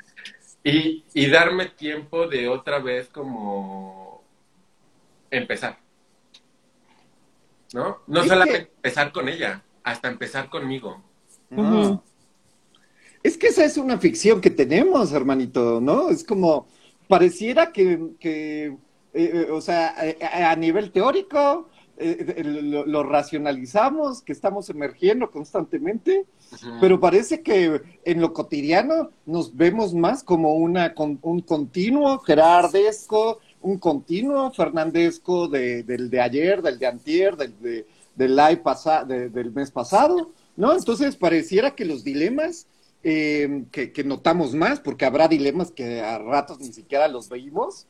y, 0.66 1.06
y 1.14 1.28
darme 1.28 1.68
tiempo 1.68 2.28
de 2.28 2.50
otra 2.50 2.80
vez 2.80 3.08
como 3.08 4.22
empezar. 5.32 5.80
¿No? 7.74 8.02
No 8.06 8.26
solamente 8.26 8.70
empezar 8.76 9.14
con 9.14 9.30
ella, 9.30 9.64
hasta 9.82 10.10
empezar 10.10 10.50
conmigo. 10.50 11.02
Es 13.28 13.38
que 13.38 13.48
esa 13.48 13.66
es 13.66 13.76
una 13.76 13.98
ficción 13.98 14.40
que 14.40 14.50
tenemos, 14.50 15.12
hermanito, 15.12 15.82
¿no? 15.82 16.10
Es 16.12 16.24
como, 16.24 16.66
pareciera 17.10 17.74
que, 17.74 18.12
que 18.22 18.68
eh, 18.68 18.76
eh, 19.14 19.48
o 19.52 19.60
sea, 19.60 19.94
a, 20.50 20.56
nivel 20.56 20.94
teórico, 20.94 21.68
eh, 21.98 22.42
lo, 22.42 23.04
racionalizamos, 23.04 24.22
que 24.22 24.32
estamos 24.32 24.70
emergiendo 24.70 25.30
constantemente, 25.30 26.26
pero 26.80 27.02
parece 27.02 27.42
que 27.42 27.82
en 28.06 28.22
lo 28.22 28.32
cotidiano 28.32 29.10
nos 29.26 29.54
vemos 29.54 29.94
más 29.94 30.24
como 30.24 30.54
una, 30.54 30.96
un 30.96 31.42
continuo 31.42 32.20
gerardesco, 32.20 33.40
un 33.62 33.78
continuo 33.78 34.52
fernandesco 34.54 35.50
de, 35.50 35.84
del 35.84 36.10
de 36.10 36.22
ayer, 36.22 36.62
del 36.62 36.80
de 36.80 36.88
antier, 36.88 37.36
del, 37.36 37.60
de, 37.60 37.86
del, 38.16 38.38
live 38.38 38.62
del 39.34 39.52
mes 39.52 39.70
pasado, 39.70 40.32
¿no? 40.56 40.74
Entonces 40.74 41.18
pareciera 41.18 41.76
que 41.76 41.84
los 41.84 42.06
dilemas 42.06 42.68
eh, 43.10 43.64
que, 43.72 44.04
notamos 44.04 44.54
más, 44.54 44.82
porque 44.82 45.06
habrá 45.06 45.30
dilemas 45.30 45.72
que 45.72 46.02
a 46.02 46.18
ratos 46.18 46.60
ni 46.60 46.74
siquiera 46.74 47.08
los 47.08 47.30
veíamos, 47.30 47.88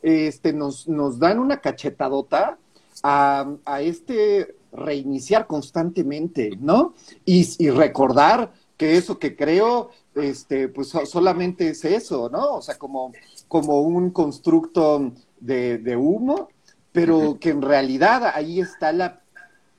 este, 0.00 0.52
nos, 0.52 0.86
nos 0.86 1.18
dan 1.18 1.40
una 1.40 1.60
cachetadota 1.60 2.56
a, 3.02 3.52
a 3.64 3.82
este 3.82 4.54
reiniciar 4.70 5.48
constantemente, 5.48 6.52
¿no? 6.60 6.94
Y, 7.24 7.68
recordar 7.70 8.52
que 8.76 8.96
eso 8.96 9.18
que 9.18 9.34
creo, 9.34 9.90
este, 10.14 10.68
pues 10.68 10.90
solamente 11.04 11.70
es 11.70 11.84
eso, 11.84 12.30
¿no? 12.30 12.54
O 12.54 12.62
sea, 12.62 12.78
como, 12.78 13.10
como 13.48 13.80
un 13.80 14.12
constructo 14.12 15.12
de, 15.40 15.96
humo, 15.96 16.48
pero 16.92 17.38
que 17.40 17.50
en 17.50 17.62
realidad 17.62 18.30
ahí 18.36 18.60
está 18.60 18.92
la, 18.92 19.20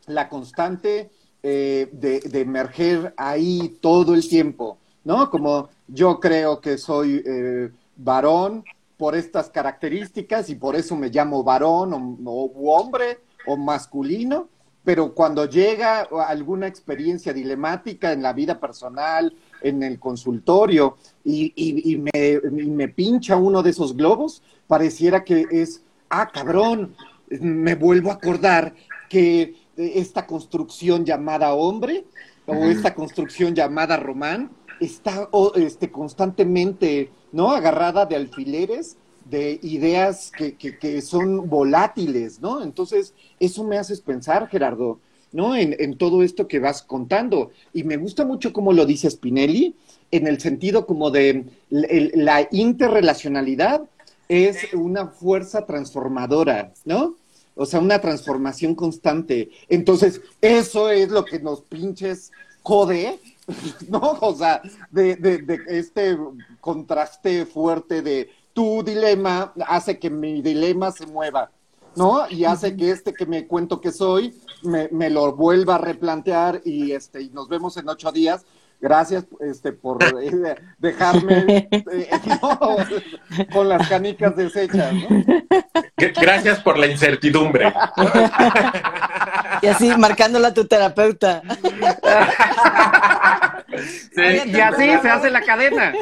la 0.05 0.27
constante 0.27 1.11
eh, 1.43 1.87
de, 1.93 2.19
de, 2.19 2.41
emerger 2.41 3.13
ahí 3.15 3.77
todo 3.79 4.13
el 4.13 4.27
tiempo. 4.27 4.77
¿No? 5.03 5.29
Como 5.29 5.69
yo 5.87 6.19
creo 6.19 6.59
que 6.61 6.77
soy 6.77 7.21
eh, 7.25 7.69
varón 7.97 8.63
por 8.97 9.15
estas 9.15 9.49
características 9.49 10.49
y 10.49 10.55
por 10.55 10.75
eso 10.75 10.95
me 10.95 11.09
llamo 11.09 11.43
varón 11.43 12.19
o, 12.23 12.51
hombre 12.71 13.19
o 13.47 13.57
masculino, 13.57 14.47
pero 14.83 15.13
cuando 15.13 15.45
llega 15.45 16.07
alguna 16.27 16.67
experiencia 16.67 17.33
dilemática 17.33 18.11
en 18.11 18.21
la 18.21 18.33
vida 18.33 18.59
personal, 18.59 19.33
en 19.61 19.83
el 19.83 19.99
consultorio, 19.99 20.97
y, 21.23 21.99
me, 22.13 22.39
me, 22.51 22.87
pincha 22.87 23.35
uno 23.35 23.61
de 23.61 23.71
esos 23.71 23.95
globos, 23.95 24.41
pareciera 24.67 25.23
que 25.23 25.47
es, 25.51 25.83
ah, 26.09 26.29
cabrón, 26.31 26.95
me 27.29 27.75
vuelvo 27.75 28.09
a 28.09 28.15
acordar 28.15 28.73
que 29.09 29.55
esta 29.77 30.25
construcción 30.25 31.05
llamada 31.05 31.53
hombre 31.53 32.05
o 32.45 32.53
esta 32.65 32.93
construcción 32.93 33.55
llamada 33.55 33.97
román 33.97 34.51
está 34.81 35.29
este, 35.55 35.91
constantemente 35.91 37.11
¿no? 37.31 37.51
agarrada 37.51 38.05
de 38.05 38.15
alfileres 38.15 38.97
de 39.29 39.59
ideas 39.61 40.31
que, 40.35 40.55
que, 40.55 41.01
son 41.01 41.47
volátiles, 41.47 42.41
¿no? 42.41 42.63
Entonces, 42.63 43.13
eso 43.39 43.63
me 43.63 43.77
haces 43.77 44.01
pensar, 44.01 44.49
Gerardo, 44.49 44.99
¿no? 45.31 45.55
En, 45.55 45.75
en, 45.79 45.97
todo 45.97 46.23
esto 46.23 46.47
que 46.47 46.59
vas 46.59 46.81
contando. 46.81 47.51
Y 47.71 47.83
me 47.83 47.97
gusta 47.97 48.25
mucho 48.25 48.51
cómo 48.51 48.73
lo 48.73 48.85
dice 48.85 49.09
Spinelli, 49.09 49.75
en 50.09 50.27
el 50.27 50.41
sentido 50.41 50.85
como 50.85 51.11
de 51.11 51.45
la 51.69 52.47
interrelacionalidad 52.51 53.83
es 54.27 54.73
una 54.73 55.07
fuerza 55.07 55.65
transformadora, 55.65 56.73
¿no? 56.83 57.15
O 57.55 57.65
sea, 57.65 57.79
una 57.79 57.99
transformación 57.99 58.75
constante. 58.75 59.49
Entonces, 59.69 60.21
eso 60.41 60.89
es 60.89 61.09
lo 61.09 61.25
que 61.25 61.39
nos 61.39 61.61
pinches 61.61 62.31
code, 62.63 63.19
¿no? 63.89 64.17
O 64.21 64.35
sea, 64.35 64.61
de, 64.89 65.15
de, 65.15 65.59
este 65.67 66.17
contraste 66.59 67.45
fuerte 67.45 68.01
de 68.01 68.29
tu 68.53 68.83
dilema 68.83 69.53
hace 69.67 69.97
que 69.97 70.09
mi 70.09 70.41
dilema 70.41 70.91
se 70.91 71.05
mueva, 71.05 71.51
¿no? 71.95 72.29
Y 72.29 72.45
hace 72.45 72.75
que 72.75 72.91
este 72.91 73.13
que 73.13 73.25
me 73.25 73.47
cuento 73.47 73.79
que 73.79 73.91
soy 73.91 74.33
me, 74.63 74.89
me 74.89 75.09
lo 75.09 75.33
vuelva 75.35 75.75
a 75.75 75.79
replantear 75.79 76.61
y, 76.65 76.91
este, 76.91 77.21
y 77.21 77.29
nos 77.29 77.47
vemos 77.47 77.77
en 77.77 77.89
ocho 77.89 78.11
días 78.11 78.45
gracias 78.81 79.25
este, 79.39 79.71
por 79.71 80.03
eh, 80.03 80.55
dejarme 80.79 81.69
eh, 81.71 82.09
con 83.53 83.69
las 83.69 83.87
canicas 83.87 84.35
deshechas. 84.35 84.93
¿no? 84.93 85.23
Gracias 85.95 86.59
por 86.59 86.77
la 86.77 86.87
incertidumbre. 86.87 87.71
Y 89.61 89.67
así 89.67 89.95
marcándola 89.97 90.49
a 90.49 90.53
tu 90.53 90.65
terapeuta. 90.65 91.43
y 94.17 94.59
así 94.59 94.97
se 95.01 95.09
hace 95.09 95.29
la 95.29 95.41
cadena. 95.41 95.93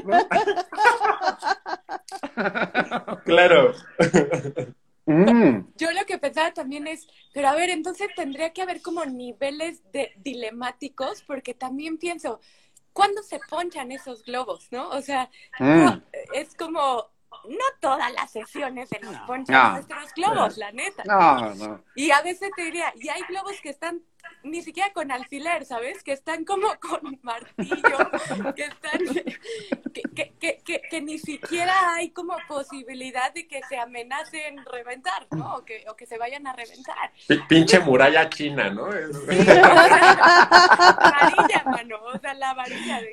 Claro. 3.26 3.74
Mm. 5.06 5.66
Yo 5.76 5.92
lo 5.92 6.06
que 6.06 6.20
pensaba 6.20 6.54
también 6.54 6.86
es, 6.86 7.08
pero 7.34 7.48
a 7.48 7.56
ver, 7.56 7.72
entonces 7.72 8.10
tendría 8.16 8.54
que 8.54 8.62
haber 8.62 8.82
como 8.84 9.04
niveles 9.06 9.82
de 9.92 10.12
dilemáticos, 10.18 11.24
porque 11.24 11.56
también 11.56 11.98
pienso, 11.98 12.40
¿cuándo 12.94 13.24
se 13.24 13.40
ponchan 13.50 13.92
esos 13.92 14.24
globos, 14.24 14.72
no? 14.72 14.90
O 14.90 15.02
sea, 15.02 15.30
mm. 15.60 16.02
es 16.34 16.56
como, 16.56 17.10
no 17.48 17.66
todas 17.80 18.12
las 18.14 18.32
sesiones 18.32 18.90
se 18.90 19.00
nos 19.00 19.18
ponchan 19.22 19.74
nuestros 19.74 20.14
globos, 20.14 20.58
la 20.58 20.72
neta. 20.72 21.04
No, 21.06 21.56
no. 21.56 21.84
Y 21.96 22.12
a 22.12 22.22
veces 22.22 22.52
te 22.56 22.64
diría, 22.64 22.94
y 23.00 23.10
hay 23.10 23.22
globos 23.24 23.60
que 23.62 23.70
están 23.70 24.02
ni 24.44 24.62
siquiera 24.62 24.94
con 24.94 25.12
alfiler, 25.12 25.66
¿sabes? 25.66 26.02
Que 26.04 26.14
están 26.14 26.46
como 26.46 26.70
con 26.80 27.20
martillo, 27.22 27.98
que 28.56 28.64
están, 28.64 29.00
que, 29.94 30.32
que, 30.40 30.62
que, 30.64 30.82
que, 30.90 31.02
ni 31.02 31.20
siquiera 31.20 31.96
hay 31.96 32.12
como 32.12 32.38
posibilidad 32.48 33.34
de 33.34 33.46
que 33.48 33.60
se 33.68 33.78
amenacen 33.78 34.64
reventar, 34.66 35.28
¿no? 35.32 35.58
O 35.58 35.66
que, 35.66 35.84
o 35.90 35.96
que 35.96 36.06
se 36.06 36.18
vayan 36.18 36.48
a 36.48 36.54
reventar. 36.54 37.12
pinche 37.48 37.80
muralla 37.80 38.30
china, 38.30 38.70
¿no? 38.70 38.86
varilla, 38.90 39.34
mano, 41.66 41.98
o 42.14 42.20
sea, 42.20 42.34
la 42.34 42.54
varilla 42.54 43.02
de... 43.02 43.10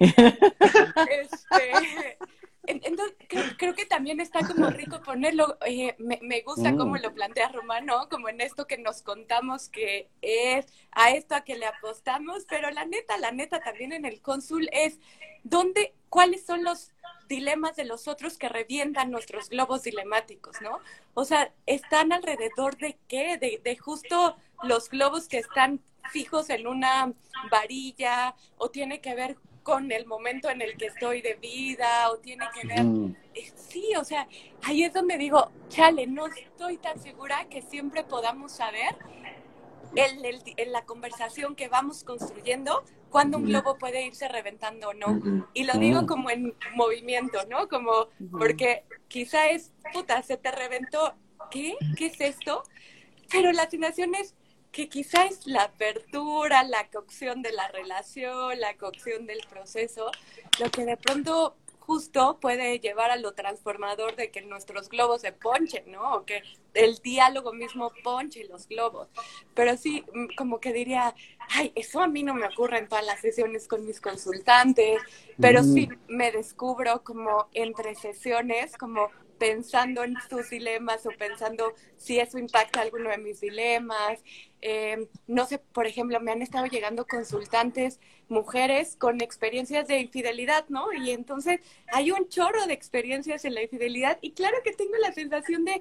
Este, 1.21 2.19
entonces, 2.67 3.17
creo, 3.57 3.75
que 3.75 3.87
también 3.87 4.21
está 4.21 4.47
como 4.47 4.71
rico 4.71 5.01
ponerlo, 5.03 5.59
eh, 5.67 5.95
me, 5.99 6.19
me, 6.23 6.43
gusta 6.43 6.77
cómo 6.77 6.95
mm. 6.95 7.03
lo 7.03 7.15
plantea 7.15 7.49
Romano, 7.49 8.09
como 8.11 8.29
en 8.29 8.41
esto 8.41 8.67
que 8.67 8.79
nos 8.79 9.03
contamos 9.03 9.69
que 9.69 10.09
es, 10.23 10.67
a 10.93 11.11
esto 11.11 11.35
a 11.35 11.43
que 11.43 11.57
le 11.57 11.67
apostamos, 11.67 12.45
pero 12.49 12.71
la 12.71 12.85
neta, 12.85 13.19
la 13.19 13.33
neta 13.33 13.61
también 13.61 13.93
en 13.93 14.05
el 14.05 14.21
cónsul 14.21 14.69
es, 14.73 14.99
¿dónde, 15.45 15.95
cuáles 16.09 16.45
son 16.45 16.65
los 16.65 16.93
dilemas 17.29 17.77
de 17.77 17.85
los 17.85 18.09
otros 18.09 18.39
que 18.39 18.49
revientan 18.49 19.11
nuestros 19.11 19.49
globos 19.49 19.83
dilemáticos, 19.83 20.61
¿no? 20.61 20.79
O 21.15 21.25
sea, 21.25 21.53
¿están 21.67 22.13
alrededor 22.13 22.77
de 22.77 22.99
qué? 23.09 23.37
De, 23.37 23.61
de 23.63 23.77
justo 23.77 24.37
los 24.63 24.89
globos 24.89 25.29
que 25.29 25.39
están 25.39 25.81
fijos 26.13 26.51
en 26.51 26.67
una 26.67 27.13
varilla 27.51 28.35
o 28.57 28.71
tiene 28.71 29.01
que 29.01 29.15
ver 29.15 29.37
con 29.67 29.91
el 29.91 30.07
momento 30.07 30.49
en 30.49 30.63
el 30.63 30.77
que 30.77 30.87
estoy 30.87 31.23
de 31.23 31.35
vida 31.35 32.09
o 32.13 32.19
tiene 32.19 32.47
que 32.55 32.69
ver... 32.69 32.87
Eh, 33.35 33.51
sí, 33.57 33.97
o 33.99 34.05
sea, 34.05 34.29
ahí 34.63 34.85
es 34.85 34.93
donde 34.93 35.19
digo, 35.19 35.51
chale, 35.69 36.07
no 36.07 36.29
estoy 36.29 36.77
tan 36.77 37.01
segura 37.01 37.49
que 37.51 37.63
siempre 37.63 38.05
podamos 38.05 38.53
saber 38.53 38.95
en, 39.97 40.73
la 40.73 40.85
conversación 40.85 41.57
que 41.57 41.67
vamos 41.67 42.05
construyendo 42.05 42.85
cuando 43.11 43.39
un 43.39 43.47
globo 43.47 43.77
puede 43.77 44.07
irse 44.07 44.29
reventando 44.29 44.91
o 44.91 44.95
no. 44.95 45.21
Y 45.53 45.65
lo 45.65 45.73
digo 45.75 46.07
como 46.07 46.31
en 46.31 46.55
movimiento, 46.77 47.41
¿no? 47.51 47.67
Como, 47.67 48.07
porque 48.31 48.85
quizá 49.09 49.51
es, 49.51 49.73
puta, 49.93 50.23
se 50.23 50.37
te 50.37 50.53
reventó, 50.53 51.17
¿qué? 51.51 51.75
¿Qué 51.97 52.07
es 52.07 52.21
esto? 52.21 52.63
Pero 53.33 53.51
la 53.51 53.65
asignación 53.65 54.15
es 54.15 54.36
que 54.77 54.91
quizá 54.91 55.25
es 55.25 55.47
la 55.47 55.63
apertura, 55.63 56.63
la 56.63 56.87
cocción 56.89 57.41
de 57.41 57.51
la 57.51 57.67
relación, 57.69 58.61
la 58.61 58.77
cocción 58.77 59.25
del 59.25 59.41
proceso, 59.49 60.11
lo 60.61 60.71
que 60.71 60.85
de 60.85 60.99
pronto 60.99 61.57
justo 61.79 62.39
puede 62.43 62.79
llevar 62.79 63.11
a 63.11 63.17
lo 63.17 63.33
transformador 63.33 64.17
de 64.17 64.31
que 64.31 64.43
nuestros 64.43 64.91
globos 64.91 65.23
se 65.23 65.33
ponchen, 65.33 65.91
¿no? 65.91 66.17
O 66.17 66.25
que 66.27 66.43
el 66.75 66.99
diálogo 66.99 67.55
mismo 67.55 67.91
ponche 68.05 68.45
los 68.51 68.69
globos. 68.69 69.09
Pero 69.55 69.79
sí, 69.79 70.05
mm, 70.13 70.35
como 70.37 70.61
que 70.61 70.75
diría, 70.75 71.15
ay, 71.49 71.73
eso 71.75 72.03
a 72.03 72.07
mí 72.07 72.23
no 72.23 72.35
me 72.35 72.45
ocurre 72.45 72.77
en 72.77 72.89
todas 72.89 73.07
las 73.07 73.23
sesiones 73.23 73.69
con 73.69 73.87
mis 73.87 73.99
consultantes, 73.99 75.01
pero 75.41 75.63
sí 75.63 75.89
me 76.07 76.33
descubro 76.33 77.03
como 77.03 77.49
entre 77.55 77.95
sesiones, 77.95 78.77
como 78.77 79.11
pensando 79.39 80.05
en 80.05 80.15
sus 80.29 80.51
dilemas 80.51 81.07
o 81.07 81.11
pensando 81.11 81.75
si 81.97 82.19
eso 82.19 82.39
impacta 82.39 82.81
alguno 82.81 83.11
de 83.11 83.19
mis 83.19 83.41
dilemas. 83.41 84.23
Eh, 84.63 85.09
no 85.27 85.47
sé, 85.47 85.59
por 85.59 85.87
ejemplo, 85.87 86.19
me 86.21 86.33
han 86.33 86.43
estado 86.43 86.67
llegando 86.67 87.07
consultantes 87.07 88.01
mujeres 88.29 88.97
con 88.97 89.21
experiencias 89.21 89.87
de 89.87 90.01
infidelidad, 90.01 90.65
¿no? 90.69 90.93
Y 90.93 91.11
entonces 91.11 91.61
hay 91.93 92.11
un 92.11 92.29
chorro 92.29 92.67
de 92.67 92.73
experiencias 92.73 93.45
en 93.45 93.55
la 93.55 93.63
infidelidad 93.63 94.19
y 94.21 94.33
claro 94.33 94.57
que 94.65 94.73
tengo 94.73 94.97
la 94.97 95.13
sensación 95.13 95.65
de, 95.65 95.81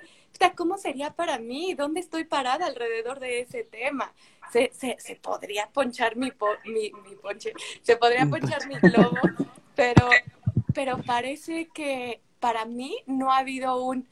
¿cómo 0.55 0.77
sería 0.77 1.11
para 1.11 1.39
mí? 1.39 1.73
¿Dónde 1.73 1.99
estoy 2.01 2.25
parada 2.25 2.67
alrededor 2.67 3.19
de 3.19 3.41
ese 3.41 3.63
tema? 3.63 4.13
Se, 4.51 4.71
se, 4.73 4.95
se 4.99 5.15
podría 5.15 5.67
ponchar 5.67 6.15
mi, 6.15 6.31
mi, 6.65 6.91
mi 6.91 7.15
ponche, 7.15 7.53
se 7.81 7.97
podría 7.97 8.27
ponchar 8.27 8.67
mi 8.67 8.75
globo, 8.75 9.17
pero, 9.75 10.09
pero 10.73 11.01
parece 11.01 11.67
que 11.73 12.21
para 12.45 12.65
mí 12.65 12.95
no 13.07 13.31
ha 13.31 13.39
habido 13.39 13.83
un 13.83 14.07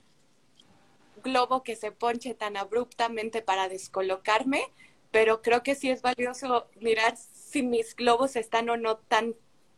globo 1.23 1.61
que 1.61 1.75
se 1.75 1.91
ponche 1.91 2.33
tan 2.33 2.57
abruptamente 2.57 3.43
para 3.43 3.69
descolocarme, 3.69 4.63
pero 5.11 5.43
creo 5.43 5.61
que 5.61 5.75
sí 5.75 5.91
es 5.91 6.01
valioso 6.01 6.65
mirar 6.81 7.15
si 7.15 7.61
mis 7.61 7.95
globos 7.95 8.35
están 8.35 8.71
o 8.71 8.75
no 8.75 8.97
tan 8.97 9.35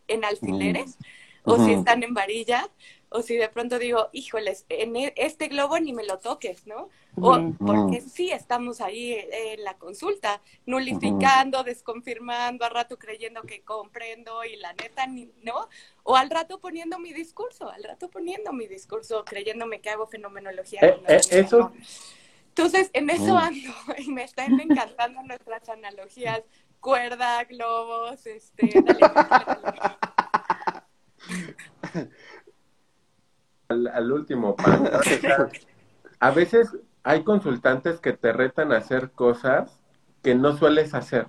en 0.07 0.23
alfileres, 0.23 0.97
o 1.43 1.57
si 1.65 1.73
están 1.73 2.03
en 2.03 2.13
varilla, 2.13 2.69
o 3.15 3.21
si 3.21 3.37
de 3.37 3.47
pronto 3.47 3.79
digo, 3.79 4.09
híjoles, 4.11 4.65
en 4.67 4.97
e, 4.97 5.13
este 5.15 5.47
globo 5.47 5.79
ni 5.79 5.93
me 5.93 6.03
lo 6.03 6.19
toques, 6.19 6.67
¿no? 6.67 6.89
O 7.15 7.53
porque 7.65 8.01
sí 8.01 8.29
estamos 8.31 8.81
ahí 8.81 9.17
en 9.31 9.63
la 9.63 9.77
consulta, 9.77 10.41
nulificando, 10.65 11.63
desconfirmando, 11.63 12.65
al 12.65 12.71
rato 12.71 12.97
creyendo 12.97 13.43
que 13.43 13.61
comprendo 13.61 14.43
y 14.43 14.57
la 14.57 14.73
neta, 14.73 15.07
¿no? 15.43 15.69
O 16.03 16.17
al 16.17 16.29
rato 16.29 16.59
poniendo 16.59 16.99
mi 16.99 17.13
discurso, 17.13 17.69
al 17.69 17.85
rato 17.85 18.09
poniendo 18.09 18.51
mi 18.51 18.67
discurso, 18.67 19.23
creyéndome 19.23 19.79
que 19.79 19.91
hago 19.91 20.07
fenomenología. 20.07 20.81
Eh, 20.81 20.99
eh, 21.07 21.21
eso... 21.31 21.71
Entonces, 22.49 22.89
en 22.93 23.09
eso 23.09 23.37
ando 23.37 23.73
y 23.97 24.11
me 24.11 24.23
están 24.23 24.59
encantando 24.59 25.23
nuestras 25.23 25.69
analogías, 25.69 26.41
cuerda, 26.81 27.45
globos, 27.45 28.25
este, 28.25 28.69
al, 33.67 34.11
último, 34.11 34.55
a 36.19 36.31
veces 36.31 36.75
hay 37.03 37.23
consultantes 37.23 37.99
que 37.99 38.13
te 38.13 38.33
retan 38.33 38.71
a 38.71 38.77
hacer 38.77 39.11
cosas 39.11 39.79
que 40.21 40.35
no 40.35 40.57
sueles 40.57 40.93
hacer, 40.93 41.27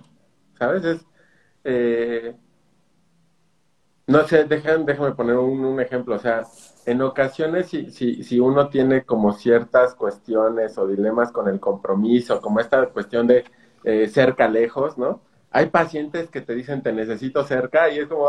¿sabes? 0.57 0.83
Es, 0.83 1.05
eh, 1.63 2.35
no 4.07 4.25
sé, 4.25 4.45
dejan, 4.45 4.85
déjame 4.85 5.11
poner 5.11 5.35
un, 5.35 5.79
ejemplo, 5.81 6.15
o 6.15 6.19
sea, 6.19 6.43
en 6.85 7.01
ocasiones 7.01 7.67
si, 7.67 7.91
si, 7.91 8.23
si 8.23 8.39
uno 8.39 8.69
tiene 8.69 9.03
como 9.03 9.33
ciertas 9.33 9.93
cuestiones 9.95 10.77
o 10.77 10.87
dilemas 10.87 11.31
con 11.31 11.47
el 11.49 11.59
compromiso, 11.59 12.41
como 12.41 12.59
esta 12.59 12.85
cuestión 12.87 13.27
de 13.27 13.43
eh, 13.83 14.07
cerca 14.07 14.47
lejos, 14.47 14.97
¿no? 14.97 15.21
Hay 15.51 15.67
pacientes 15.67 16.29
que 16.29 16.41
te 16.41 16.55
dicen 16.55 16.81
te 16.81 16.93
necesito 16.93 17.43
cerca 17.43 17.89
y 17.89 17.99
es 17.99 18.07
como, 18.07 18.27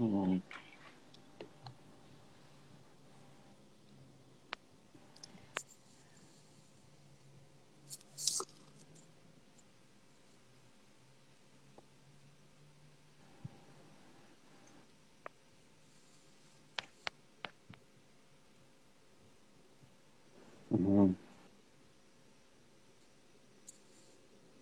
Mm-hmm. 0.00 0.38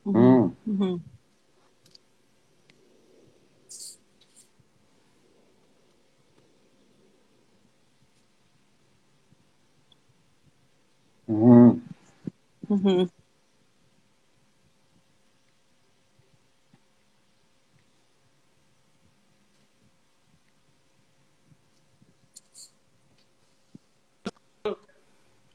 Mm. 0.07 0.55
hmm 0.66 0.97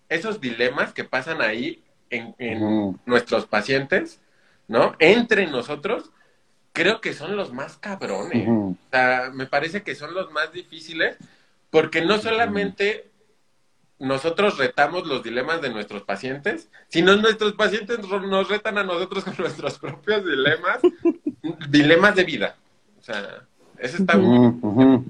Esos 0.09 0.39
dilemas 0.39 0.93
que 0.93 1.03
pasan 1.03 1.41
ahí 1.41 1.83
en, 2.09 2.35
en 2.37 2.99
nuestros 3.05 3.45
pacientes, 3.45 4.21
¿no? 4.67 4.95
Entre 4.99 5.47
nosotros, 5.47 6.11
creo 6.71 7.01
que 7.01 7.13
son 7.13 7.35
los 7.35 7.53
más 7.53 7.77
cabrones. 7.77 8.47
O 8.47 8.77
sea, 8.91 9.31
me 9.33 9.45
parece 9.45 9.83
que 9.83 9.95
son 9.95 10.13
los 10.13 10.31
más 10.31 10.51
difíciles 10.51 11.17
porque 11.69 12.01
no 12.01 12.19
solamente 12.19 13.09
nosotros 14.03 14.57
retamos 14.57 15.07
los 15.07 15.23
dilemas 15.23 15.61
de 15.61 15.69
nuestros 15.69 16.03
pacientes, 16.03 16.69
sino 16.89 17.15
nuestros 17.15 17.53
pacientes 17.53 17.99
nos 17.99 18.49
retan 18.49 18.77
a 18.77 18.83
nosotros 18.83 19.23
con 19.25 19.35
nuestros 19.37 19.79
propios 19.79 20.25
dilemas, 20.25 20.79
dilemas 21.69 22.15
de 22.15 22.23
vida. 22.25 22.55
O 22.99 23.03
sea, 23.03 23.43
eso 23.79 23.97
está 23.97 24.17
muy... 24.17 25.03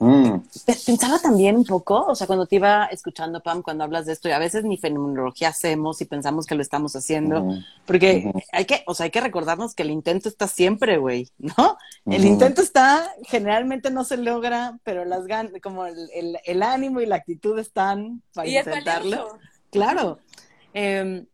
Mm, 0.00 0.38
Pe- 0.64 0.76
Pensaba 0.86 1.18
también 1.18 1.56
un 1.56 1.64
poco, 1.64 2.04
o 2.06 2.14
sea, 2.14 2.26
cuando 2.28 2.46
te 2.46 2.56
iba 2.56 2.84
escuchando, 2.86 3.42
Pam, 3.42 3.62
cuando 3.62 3.82
hablas 3.82 4.06
de 4.06 4.12
esto, 4.12 4.28
y 4.28 4.32
a 4.32 4.38
veces 4.38 4.62
ni 4.64 4.76
fenomenología 4.76 5.48
hacemos 5.48 6.00
y 6.00 6.04
pensamos 6.04 6.46
que 6.46 6.54
lo 6.54 6.62
estamos 6.62 6.94
haciendo, 6.94 7.42
ujú, 7.42 7.58
porque 7.84 8.32
hay 8.52 8.64
que, 8.64 8.84
o 8.86 8.94
sea, 8.94 9.04
hay 9.04 9.10
que 9.10 9.20
recordarnos 9.20 9.74
que 9.74 9.82
el 9.82 9.90
intento 9.90 10.28
está 10.28 10.46
siempre, 10.46 10.98
güey, 10.98 11.28
¿no? 11.38 11.76
El 12.06 12.24
intento 12.24 12.62
está, 12.62 13.10
generalmente 13.24 13.90
no 13.90 14.04
se 14.04 14.18
logra, 14.18 14.78
pero 14.84 15.04
las 15.04 15.26
ganas, 15.26 15.52
como 15.62 15.86
el, 15.86 16.08
el- 16.14 16.38
el 16.44 16.62
ánimo 16.62 17.00
y 17.00 17.06
la 17.06 17.16
actitud 17.16 17.58
están 17.58 18.22
para 18.34 18.46
Y 18.48 18.56
intentarlo. 18.56 19.38
Claro. 19.70 20.18
Em, 20.74 21.26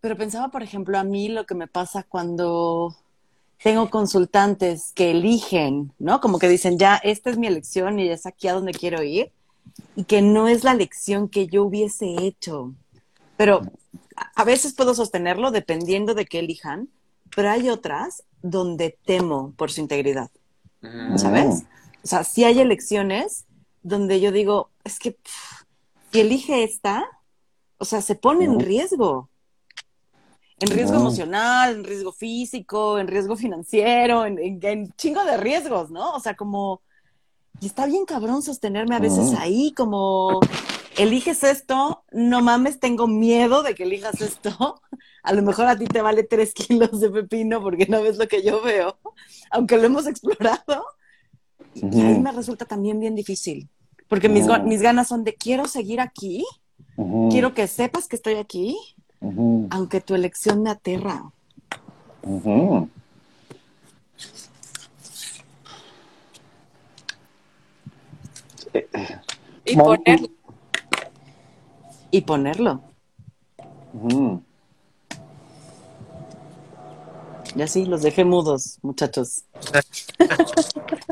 pero 0.00 0.16
pensaba, 0.16 0.48
por 0.48 0.62
ejemplo, 0.62 0.98
a 0.98 1.04
mí 1.04 1.28
lo 1.28 1.46
que 1.46 1.54
me 1.54 1.68
pasa 1.68 2.02
cuando 2.02 2.96
tengo 3.62 3.90
consultantes 3.90 4.92
que 4.94 5.10
eligen, 5.10 5.92
¿no? 5.98 6.20
Como 6.20 6.38
que 6.38 6.48
dicen, 6.48 6.78
ya, 6.78 6.96
esta 6.96 7.30
es 7.30 7.38
mi 7.38 7.46
elección 7.46 7.98
y 7.98 8.08
es 8.08 8.26
aquí 8.26 8.48
a 8.48 8.54
donde 8.54 8.72
quiero 8.72 9.02
ir, 9.02 9.32
y 9.96 10.04
que 10.04 10.22
no 10.22 10.48
es 10.48 10.64
la 10.64 10.72
elección 10.72 11.28
que 11.28 11.46
yo 11.46 11.64
hubiese 11.64 12.16
hecho. 12.24 12.72
Pero 13.36 13.62
a- 14.34 14.44
veces 14.44 14.74
puedo 14.74 14.94
sostenerlo 14.94 15.50
dependiendo 15.50 16.14
de 16.14 16.26
qué 16.26 16.38
elijan, 16.40 16.88
pero 17.34 17.50
hay 17.50 17.68
otras 17.68 18.24
donde 18.42 18.96
temo 19.04 19.52
por 19.56 19.70
su 19.70 19.80
integridad. 19.80 20.30
Ujú. 20.82 21.18
¿sabes? 21.18 21.64
O 22.04 22.06
sea, 22.06 22.22
sí 22.22 22.44
hay 22.44 22.60
elecciones 22.60 23.44
donde 23.82 24.20
yo 24.20 24.30
digo, 24.30 24.70
es 24.84 24.98
que 25.00 25.12
pff, 25.12 25.62
si 26.12 26.20
elige 26.20 26.62
esta, 26.62 27.04
o 27.78 27.84
sea, 27.84 28.00
se 28.02 28.14
pone 28.14 28.44
en 28.44 28.60
riesgo. 28.60 29.28
En 30.60 30.70
riesgo 30.70 30.96
emocional, 30.96 31.76
en 31.76 31.84
riesgo 31.84 32.12
físico, 32.12 32.98
en 32.98 33.06
riesgo 33.08 33.36
financiero, 33.36 34.26
en, 34.26 34.38
en- 34.38 34.58
en 34.64 34.92
chingo 34.96 35.24
de 35.24 35.36
riesgos, 35.36 35.90
¿no? 35.90 36.12
O 36.12 36.20
sea, 36.20 36.34
como... 36.34 36.82
Y 37.60 37.66
está 37.66 37.86
bien 37.86 38.04
cabrón 38.06 38.42
sostenerme 38.42 38.96
a 38.96 39.00
veces 39.00 39.34
ahí, 39.34 39.72
como... 39.76 40.40
Eliges 40.96 41.44
esto, 41.44 42.04
no 42.10 42.42
mames, 42.42 42.80
tengo 42.80 43.06
miedo 43.06 43.62
de 43.62 43.74
que 43.76 43.84
elijas 43.84 44.20
esto. 44.20 44.50
A 45.22 45.32
lo 45.32 45.42
mejor 45.42 45.66
a 45.66 45.76
ti 45.78 45.84
te 45.84 46.00
vale 46.00 46.22
tres 46.22 46.54
kilos 46.54 47.00
de 47.00 47.10
pepino 47.10 47.60
porque 47.60 47.86
no 47.86 48.00
ves 48.02 48.16
lo 48.16 48.26
que 48.28 48.42
yo 48.42 48.62
veo, 48.62 48.98
aunque 49.50 49.76
lo 49.76 49.84
hemos 49.84 50.06
explorado. 50.12 50.84
Y 51.74 52.00
ahí 52.00 52.14
Ujú. 52.14 52.22
me 52.22 52.32
resulta 52.32 52.64
también 52.64 52.98
bien 52.98 53.14
difícil, 53.14 53.68
porque 54.08 54.28
mis, 54.28 54.46
mis 54.64 54.80
ganas 54.80 55.08
son 55.08 55.24
de 55.24 55.34
quiero 55.34 55.66
seguir 55.68 56.00
aquí, 56.00 56.44
quiero 57.30 57.52
que 57.52 57.66
sepas 57.66 58.08
que 58.08 58.16
estoy 58.16 58.34
aquí, 58.36 58.78
aunque 59.20 60.00
tu 60.00 60.14
elección 60.14 60.62
me 60.62 60.70
aterra. 60.70 61.30
Y 69.64 69.76
ponerlo. 69.76 70.28
Y 72.10 72.20
ponerlo. 72.22 72.82
Ujú. 73.92 74.42
Y 77.54 77.62
así 77.62 77.86
los 77.86 78.02
dejé 78.02 78.24
mudos, 78.24 78.78
muchachos. 78.82 79.44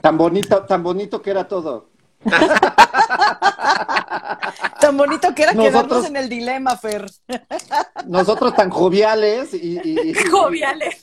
Tan 0.00 0.16
bonito, 0.16 0.64
tan 0.64 0.82
bonito 0.82 1.20
que 1.20 1.30
era 1.30 1.46
todo. 1.46 1.90
Tan 4.80 4.96
bonito 4.96 5.34
que 5.34 5.42
era 5.42 5.52
Nosotros- 5.52 5.82
quedarnos 5.82 6.06
en 6.06 6.16
el 6.16 6.28
dilema, 6.28 6.76
Fer. 6.76 7.10
Nosotros 8.06 8.54
tan 8.54 8.70
joviales 8.70 9.52
y, 9.54 9.78
y- 9.82 10.10
y- 10.10 10.14
Joviales. 10.30 11.00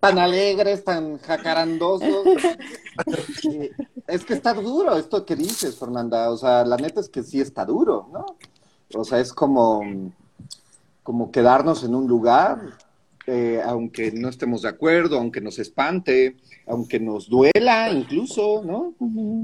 tan 0.00 0.18
alegres, 0.18 0.84
tan 0.84 1.18
jacarandosos. 1.18 2.26
Y 3.44 3.70
Es 4.06 4.24
que 4.24 4.34
está 4.34 4.54
duro 4.54 4.96
esto 4.96 5.24
que 5.24 5.36
dices, 5.36 5.78
Fernanda. 5.78 6.30
O 6.30 6.36
sea, 6.36 6.64
la 6.64 6.76
neta 6.76 7.00
es 7.00 7.08
que 7.08 7.22
sí 7.22 7.40
está 7.40 7.64
duro, 7.64 8.08
¿no? 8.12 8.26
O 8.94 9.04
sea, 9.04 9.18
es 9.18 9.32
como, 9.32 9.82
como 11.02 11.30
quedarnos 11.30 11.82
en 11.84 11.94
un 11.94 12.06
lugar, 12.06 12.60
eh, 13.26 13.60
aunque 13.64 14.12
no 14.12 14.28
estemos 14.28 14.62
de 14.62 14.68
acuerdo, 14.68 15.18
aunque 15.18 15.40
nos 15.40 15.58
espante, 15.58 16.36
aunque 16.66 17.00
nos 17.00 17.28
duela 17.28 17.90
incluso, 17.90 18.62
¿no? 18.64 18.94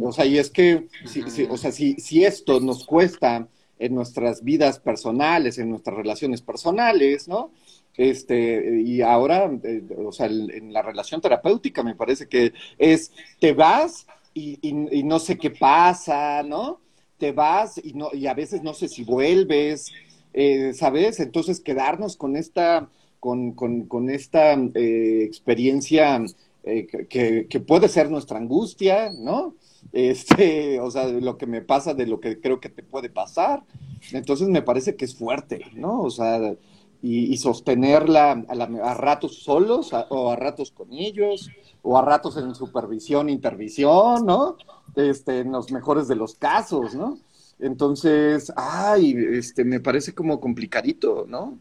O 0.00 0.12
sea, 0.12 0.24
y 0.26 0.38
es 0.38 0.50
que, 0.50 0.88
si, 1.04 1.22
si- 1.30 1.46
o 1.50 1.56
sea, 1.56 1.72
si, 1.72 1.94
si 1.94 2.24
esto 2.24 2.60
nos 2.60 2.84
cuesta 2.86 3.48
en 3.78 3.94
nuestras 3.94 4.44
vidas 4.44 4.78
personales, 4.78 5.58
en 5.58 5.70
nuestras 5.70 5.96
relaciones 5.96 6.40
personales, 6.42 7.26
¿no? 7.28 7.50
Este, 7.96 8.80
y 8.82 9.02
ahora, 9.02 9.50
eh, 9.64 9.82
o 9.98 10.12
sea, 10.12 10.26
el- 10.26 10.50
en 10.52 10.72
la 10.72 10.82
relación 10.82 11.20
terapéutica 11.20 11.82
me 11.82 11.94
parece 11.94 12.26
que 12.28 12.52
es, 12.78 13.12
te 13.40 13.52
vas 13.52 14.06
y, 14.34 14.58
y- 14.62 14.98
y 15.00 15.02
no 15.02 15.18
sé 15.18 15.36
qué 15.36 15.50
pasa, 15.50 16.42
¿no? 16.42 16.80
Te 17.18 17.32
vas 17.32 17.78
y, 17.82 17.92
no, 17.94 18.08
y 18.12 18.26
a 18.26 18.34
veces 18.34 18.62
no 18.62 18.72
sé 18.74 18.88
si 18.88 19.04
vuelves, 19.04 19.92
eh, 20.32 20.72
¿sabes? 20.74 21.20
Entonces 21.20 21.60
quedarnos 21.60 22.16
con 22.16 22.36
esta, 22.36 22.88
con, 23.22 23.52
con, 23.52 24.10
esta 24.10 24.54
eh, 24.54 25.22
experiencia 25.22 26.20
eh, 26.64 26.86
que- 27.08 27.46
que, 27.48 27.60
puede 27.60 27.86
ser 27.88 28.10
nuestra 28.10 28.38
angustia, 28.38 29.12
¿no? 29.16 29.54
Este, 29.92 30.80
o 30.80 30.90
sea, 30.90 31.06
lo 31.06 31.38
que 31.38 31.46
me 31.46 31.62
pasa 31.62 31.94
de 31.94 32.06
lo 32.08 32.18
que 32.18 32.40
creo 32.40 32.58
que 32.60 32.68
te 32.68 32.82
puede 32.82 33.10
pasar. 33.10 33.62
Entonces 34.10 34.48
me 34.48 34.62
parece 34.62 34.96
que 34.96 35.04
es 35.04 35.14
fuerte, 35.14 35.66
¿no? 35.74 36.00
O 36.02 36.10
sea, 36.10 36.56
y, 37.00 37.36
sostenerla 37.36 38.44
a, 38.48 38.54
la- 38.56 38.64
a 38.90 38.94
ratos 38.94 39.36
solos 39.44 39.92
o 40.10 40.30
a 40.32 40.36
ratos 40.36 40.72
con 40.72 40.92
ellos 40.92 41.48
o 41.82 41.96
a 41.96 42.02
ratos 42.02 42.36
en 42.36 42.54
supervisión, 42.56 43.28
intervisión, 43.30 44.26
¿no? 44.26 44.56
Este, 44.96 45.40
en 45.40 45.52
los 45.52 45.70
mejores 45.70 46.08
de 46.08 46.16
los 46.16 46.34
casos, 46.34 46.94
¿no? 46.96 47.18
Entonces, 47.60 48.52
ay, 48.56 49.14
este, 49.34 49.64
me 49.64 49.78
parece 49.78 50.12
como 50.12 50.40
complicadito, 50.40 51.24
¿no? 51.28 51.58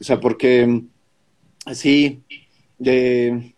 O 0.00 0.04
sea, 0.04 0.20
porque 0.20 0.84
sí, 1.74 2.22
de, 2.78 3.54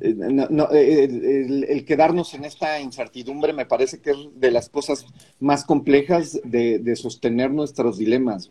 eh, 0.00 0.14
no, 0.16 0.48
no, 0.50 0.70
eh, 0.72 1.04
el, 1.04 1.24
el- 1.24 1.64
el 1.64 1.84
quedarnos 1.84 2.34
en 2.34 2.44
esta 2.44 2.80
incertidumbre 2.80 3.52
me 3.52 3.66
parece 3.66 4.00
que 4.00 4.12
es 4.12 4.18
de 4.36 4.50
las 4.50 4.68
cosas 4.70 5.06
más 5.40 5.64
complejas 5.64 6.40
de, 6.44 6.78
de 6.80 6.96
sostener 6.96 7.50
nuestros 7.52 7.98
dilemas, 7.98 8.50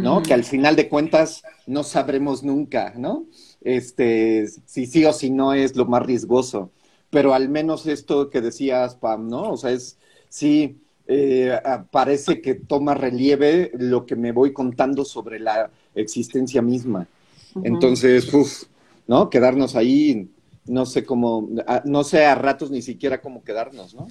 ¿no? 0.00 0.22
Que 0.22 0.34
al 0.34 0.44
final 0.44 0.76
de 0.76 0.88
cuentas 0.88 1.42
no 1.66 1.84
sabremos 1.84 2.44
nunca, 2.44 2.94
¿no? 2.96 3.26
Este, 3.62 4.48
si 4.66 4.86
sí 4.86 5.04
o 5.04 5.12
si 5.12 5.30
no 5.30 5.54
es 5.54 5.76
lo 5.76 5.86
más 5.86 6.04
riesgoso, 6.04 6.70
pero 7.10 7.34
al 7.34 7.48
menos 7.48 7.86
esto 7.86 8.30
que 8.30 8.40
decías, 8.40 8.96
Pam, 8.96 9.28
¿no? 9.28 9.52
O 9.52 9.56
sea, 9.56 9.72
es, 9.72 9.98
sí, 10.28 10.80
eh, 11.08 11.58
parece 11.90 12.40
que 12.40 12.54
toma 12.54 12.94
relieve 12.94 13.70
lo 13.74 14.06
que 14.06 14.16
me 14.16 14.32
voy 14.32 14.52
contando 14.52 15.04
sobre 15.04 15.40
la 15.40 15.70
existencia 15.94 16.62
misma. 16.62 17.08
Entonces, 17.64 18.32
uf, 18.32 18.64
¿no? 19.06 19.30
Quedarnos 19.30 19.76
ahí, 19.76 20.30
no 20.66 20.86
sé 20.86 21.04
cómo, 21.04 21.48
no 21.84 22.04
sé 22.04 22.24
a 22.24 22.34
ratos 22.34 22.70
ni 22.70 22.82
siquiera 22.82 23.20
cómo 23.20 23.42
quedarnos, 23.42 23.94
¿no? 23.94 24.06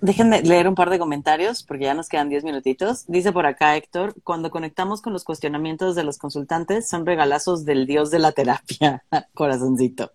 Déjenme 0.00 0.42
leer 0.42 0.68
un 0.68 0.74
par 0.74 0.90
de 0.90 0.98
comentarios 0.98 1.62
porque 1.62 1.84
ya 1.84 1.94
nos 1.94 2.08
quedan 2.08 2.28
10 2.28 2.44
minutitos. 2.44 3.04
Dice 3.06 3.32
por 3.32 3.46
acá 3.46 3.76
Héctor, 3.76 4.14
cuando 4.22 4.50
conectamos 4.50 5.00
con 5.02 5.12
los 5.12 5.24
cuestionamientos 5.24 5.94
de 5.94 6.04
los 6.04 6.18
consultantes 6.18 6.88
son 6.88 7.06
regalazos 7.06 7.64
del 7.64 7.86
dios 7.86 8.10
de 8.10 8.18
la 8.18 8.32
terapia, 8.32 9.04
corazoncito. 9.34 10.10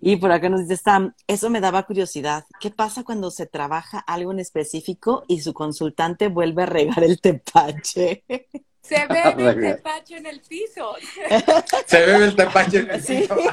Y 0.00 0.16
por 0.16 0.32
acá 0.32 0.50
nos 0.50 0.60
dice 0.60 0.76
Sam, 0.76 1.14
eso 1.26 1.48
me 1.48 1.60
daba 1.60 1.84
curiosidad. 1.84 2.44
¿Qué 2.60 2.70
pasa 2.70 3.04
cuando 3.04 3.30
se 3.30 3.46
trabaja 3.46 3.98
algo 4.00 4.32
en 4.32 4.38
específico 4.38 5.24
y 5.28 5.40
su 5.40 5.54
consultante 5.54 6.28
vuelve 6.28 6.64
a 6.64 6.66
regar 6.66 7.04
el 7.04 7.20
tepache? 7.20 8.24
Se 8.84 9.06
ve 9.08 9.22
el 9.24 9.60
tepache 9.60 10.16
en 10.18 10.26
el 10.26 10.40
piso. 10.40 10.94
Se 11.86 12.06
ve 12.06 12.24
el 12.24 12.36
tepache 12.36 12.78
en 12.78 12.90
el 12.90 13.02
piso. 13.02 13.36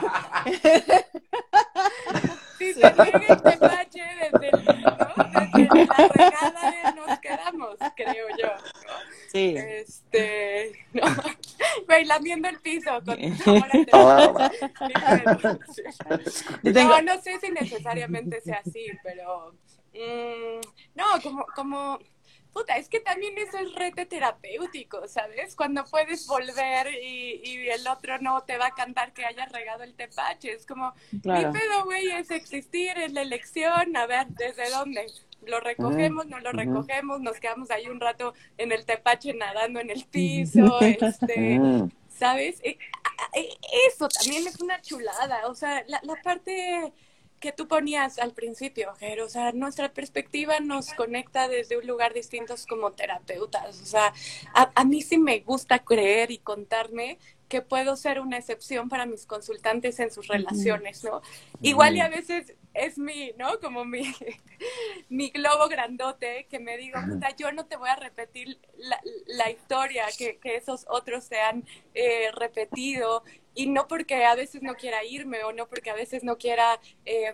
Si 2.57 2.73
se 2.75 2.89
ve 2.91 3.11
el 3.27 3.41
tepache 3.41 4.03
desde, 4.19 4.51
¿no? 4.51 4.61
desde 5.51 5.85
la 5.87 6.07
regada 6.09 6.91
nos 6.91 7.19
quedamos, 7.19 7.75
creo 7.95 8.27
yo. 8.37 8.49
¿no? 8.49 8.93
Sí. 9.31 9.55
Este, 9.57 10.85
no, 10.93 11.01
güey, 11.87 12.05
lamiendo 12.05 12.49
el 12.49 12.59
piso 12.59 13.01
con 13.03 13.19
No, 16.71 17.01
no 17.01 17.21
sé 17.21 17.39
si 17.39 17.49
necesariamente 17.49 18.41
sea 18.41 18.61
así, 18.63 18.85
pero 19.03 19.55
mm, 19.95 20.59
no, 20.93 21.05
como, 21.23 21.47
como 21.55 21.97
puta, 22.53 22.77
es 22.77 22.89
que 22.89 22.99
también 22.99 23.37
eso 23.37 23.57
es 23.57 23.73
rete 23.73 24.05
terapéutico, 24.05 25.07
¿sabes? 25.07 25.55
Cuando 25.55 25.83
puedes 25.85 26.27
volver 26.27 26.93
y, 27.01 27.41
y, 27.43 27.69
el 27.69 27.87
otro 27.87 28.19
no 28.19 28.41
te 28.43 28.57
va 28.57 28.67
a 28.67 28.71
cantar 28.71 29.13
que 29.13 29.25
hayas 29.25 29.51
regado 29.51 29.83
el 29.83 29.93
tepache. 29.93 30.51
Es 30.51 30.65
como, 30.65 30.93
claro. 31.21 31.51
mi 31.51 31.59
pedo, 31.59 31.85
güey, 31.85 32.11
es 32.11 32.31
existir, 32.31 32.97
es 32.97 33.13
la 33.13 33.21
elección, 33.21 33.95
a 33.95 34.05
ver, 34.05 34.27
¿desde 34.27 34.69
dónde? 34.69 35.05
Lo 35.45 35.59
recogemos, 35.59 36.27
no 36.27 36.39
lo 36.39 36.51
recogemos, 36.51 37.19
nos 37.21 37.39
quedamos 37.39 37.71
ahí 37.71 37.87
un 37.87 37.99
rato 37.99 38.33
en 38.57 38.71
el 38.71 38.85
tepache 38.85 39.33
nadando 39.33 39.79
en 39.79 39.89
el 39.89 40.05
piso, 40.11 40.79
este, 40.81 41.59
¿sabes? 42.09 42.61
E, 42.63 42.77
eso 43.87 44.07
también 44.07 44.45
es 44.45 44.59
una 44.59 44.81
chulada, 44.81 45.47
o 45.47 45.55
sea, 45.55 45.83
la, 45.87 45.99
la 46.03 46.15
parte 46.21 46.93
que 47.41 47.51
tú 47.51 47.67
ponías 47.67 48.19
al 48.19 48.31
principio, 48.31 48.93
Ger, 48.99 49.19
o 49.21 49.27
sea, 49.27 49.51
nuestra 49.51 49.91
perspectiva 49.91 50.59
nos 50.61 50.93
conecta 50.93 51.49
desde 51.49 51.77
un 51.77 51.87
lugar 51.87 52.13
distinto 52.13 52.55
como 52.69 52.91
terapeutas, 52.91 53.81
o 53.81 53.85
sea, 53.85 54.13
a, 54.53 54.71
a, 54.75 54.85
mí 54.85 55.01
sí 55.01 55.17
me 55.17 55.39
gusta 55.39 55.79
creer 55.79 56.31
y 56.31 56.37
contarme 56.37 57.17
que 57.51 57.61
puedo 57.61 57.97
ser 57.97 58.21
una 58.21 58.37
excepción 58.37 58.87
para 58.87 59.05
mis 59.05 59.25
consultantes 59.25 59.99
en 59.99 60.09
sus 60.09 60.29
relaciones, 60.29 61.03
¿no? 61.03 61.21
Igual 61.61 61.97
y 61.97 61.99
a 61.99 62.07
veces 62.07 62.55
es 62.73 62.97
mi, 62.97 63.33
¿no? 63.37 63.59
Como 63.59 63.83
mi, 63.83 64.03
mi 65.09 65.31
globo 65.31 65.67
grandote 65.67 66.47
que 66.49 66.59
me 66.59 66.77
digo, 66.77 66.97
puta, 67.05 67.35
yo 67.35 67.51
no 67.51 67.65
te 67.65 67.75
voy 67.75 67.89
a 67.89 67.97
repetir 67.97 68.57
la, 68.77 69.01
la 69.27 69.51
historia 69.51 70.05
que, 70.17 70.37
que, 70.37 70.55
esos 70.55 70.85
otros 70.87 71.25
se 71.25 71.41
han 71.41 71.65
eh, 71.93 72.31
repetido 72.31 73.25
y 73.53 73.67
no 73.67 73.85
porque 73.89 74.23
a 74.23 74.33
veces 74.33 74.61
no 74.61 74.75
quiera 74.75 75.03
irme 75.03 75.43
o 75.43 75.51
no 75.51 75.67
porque 75.67 75.89
a 75.89 75.95
veces 75.95 76.23
no 76.23 76.37
quiera 76.37 76.79
eh, 77.05 77.33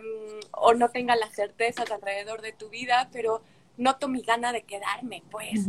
o 0.50 0.74
no 0.74 0.90
tenga 0.90 1.14
las 1.14 1.32
certezas 1.32 1.92
alrededor 1.92 2.42
de 2.42 2.50
tu 2.50 2.70
vida, 2.70 3.08
pero 3.12 3.40
noto 3.76 4.08
mi 4.08 4.22
gana 4.22 4.52
de 4.52 4.62
quedarme, 4.62 5.22
pues. 5.30 5.60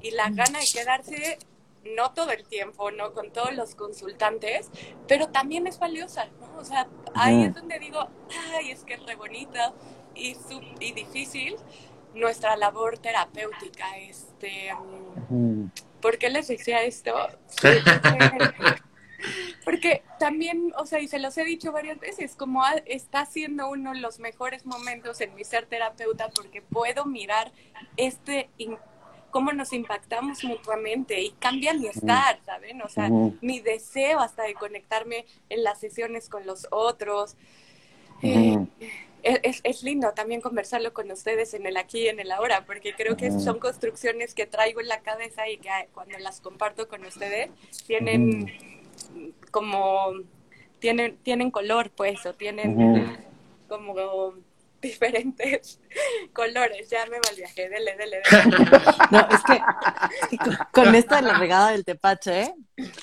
Y 0.00 0.12
la 0.12 0.30
gana 0.30 0.60
de 0.60 0.66
quedarse 0.72 1.38
no 1.94 2.12
todo 2.12 2.30
el 2.30 2.46
tiempo, 2.46 2.90
no 2.90 3.12
con 3.12 3.32
todos 3.32 3.54
los 3.54 3.74
consultantes, 3.74 4.70
pero 5.06 5.28
también 5.28 5.66
es 5.66 5.78
valiosa, 5.78 6.26
¿no? 6.40 6.58
O 6.58 6.64
sea, 6.64 6.88
ahí 7.14 7.44
es 7.44 7.54
donde 7.54 7.78
digo, 7.78 8.08
ay, 8.54 8.70
es 8.70 8.84
que 8.84 8.94
es 8.94 9.06
re 9.06 9.16
bonita 9.16 9.72
y, 10.14 10.34
sub, 10.34 10.62
y 10.80 10.92
difícil 10.92 11.56
nuestra 12.14 12.56
labor 12.56 12.98
terapéutica. 12.98 13.96
Este, 13.98 14.70
¿Por 16.00 16.18
qué 16.18 16.30
les 16.30 16.48
decía 16.48 16.82
esto? 16.82 17.14
Porque 19.64 20.02
también, 20.18 20.72
o 20.78 20.86
sea, 20.86 21.00
y 21.00 21.08
se 21.08 21.18
los 21.18 21.36
he 21.36 21.44
dicho 21.44 21.72
varias 21.72 21.98
veces, 21.98 22.34
como 22.36 22.62
está 22.86 23.26
siendo 23.26 23.68
uno 23.68 23.92
de 23.92 24.00
los 24.00 24.18
mejores 24.18 24.64
momentos 24.64 25.20
en 25.20 25.34
mi 25.34 25.44
ser 25.44 25.66
terapeuta 25.66 26.30
porque 26.30 26.62
puedo 26.62 27.04
mirar 27.04 27.52
este 27.96 28.48
cómo 29.30 29.52
nos 29.52 29.72
impactamos 29.72 30.44
mutuamente 30.44 31.20
y 31.20 31.30
cambia 31.32 31.74
mi 31.74 31.86
estar, 31.86 32.40
¿saben? 32.44 32.82
O 32.82 32.88
sea, 32.88 33.10
mi 33.40 33.60
deseo 33.60 34.20
hasta 34.20 34.44
de 34.44 34.54
conectarme 34.54 35.26
en 35.48 35.62
las 35.62 35.78
sesiones 35.80 36.28
con 36.28 36.46
los 36.46 36.66
otros. 36.70 37.36
Eh, 38.22 38.56
es, 39.22 39.60
es, 39.62 39.82
lindo 39.82 40.12
también 40.12 40.40
conversarlo 40.40 40.92
con 40.92 41.10
ustedes 41.10 41.54
en 41.54 41.66
el 41.66 41.76
aquí 41.76 42.04
y 42.04 42.08
en 42.08 42.20
el 42.20 42.30
ahora, 42.30 42.64
porque 42.66 42.94
creo 42.94 43.16
que 43.16 43.30
son 43.30 43.58
construcciones 43.58 44.34
que 44.34 44.46
traigo 44.46 44.80
en 44.80 44.88
la 44.88 45.00
cabeza 45.00 45.48
y 45.48 45.58
que 45.58 45.70
cuando 45.92 46.18
las 46.18 46.40
comparto 46.40 46.88
con 46.88 47.04
ustedes 47.04 47.50
tienen 47.86 48.50
como, 49.50 50.12
tienen, 50.78 51.16
tienen 51.18 51.50
color, 51.50 51.90
pues, 51.90 52.24
o 52.26 52.34
tienen 52.34 53.18
como 53.68 54.34
diferentes 54.82 55.80
colores. 56.32 56.88
Ya 56.90 57.06
me 57.06 57.18
malviajé, 57.24 57.68
dele, 57.68 57.96
dele, 57.96 58.22
dele. 58.30 58.56
No, 59.10 59.20
es 59.30 59.42
que, 59.44 59.60
con, 60.72 60.94
esto 60.94 61.16
de 61.16 61.22
la 61.22 61.38
regada 61.38 61.70
del 61.70 61.84
tepache, 61.84 62.54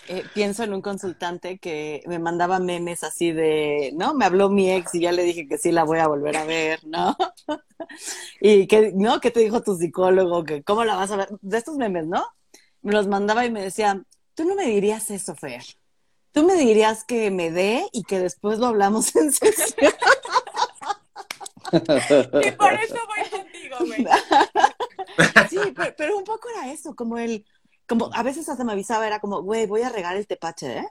eh, 0.08 0.24
pienso 0.34 0.64
en 0.64 0.74
un 0.74 0.82
consultante 0.82 1.58
que 1.58 2.02
me 2.06 2.20
mandaba 2.20 2.60
memes 2.60 3.04
así 3.04 3.32
de, 3.32 3.92
¿no? 3.96 4.14
Me 4.14 4.26
habló 4.26 4.50
mi 4.50 4.72
ex 4.72 4.96
y 4.96 5.02
ya 5.02 5.12
le 5.12 5.24
dije 5.24 5.48
que 5.48 5.58
sí 5.58 5.72
la 5.72 5.84
voy 5.84 6.00
a 6.00 6.08
volver 6.08 6.38
a 6.38 6.46
ver, 6.46 6.86
¿no? 6.86 7.16
y 8.40 8.68
que, 8.68 8.92
¿no? 8.94 9.20
¿Qué 9.20 9.32
te 9.32 9.40
dijo 9.42 9.62
tu 9.62 9.76
psicólogo? 9.76 10.44
que 10.44 10.64
¿Cómo 10.64 10.84
la 10.86 10.96
vas 10.96 11.12
a 11.12 11.18
ver? 11.18 11.30
De 11.42 11.58
estos 11.58 11.78
memes, 11.78 12.06
¿no? 12.06 12.26
Me 12.82 12.94
los 12.94 13.08
mandaba 13.08 13.46
y 13.46 13.52
me 13.52 13.64
decía, 13.64 14.02
tú 14.36 14.46
no 14.46 14.56
me 14.56 14.66
dirías 14.66 15.10
eso, 15.10 15.36
Fer. 15.36 15.64
Tú 16.32 16.44
me 16.44 16.56
dirías 16.56 17.06
que 17.06 17.32
me 17.32 17.50
dé 17.50 17.88
y 17.94 18.04
que 18.04 18.20
después 18.20 18.60
lo 18.60 18.68
hablamos 18.68 19.16
en 19.16 19.32
sesión. 19.32 19.94
Y 21.72 22.52
por 22.52 22.74
eso 22.74 22.96
voy 23.08 23.30
contigo, 23.32 23.78
güey. 23.80 24.06
Sí, 25.50 25.58
pero, 25.98 26.18
un 26.18 26.24
poco 26.24 26.50
era 26.50 26.72
eso, 26.72 26.96
como 26.96 27.18
el, 27.18 27.46
como 27.88 28.10
a 28.14 28.24
veces 28.24 28.50
hasta 28.50 28.64
me 28.64 28.74
avisaba, 28.74 29.08
era 29.08 29.20
como, 29.20 29.42
güey, 29.42 29.66
voy 29.66 29.82
a 29.82 29.90
regar 29.90 30.18
el 30.18 30.28
tepache, 30.28 30.80
¿eh? 30.80 30.88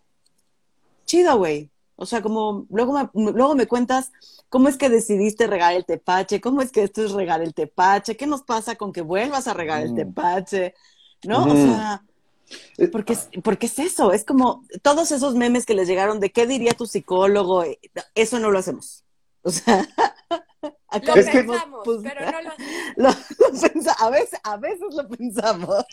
Chido, 1.04 1.36
güey. 1.36 1.70
O 1.96 2.06
sea, 2.06 2.22
como 2.22 2.66
luego 2.70 2.92
me, 2.92 3.32
luego 3.32 3.54
me 3.54 3.66
cuentas 3.66 4.12
cómo 4.48 4.68
es 4.68 4.76
que 4.76 4.88
decidiste 4.88 5.46
regar 5.46 5.74
el 5.74 5.84
tepache, 5.84 6.40
cómo 6.40 6.62
es 6.62 6.72
que 6.72 6.82
esto 6.82 7.04
es 7.04 7.12
regar 7.12 7.42
el 7.42 7.54
tepache, 7.54 8.16
qué 8.16 8.26
nos 8.26 8.42
pasa 8.42 8.76
con 8.76 8.92
que 8.92 9.02
vuelvas 9.02 9.46
a 9.46 9.54
regar 9.54 9.82
el 9.82 9.92
mm. 9.92 9.96
tepache, 9.96 10.74
¿no? 11.24 11.44
O 11.44 11.54
sea, 11.54 12.02
eh, 12.78 12.88
porque, 12.88 13.16
porque 13.42 13.66
es 13.66 13.78
eso, 13.78 14.12
es 14.12 14.24
como 14.24 14.64
todos 14.82 15.12
esos 15.12 15.34
memes 15.34 15.66
que 15.66 15.74
les 15.74 15.88
llegaron 15.88 16.20
de 16.20 16.30
qué 16.30 16.46
diría 16.46 16.72
tu 16.72 16.86
psicólogo, 16.86 17.64
eso 18.14 18.38
no 18.40 18.50
lo 18.50 18.58
hacemos. 18.58 19.03
O 19.44 19.50
sea, 19.50 19.86
Lo 21.06 21.14
pensamos, 21.14 21.80
pues, 21.84 21.98
pero 22.02 22.20
no 22.30 22.40
lo, 22.96 23.08
a, 23.08 24.10
veces, 24.10 24.40
a 24.44 24.56
veces 24.56 24.94
lo 24.94 25.08
pensamos. 25.08 25.84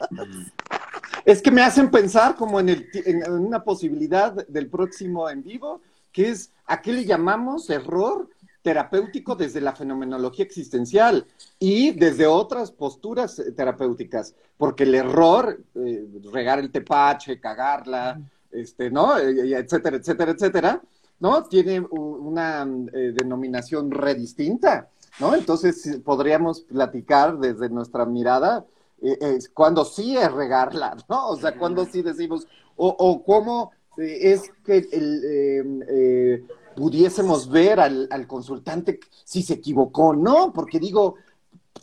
Es 1.25 1.41
que 1.41 1.51
me 1.51 1.61
hacen 1.61 1.89
pensar 1.89 2.35
como 2.35 2.59
en, 2.59 2.69
el, 2.69 2.89
en 3.05 3.31
una 3.31 3.63
posibilidad 3.63 4.33
del 4.47 4.67
próximo 4.67 5.29
en 5.29 5.43
vivo, 5.43 5.81
que 6.11 6.29
es, 6.29 6.51
¿a 6.65 6.81
qué 6.81 6.93
le 6.93 7.05
llamamos 7.05 7.69
error 7.69 8.29
terapéutico 8.61 9.35
desde 9.35 9.59
la 9.59 9.73
fenomenología 9.73 10.45
existencial 10.45 11.25
y 11.57 11.91
desde 11.91 12.27
otras 12.27 12.71
posturas 12.71 13.39
eh, 13.39 13.51
terapéuticas? 13.51 14.35
Porque 14.57 14.83
el 14.83 14.93
error, 14.93 15.59
eh, 15.75 16.05
regar 16.31 16.59
el 16.59 16.71
tepache, 16.71 17.39
cagarla, 17.39 18.21
este, 18.51 18.91
¿no? 18.91 19.17
Eh, 19.17 19.57
etcétera, 19.57 19.97
etcétera, 19.97 20.31
etcétera, 20.31 20.81
¿no? 21.21 21.43
Tiene 21.43 21.79
una 21.79 22.67
eh, 22.93 23.13
denominación 23.15 23.91
re 23.91 24.15
distinta, 24.15 24.89
¿no? 25.19 25.35
Entonces 25.35 25.99
podríamos 26.03 26.61
platicar 26.61 27.37
desde 27.37 27.69
nuestra 27.69 28.05
mirada 28.05 28.65
eh, 29.01 29.39
cuando 29.53 29.85
sí 29.85 30.17
es 30.17 30.31
regarla, 30.31 30.97
¿no? 31.09 31.29
O 31.29 31.37
sea, 31.37 31.55
cuando 31.55 31.85
sí 31.85 32.01
decimos, 32.01 32.47
o, 32.75 32.87
o 32.87 33.23
cómo 33.23 33.71
eh, 33.97 34.33
es 34.33 34.51
que 34.65 34.87
el, 34.91 36.47
pudiésemos 36.75 37.49
ver 37.49 37.79
al, 37.79 38.07
al, 38.09 38.25
consultante 38.25 38.99
si 39.23 39.43
se 39.43 39.53
equivocó, 39.53 40.15
¿no? 40.15 40.51
Porque 40.51 40.79
digo, 40.79 41.15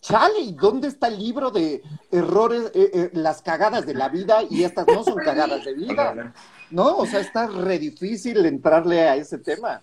chale, 0.00 0.40
¿y 0.40 0.52
dónde 0.52 0.88
está 0.88 1.06
el 1.06 1.18
libro 1.20 1.52
de 1.52 1.80
errores, 2.10 2.72
las 3.12 3.40
cagadas 3.42 3.86
de 3.86 3.94
la 3.94 4.08
vida 4.08 4.42
y 4.50 4.64
estas 4.64 4.86
no 4.88 5.04
son 5.04 5.16
cagadas 5.16 5.64
de 5.64 5.74
vida? 5.74 6.34
¿No? 6.70 6.96
O 6.96 7.06
sea, 7.06 7.20
está 7.20 7.46
re 7.46 7.78
difícil 7.78 8.44
entrarle 8.46 9.08
a 9.08 9.16
ese 9.16 9.38
tema. 9.38 9.82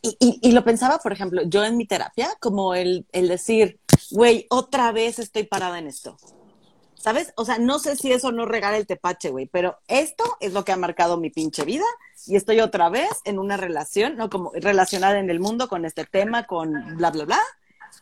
Y, 0.00 0.52
lo 0.52 0.64
pensaba, 0.64 0.98
por 0.98 1.12
ejemplo, 1.12 1.42
yo 1.44 1.64
en 1.64 1.76
mi 1.76 1.86
terapia, 1.86 2.30
como 2.40 2.74
el, 2.74 3.06
el 3.12 3.28
decir, 3.28 3.78
güey, 4.10 4.46
otra 4.48 4.92
vez 4.92 5.18
estoy 5.18 5.44
parada 5.44 5.78
en 5.78 5.86
esto. 5.86 6.16
¿Sabes? 6.94 7.32
O 7.36 7.46
sea, 7.46 7.58
no 7.58 7.78
sé 7.78 7.96
si 7.96 8.12
eso 8.12 8.30
no 8.30 8.44
regala 8.44 8.76
el 8.76 8.86
tepache, 8.86 9.30
güey, 9.30 9.46
pero 9.46 9.78
esto 9.88 10.36
es 10.38 10.52
lo 10.52 10.64
que 10.64 10.72
ha 10.72 10.76
marcado 10.76 11.16
mi 11.16 11.30
pinche 11.30 11.64
vida 11.64 11.84
y 12.26 12.36
estoy 12.36 12.60
otra 12.60 12.90
vez 12.90 13.08
en 13.24 13.38
una 13.38 13.56
relación, 13.56 14.18
¿no? 14.18 14.28
Como 14.28 14.52
relacionada 14.54 15.18
en 15.18 15.30
el 15.30 15.40
mundo 15.40 15.68
con 15.68 15.86
este 15.86 16.04
tema, 16.04 16.44
con 16.44 16.98
bla, 16.98 17.10
bla, 17.10 17.24
bla, 17.24 17.40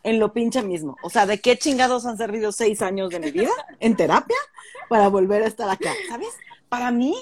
en 0.02 0.18
lo 0.18 0.32
pinche 0.32 0.62
mismo. 0.62 0.96
O 1.02 1.10
sea, 1.10 1.26
¿de 1.26 1.40
qué 1.40 1.56
chingados 1.56 2.06
han 2.06 2.16
servido 2.16 2.50
seis 2.50 2.82
años 2.82 3.10
de 3.10 3.20
mi 3.20 3.30
vida 3.30 3.52
en 3.78 3.96
terapia 3.96 4.36
para 4.88 5.06
volver 5.08 5.44
a 5.44 5.46
estar 5.46 5.70
acá? 5.70 5.92
¿Sabes? 6.08 6.34
Para 6.68 6.90
mí, 6.90 7.14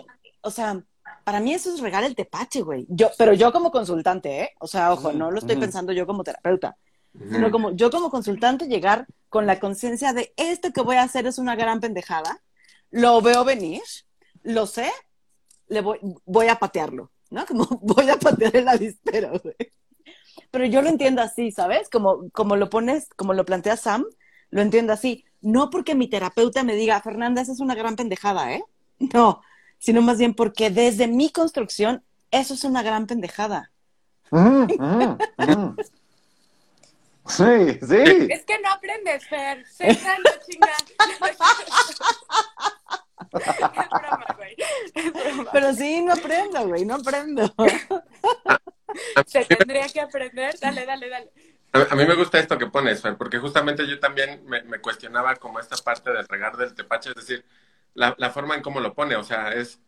o 0.47 0.51
sea, 0.51 0.81
para 1.25 1.41
mí 1.41 1.53
eso 1.53 1.75
es 1.75 1.81
regar 1.81 2.05
el 2.05 2.15
tepache, 2.15 2.63
güey. 2.63 2.87
Yo, 2.89 3.11
pero 3.19 3.35
yo 3.35 3.53
como 3.53 3.71
consultante, 3.71 4.43
¿eh? 4.43 4.51
O 4.61 4.67
sea, 4.67 4.93
ojo, 4.93 5.13
no 5.13 5.31
lo 5.31 5.39
estoy 5.39 5.57
pensando 5.57 5.93
yo 5.93 6.07
como 6.07 6.23
terapeuta, 6.23 6.77
sino 7.13 7.51
como 7.51 7.73
yo 7.73 7.91
como 7.91 8.11
consultante 8.11 8.69
llegar 8.69 9.07
con 9.29 9.47
la 9.47 9.59
conciencia 9.59 10.13
de 10.13 10.33
esto 10.37 10.73
que 10.73 10.83
voy 10.83 10.97
a 10.97 11.03
hacer 11.03 11.27
es 11.27 11.39
una 11.39 11.57
gran 11.57 11.81
pendejada, 11.81 12.43
lo 12.91 13.21
veo 13.21 13.45
venir, 13.45 13.83
lo 14.43 14.67
sé, 14.67 14.91
le 15.69 15.81
voy, 15.81 15.99
voy 16.25 16.47
a 16.47 16.59
patearlo, 16.61 17.11
¿no? 17.31 17.45
Como 17.45 17.67
voy 17.83 18.09
a 18.09 18.19
patear 18.19 18.57
el 18.57 18.69
avispero, 18.69 19.33
güey. 19.43 19.57
Pero 20.53 20.65
yo 20.67 20.81
lo 20.81 20.89
entiendo 20.89 21.23
así, 21.23 21.51
¿sabes? 21.51 21.91
Como, 21.91 22.31
como 22.31 22.57
lo 22.57 22.71
pones, 22.71 23.09
como 23.17 23.35
lo 23.35 23.45
plantea 23.45 23.77
Sam, 23.77 24.05
lo 24.51 24.63
entiendo 24.63 24.93
así. 24.93 25.25
No 25.41 25.71
porque 25.71 25.95
mi 25.95 26.09
terapeuta 26.09 26.63
me 26.63 26.77
diga, 26.77 27.01
Fernanda, 27.03 27.43
esa 27.43 27.53
es 27.53 27.61
una 27.61 27.75
gran 27.75 27.97
pendejada, 27.97 28.55
¿eh? 28.55 28.63
No, 29.13 29.43
sino 29.79 30.03
más 30.03 30.19
bien 30.19 30.35
porque 30.35 30.71
desde 30.71 31.09
mi 31.09 31.31
construcción, 31.31 32.05
eso 32.31 32.55
es 32.55 32.65
una 32.65 32.83
gran 32.83 33.07
pendejada. 33.07 33.73
Mm, 34.31 34.67
mm, 34.79 35.19
mm. 35.39 35.77
Sí, 37.29 37.79
sí. 37.81 38.29
Es 38.31 38.45
que 38.45 38.57
no 38.61 38.71
aprendes, 38.71 39.27
Fer. 39.27 39.67
Se 39.67 39.89
no 39.89 39.95
chinga. 40.49 40.69
es 43.33 43.91
broma, 43.91 44.27
güey. 44.37 44.57
Es 44.95 45.13
broma. 45.13 45.51
Pero 45.53 45.75
sí, 45.75 46.03
no 46.03 46.13
aprendo, 46.13 46.69
güey, 46.69 46.85
no 46.85 46.95
aprendo. 46.95 47.53
Se 49.27 49.45
tendría 49.45 49.89
que 49.89 50.01
aprender. 50.01 50.57
Dale, 50.61 50.87
dale, 50.87 51.09
dale. 51.09 51.33
A, 51.73 51.93
a 51.93 51.97
mí 51.97 52.07
me 52.07 52.15
gusta 52.15 52.39
esto 52.39 52.57
que 52.57 52.69
pones, 52.69 53.03
Fer, 53.03 53.17
porque 53.17 53.39
justamente 53.39 53.85
yo 53.87 53.99
también 53.99 54.45
me, 54.47 54.63
me 54.63 54.81
cuestionaba 54.81 55.35
como 55.37 55.59
esta 55.59 55.77
parte 55.79 56.13
del 56.13 56.29
regar 56.29 56.57
del 56.57 56.75
tepache, 56.75 57.11
es 57.11 57.17
decir, 57.17 57.45
la, 57.97 58.15
la 58.19 58.31
forma 58.31 58.55
en 58.55 58.63
cómo 58.63 58.81
lo 58.81 58.95
pone, 58.95 59.17
o 59.17 59.25
sea, 59.25 59.53
es, 59.53 59.81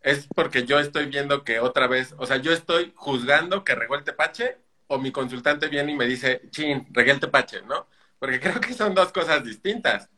es 0.00 0.28
porque 0.34 0.64
yo 0.64 0.80
estoy 0.80 1.06
viendo 1.06 1.44
que 1.44 1.60
otra 1.60 1.86
vez, 1.86 2.14
o 2.18 2.26
sea, 2.26 2.38
yo 2.38 2.52
estoy 2.52 2.92
juzgando 2.96 3.64
que 3.64 3.74
regó 3.74 3.96
el 3.96 4.04
tepache 4.04 4.58
o 4.88 4.98
mi 4.98 5.12
consultante 5.12 5.68
viene 5.68 5.92
y 5.92 5.96
me 5.96 6.06
dice, 6.06 6.42
chin, 6.50 6.86
regué 6.90 7.12
el 7.12 7.20
tepache, 7.20 7.62
¿no? 7.62 7.86
Porque 8.18 8.40
creo 8.40 8.60
que 8.60 8.74
son 8.74 8.94
dos 8.94 9.12
cosas 9.12 9.44
distintas. 9.44 10.10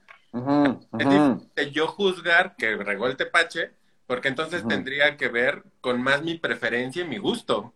Es 0.99 1.09
diferente 1.09 1.71
yo 1.73 1.89
juzgar 1.89 2.57
que 2.57 2.77
regó 2.77 3.09
el 3.09 3.17
tepache, 3.17 3.73
porque 4.07 4.29
entonces 4.29 4.67
tendría 4.67 5.17
que 5.17 5.29
ver 5.29 5.65
con 5.81 6.03
más 6.03 6.23
mi 6.23 6.39
preferencia 6.39 7.03
y 7.03 7.09
mi 7.09 7.19
gusto, 7.19 7.75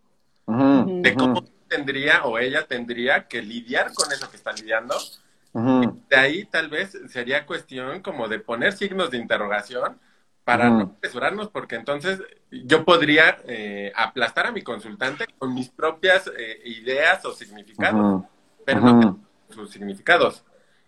de 1.02 1.16
cómo 1.16 1.42
tendría 1.68 2.24
o 2.24 2.38
ella 2.38 2.66
tendría 2.66 3.28
que 3.28 3.42
lidiar 3.42 3.92
con 3.94 4.12
eso 4.12 4.30
que 4.30 4.36
está 4.36 4.52
lidiando. 4.52 5.10
De 5.54 6.16
ahí 6.16 6.44
tal 6.46 6.68
vez 6.68 6.98
sería 7.08 7.46
cuestión 7.46 8.02
como 8.02 8.26
de 8.26 8.40
poner 8.40 8.72
signos 8.72 9.10
de 9.12 9.18
interrogación 9.18 10.00
para 10.42 10.68
no 10.68 10.80
apresurarnos, 10.82 11.48
porque 11.48 11.76
entonces 11.76 12.20
yo 12.50 12.84
podría 12.84 13.38
eh, 13.46 13.92
aplastar 13.94 14.46
a 14.46 14.52
mi 14.52 14.62
consultante 14.62 15.26
con 15.38 15.54
mis 15.54 15.70
propias 15.70 16.30
eh, 16.36 16.60
ideas 16.64 17.24
o 17.24 17.32
significados, 17.32 18.24
pero 18.64 18.80
no 18.80 19.20
sus 19.48 19.70
significados. 19.70 20.44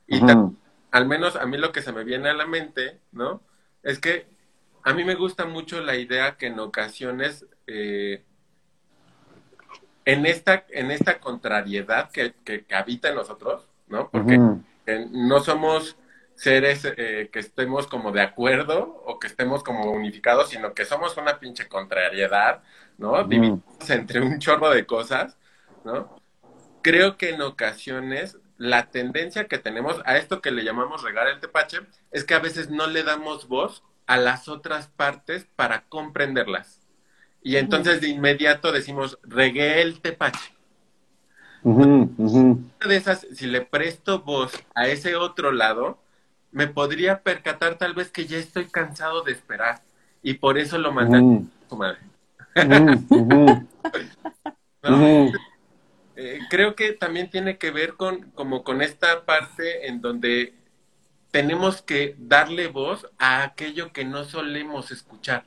Y 0.09 0.21
al 0.91 1.07
menos 1.07 1.37
a 1.37 1.47
mí 1.47 1.57
lo 1.59 1.71
que 1.73 1.83
se 1.83 1.93
me 1.93 2.03
viene 2.03 2.29
a 2.29 2.35
la 2.35 2.47
mente, 2.47 3.01
¿no? 3.13 3.41
Es 3.83 4.01
que 4.01 4.27
a 4.83 4.93
mí 4.95 5.05
me 5.05 5.15
gusta 5.15 5.47
mucho 5.47 5.81
la 5.81 5.97
idea 5.97 6.37
que 6.37 6.47
en 6.47 6.59
ocasiones, 6.59 7.47
eh, 7.67 8.25
en, 10.05 10.27
esta, 10.27 10.67
en 10.71 10.91
esta 10.91 11.21
contrariedad 11.21 12.11
que, 12.11 12.35
que, 12.45 12.65
que 12.65 12.75
habita 12.75 13.09
en 13.09 13.15
nosotros, 13.15 13.69
¿no? 13.89 14.11
Porque 14.11 14.39
eh, 14.87 15.07
no 15.11 15.41
somos 15.41 15.97
seres 16.35 16.85
eh, 16.85 17.31
que 17.33 17.39
estemos 17.39 17.87
como 17.87 18.13
de 18.13 18.21
acuerdo 18.21 19.03
o 19.07 19.19
que 19.19 19.27
estemos 19.27 19.63
como 19.63 19.91
unificados, 19.91 20.51
sino 20.51 20.75
que 20.75 20.85
somos 20.85 21.17
una 21.17 21.39
pinche 21.39 21.67
contrariedad, 21.67 22.63
¿no? 22.99 23.13
Ujú. 23.13 23.29
Dividimos 23.29 23.91
entre 23.91 24.21
un 24.21 24.39
chorro 24.39 24.71
de 24.71 24.87
cosas, 24.87 25.37
¿no? 25.85 26.21
Creo 26.83 27.17
que 27.17 27.31
en 27.31 27.43
ocasiones 27.43 28.39
la 28.59 28.91
tendencia 28.91 29.49
que 29.49 29.59
tenemos 29.59 30.01
a 30.05 30.17
esto 30.17 30.41
que 30.41 30.51
le 30.51 30.65
llamamos 30.65 31.03
regar 31.03 31.27
el 31.29 31.41
tepache 31.41 31.79
es 32.11 32.25
que 32.25 32.35
a 32.35 32.39
veces 32.39 32.71
no 32.71 32.87
le 32.87 33.03
damos 33.03 33.49
voz 33.49 33.83
a 34.07 34.17
las 34.17 34.49
otras 34.49 34.89
partes 34.89 35.47
para 35.57 35.83
comprenderlas. 35.89 36.81
Y 37.43 37.57
entonces 37.57 38.01
de 38.01 38.09
inmediato 38.09 38.73
decimos, 38.73 39.19
regué 39.23 39.81
el 39.81 40.01
tepache 40.01 40.56
Una 41.67 42.89
de 42.89 42.97
esas, 42.97 43.27
si 43.33 43.47
le 43.47 43.61
presto 43.61 44.21
voz 44.21 44.53
a 44.75 44.87
ese 44.87 45.17
otro 45.17 45.51
lado, 45.51 45.99
me 46.53 46.69
podría 46.69 47.23
percatar 47.25 47.77
tal 47.77 47.93
vez 47.93 48.11
que 48.11 48.27
ya 48.27 48.39
estoy 48.39 48.67
cansado 48.67 49.23
de 49.23 49.33
esperar 49.33 49.83
y 50.23 50.35
por 50.35 50.59
eso 50.59 50.79
lo 50.79 50.93
mandé 50.93 51.19
Ujú, 51.19 51.49
a 51.65 51.69
tu 51.69 51.77
madre. 51.77 51.99
Eh, 56.19 56.39
creo 56.49 56.75
que 56.75 56.93
también 56.95 57.29
tiene 57.29 57.59
que 57.59 57.71
ver 57.71 57.93
con 57.93 58.31
como 58.31 58.65
con 58.65 58.81
esta 58.81 59.27
parte 59.27 59.87
en 59.87 60.01
donde 60.01 60.55
tenemos 61.31 61.83
que 61.83 62.17
darle 62.19 62.69
voz 62.69 63.07
a 63.19 63.43
aquello 63.43 63.93
que 63.93 64.07
no 64.07 64.25
solemos 64.25 64.91
escuchar. 64.91 65.45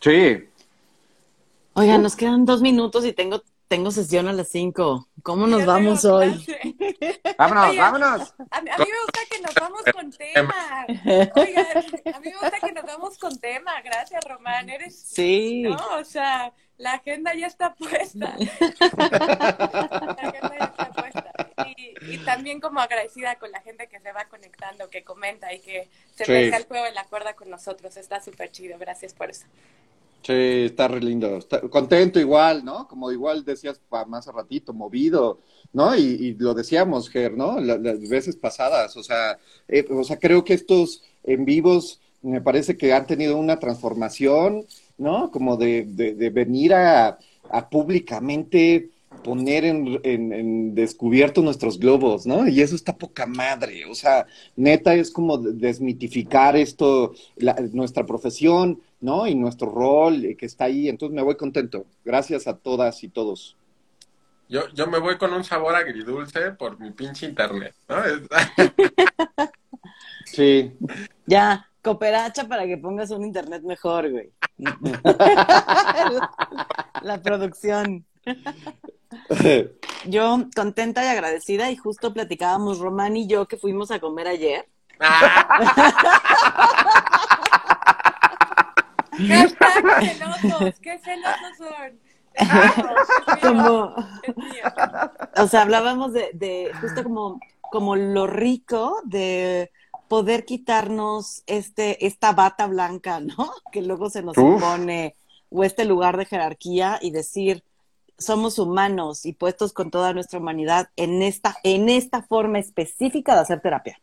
Sí. 0.00 0.48
Oigan, 1.78 2.02
nos 2.02 2.16
quedan 2.16 2.46
dos 2.46 2.62
minutos 2.62 3.04
y 3.04 3.12
tengo, 3.12 3.42
tengo 3.68 3.90
sesión 3.90 4.28
a 4.28 4.32
las 4.32 4.48
cinco. 4.48 5.08
¿Cómo 5.22 5.46
nos 5.46 5.60
Ya 5.60 5.66
vamos 5.66 6.04
hoy? 6.06 6.44
Vámonos, 7.38 7.76
vámonos. 7.76 8.34
A 8.50 8.62
mí, 8.62 8.70
a 8.70 8.78
mí 8.78 8.84
me 8.84 9.00
gusta 9.02 9.20
que 9.30 9.40
nos 9.42 9.54
vamos 9.54 9.82
con 9.92 10.10
tema. 10.10 10.54
Oigan, 11.36 11.66
a 12.14 12.20
mí 12.20 12.30
me 12.30 12.32
gusta 12.32 12.60
que 12.64 12.72
nos 12.72 12.84
vamos 12.84 13.18
con 13.18 13.38
tema. 13.38 13.72
Gracias, 13.82 14.24
Román. 14.24 14.70
Eres. 14.70 14.98
Sí. 14.98 15.64
No, 15.64 15.76
o 16.00 16.04
sea, 16.04 16.54
la 16.78 16.94
agenda 16.94 17.34
ya 17.34 17.46
está 17.46 17.74
puesta. 17.74 18.34
La 18.38 18.46
agenda 20.28 20.54
ya 20.58 20.64
está 20.64 20.90
puesta. 20.92 21.32
Y, 21.76 22.14
y 22.14 22.18
también 22.24 22.58
como 22.60 22.80
agradecida 22.80 23.34
con 23.36 23.50
la 23.50 23.60
gente 23.60 23.86
que 23.88 24.00
se 24.00 24.12
va 24.12 24.24
conectando, 24.26 24.88
que 24.88 25.04
comenta 25.04 25.52
y 25.52 25.60
que 25.60 25.90
se 26.14 26.24
Sí. 26.24 26.32
pesca 26.32 26.56
el 26.56 26.64
juego 26.64 26.84
de 26.86 26.92
la 26.92 27.04
cuerda 27.04 27.34
con 27.34 27.50
nosotros. 27.50 27.98
Está 27.98 28.22
súper 28.22 28.50
chido. 28.50 28.78
Gracias 28.78 29.12
por 29.12 29.28
eso. 29.28 29.44
Sí, 30.22 30.32
está 30.32 30.88
re 30.88 31.00
lindo. 31.00 31.38
Contento 31.70 32.18
igual, 32.18 32.64
¿no? 32.64 32.88
Como 32.88 33.12
igual 33.12 33.44
decías 33.44 33.80
más 34.08 34.26
a 34.26 34.32
ratito, 34.32 34.72
movido, 34.74 35.40
¿no? 35.72 35.94
Y, 35.96 36.34
lo 36.34 36.52
decíamos, 36.52 37.08
Ger, 37.08 37.36
¿no? 37.36 37.60
La- 37.60 37.78
las 37.78 38.00
veces 38.08 38.34
pasadas, 38.36 38.96
o 38.96 39.04
sea, 39.04 39.38
eh, 39.68 39.86
o 39.88 40.02
sea, 40.02 40.18
creo 40.18 40.42
que 40.44 40.54
estos 40.54 41.04
en 41.22 41.44
vivos 41.44 42.00
me 42.22 42.40
parece 42.40 42.76
que 42.76 42.92
han 42.92 43.06
tenido 43.06 43.36
una 43.36 43.60
transformación, 43.60 44.66
¿no? 44.98 45.30
Como 45.30 45.56
de, 45.56 45.84
venir 46.30 46.74
a, 46.74 47.18
a 47.48 47.70
públicamente 47.70 48.90
poner 49.22 49.64
en, 49.64 50.00
en, 50.04 50.32
en 50.32 50.74
descubierto 50.74 51.40
nuestros 51.42 51.78
globos, 51.78 52.26
¿no? 52.26 52.48
Y 52.48 52.60
eso 52.60 52.74
está 52.76 52.96
poca 52.96 53.26
madre, 53.26 53.84
o 53.86 53.94
sea, 53.94 54.26
neta 54.56 54.94
es 54.94 55.10
como 55.10 55.38
desmitificar 55.38 56.56
esto, 56.56 57.12
la- 57.36 57.54
nuestra 57.72 58.06
profesión, 58.06 58.80
¿no? 59.00 59.26
Y 59.26 59.34
nuestro 59.34 59.70
rol 59.70 60.24
eh, 60.24 60.36
que 60.36 60.46
está 60.46 60.64
ahí, 60.64 60.88
entonces 60.88 61.14
me 61.14 61.22
voy 61.22 61.36
contento. 61.36 61.84
Gracias 62.04 62.46
a 62.46 62.56
todas 62.56 63.02
y 63.04 63.08
todos. 63.08 63.56
Yo, 64.48 64.68
yo 64.74 64.86
me 64.86 64.98
voy 64.98 65.18
con 65.18 65.32
un 65.32 65.42
sabor 65.42 65.74
agridulce 65.74 66.52
por 66.52 66.78
mi 66.78 66.92
pinche 66.92 67.26
internet, 67.26 67.74
¿no? 67.88 68.04
Es- 68.04 68.20
Sí. 70.24 70.72
Ya, 71.26 71.68
cooperacha 71.82 72.46
para 72.48 72.66
que 72.66 72.76
pongas 72.78 73.10
un 73.10 73.24
internet 73.24 73.62
mejor, 73.62 74.10
güey. 74.10 74.30
La 77.02 77.20
producción. 77.22 78.04
Yo 80.06 80.48
contenta 80.54 81.04
y 81.04 81.08
agradecida 81.08 81.70
y 81.70 81.76
justo 81.76 82.12
platicábamos 82.12 82.78
Román 82.80 83.16
y 83.16 83.26
yo 83.28 83.46
que 83.46 83.56
fuimos 83.56 83.90
a 83.92 83.98
comer 84.00 84.26
ayer. 84.28 84.68
Hashtag 89.16 90.16
celosos. 90.16 90.80
¿Qué 90.80 90.98
celosos 90.98 91.56
son? 91.58 92.00
Como, 93.40 93.94
o 95.36 95.46
sea, 95.46 95.62
hablábamos 95.62 96.12
de, 96.12 96.30
de 96.34 96.70
justo 96.80 97.02
como, 97.02 97.40
como 97.70 97.96
lo 97.96 98.26
rico 98.26 99.00
de 99.04 99.70
poder 100.08 100.44
quitarnos 100.44 101.42
este, 101.46 102.06
esta 102.06 102.32
bata 102.32 102.66
blanca, 102.66 103.20
¿no? 103.20 103.52
Que 103.72 103.82
luego 103.82 104.10
se 104.10 104.22
nos 104.22 104.36
Uf. 104.36 104.54
impone, 104.54 105.16
o 105.50 105.64
este 105.64 105.84
lugar 105.84 106.16
de 106.16 106.26
jerarquía 106.26 106.98
y 107.00 107.10
decir, 107.10 107.64
somos 108.18 108.58
humanos 108.58 109.26
y 109.26 109.32
puestos 109.32 109.72
con 109.72 109.90
toda 109.90 110.12
nuestra 110.12 110.38
humanidad 110.38 110.88
en 110.96 111.22
esta, 111.22 111.56
en 111.62 111.88
esta 111.88 112.22
forma 112.22 112.58
específica 112.58 113.34
de 113.34 113.40
hacer 113.40 113.60
terapia. 113.60 114.00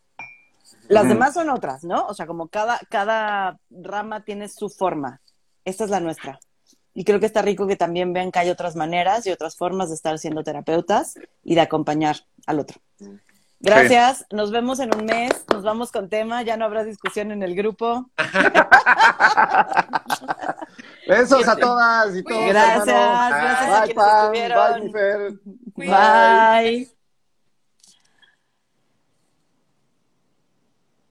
Las 0.88 1.08
demás 1.08 1.34
son 1.34 1.50
otras, 1.50 1.84
¿no? 1.84 2.06
O 2.08 2.14
sea, 2.14 2.28
como 2.28 2.48
cada, 2.48 2.80
cada 2.90 3.58
rama 3.70 4.24
tiene 4.24 4.48
su 4.50 4.70
forma. 4.70 5.22
Esta 5.66 5.86
es 5.86 5.90
la 5.90 6.00
nuestra. 6.00 6.40
Y 6.94 7.06
creo 7.06 7.20
que 7.20 7.26
está 7.26 7.42
rico 7.42 7.68
que 7.68 7.76
también 7.76 8.14
vean 8.14 8.32
que 8.32 8.40
hay 8.40 8.50
otras 8.50 8.76
maneras 8.76 9.26
y 9.26 9.32
otras 9.32 9.56
formas 9.56 9.90
de 9.90 9.96
estar 9.96 10.20
siendo 10.20 10.44
terapeutas 10.44 11.16
y 11.44 11.56
de 11.56 11.62
acompañar 11.62 12.18
al 12.46 12.60
otro. 12.60 12.80
Gracias, 13.60 14.26
nos 14.30 14.52
vemos 14.52 14.80
en 14.82 14.94
un 14.94 15.06
mes, 15.06 15.46
nos 15.52 15.64
vamos 15.64 15.92
con 15.92 16.10
tema, 16.10 16.42
ya 16.42 16.58
no 16.58 16.66
habrá 16.66 16.84
discusión 16.84 17.32
en 17.32 17.44
el 17.44 17.56
grupo. 17.56 18.10
Besos 21.08 21.48
a 21.48 21.56
todas 21.56 22.14
y 22.14 22.24
todos. 22.24 22.46
Gracias, 22.46 22.88
hermanos. 22.88 23.42
gracias 23.42 23.70
a 23.70 23.84
quienes 23.84 23.96
Pam. 23.96 24.26
estuvieron. 24.26 24.82
Bye, 24.82 24.92
Fer. 24.92 25.32
Bye. 25.78 26.90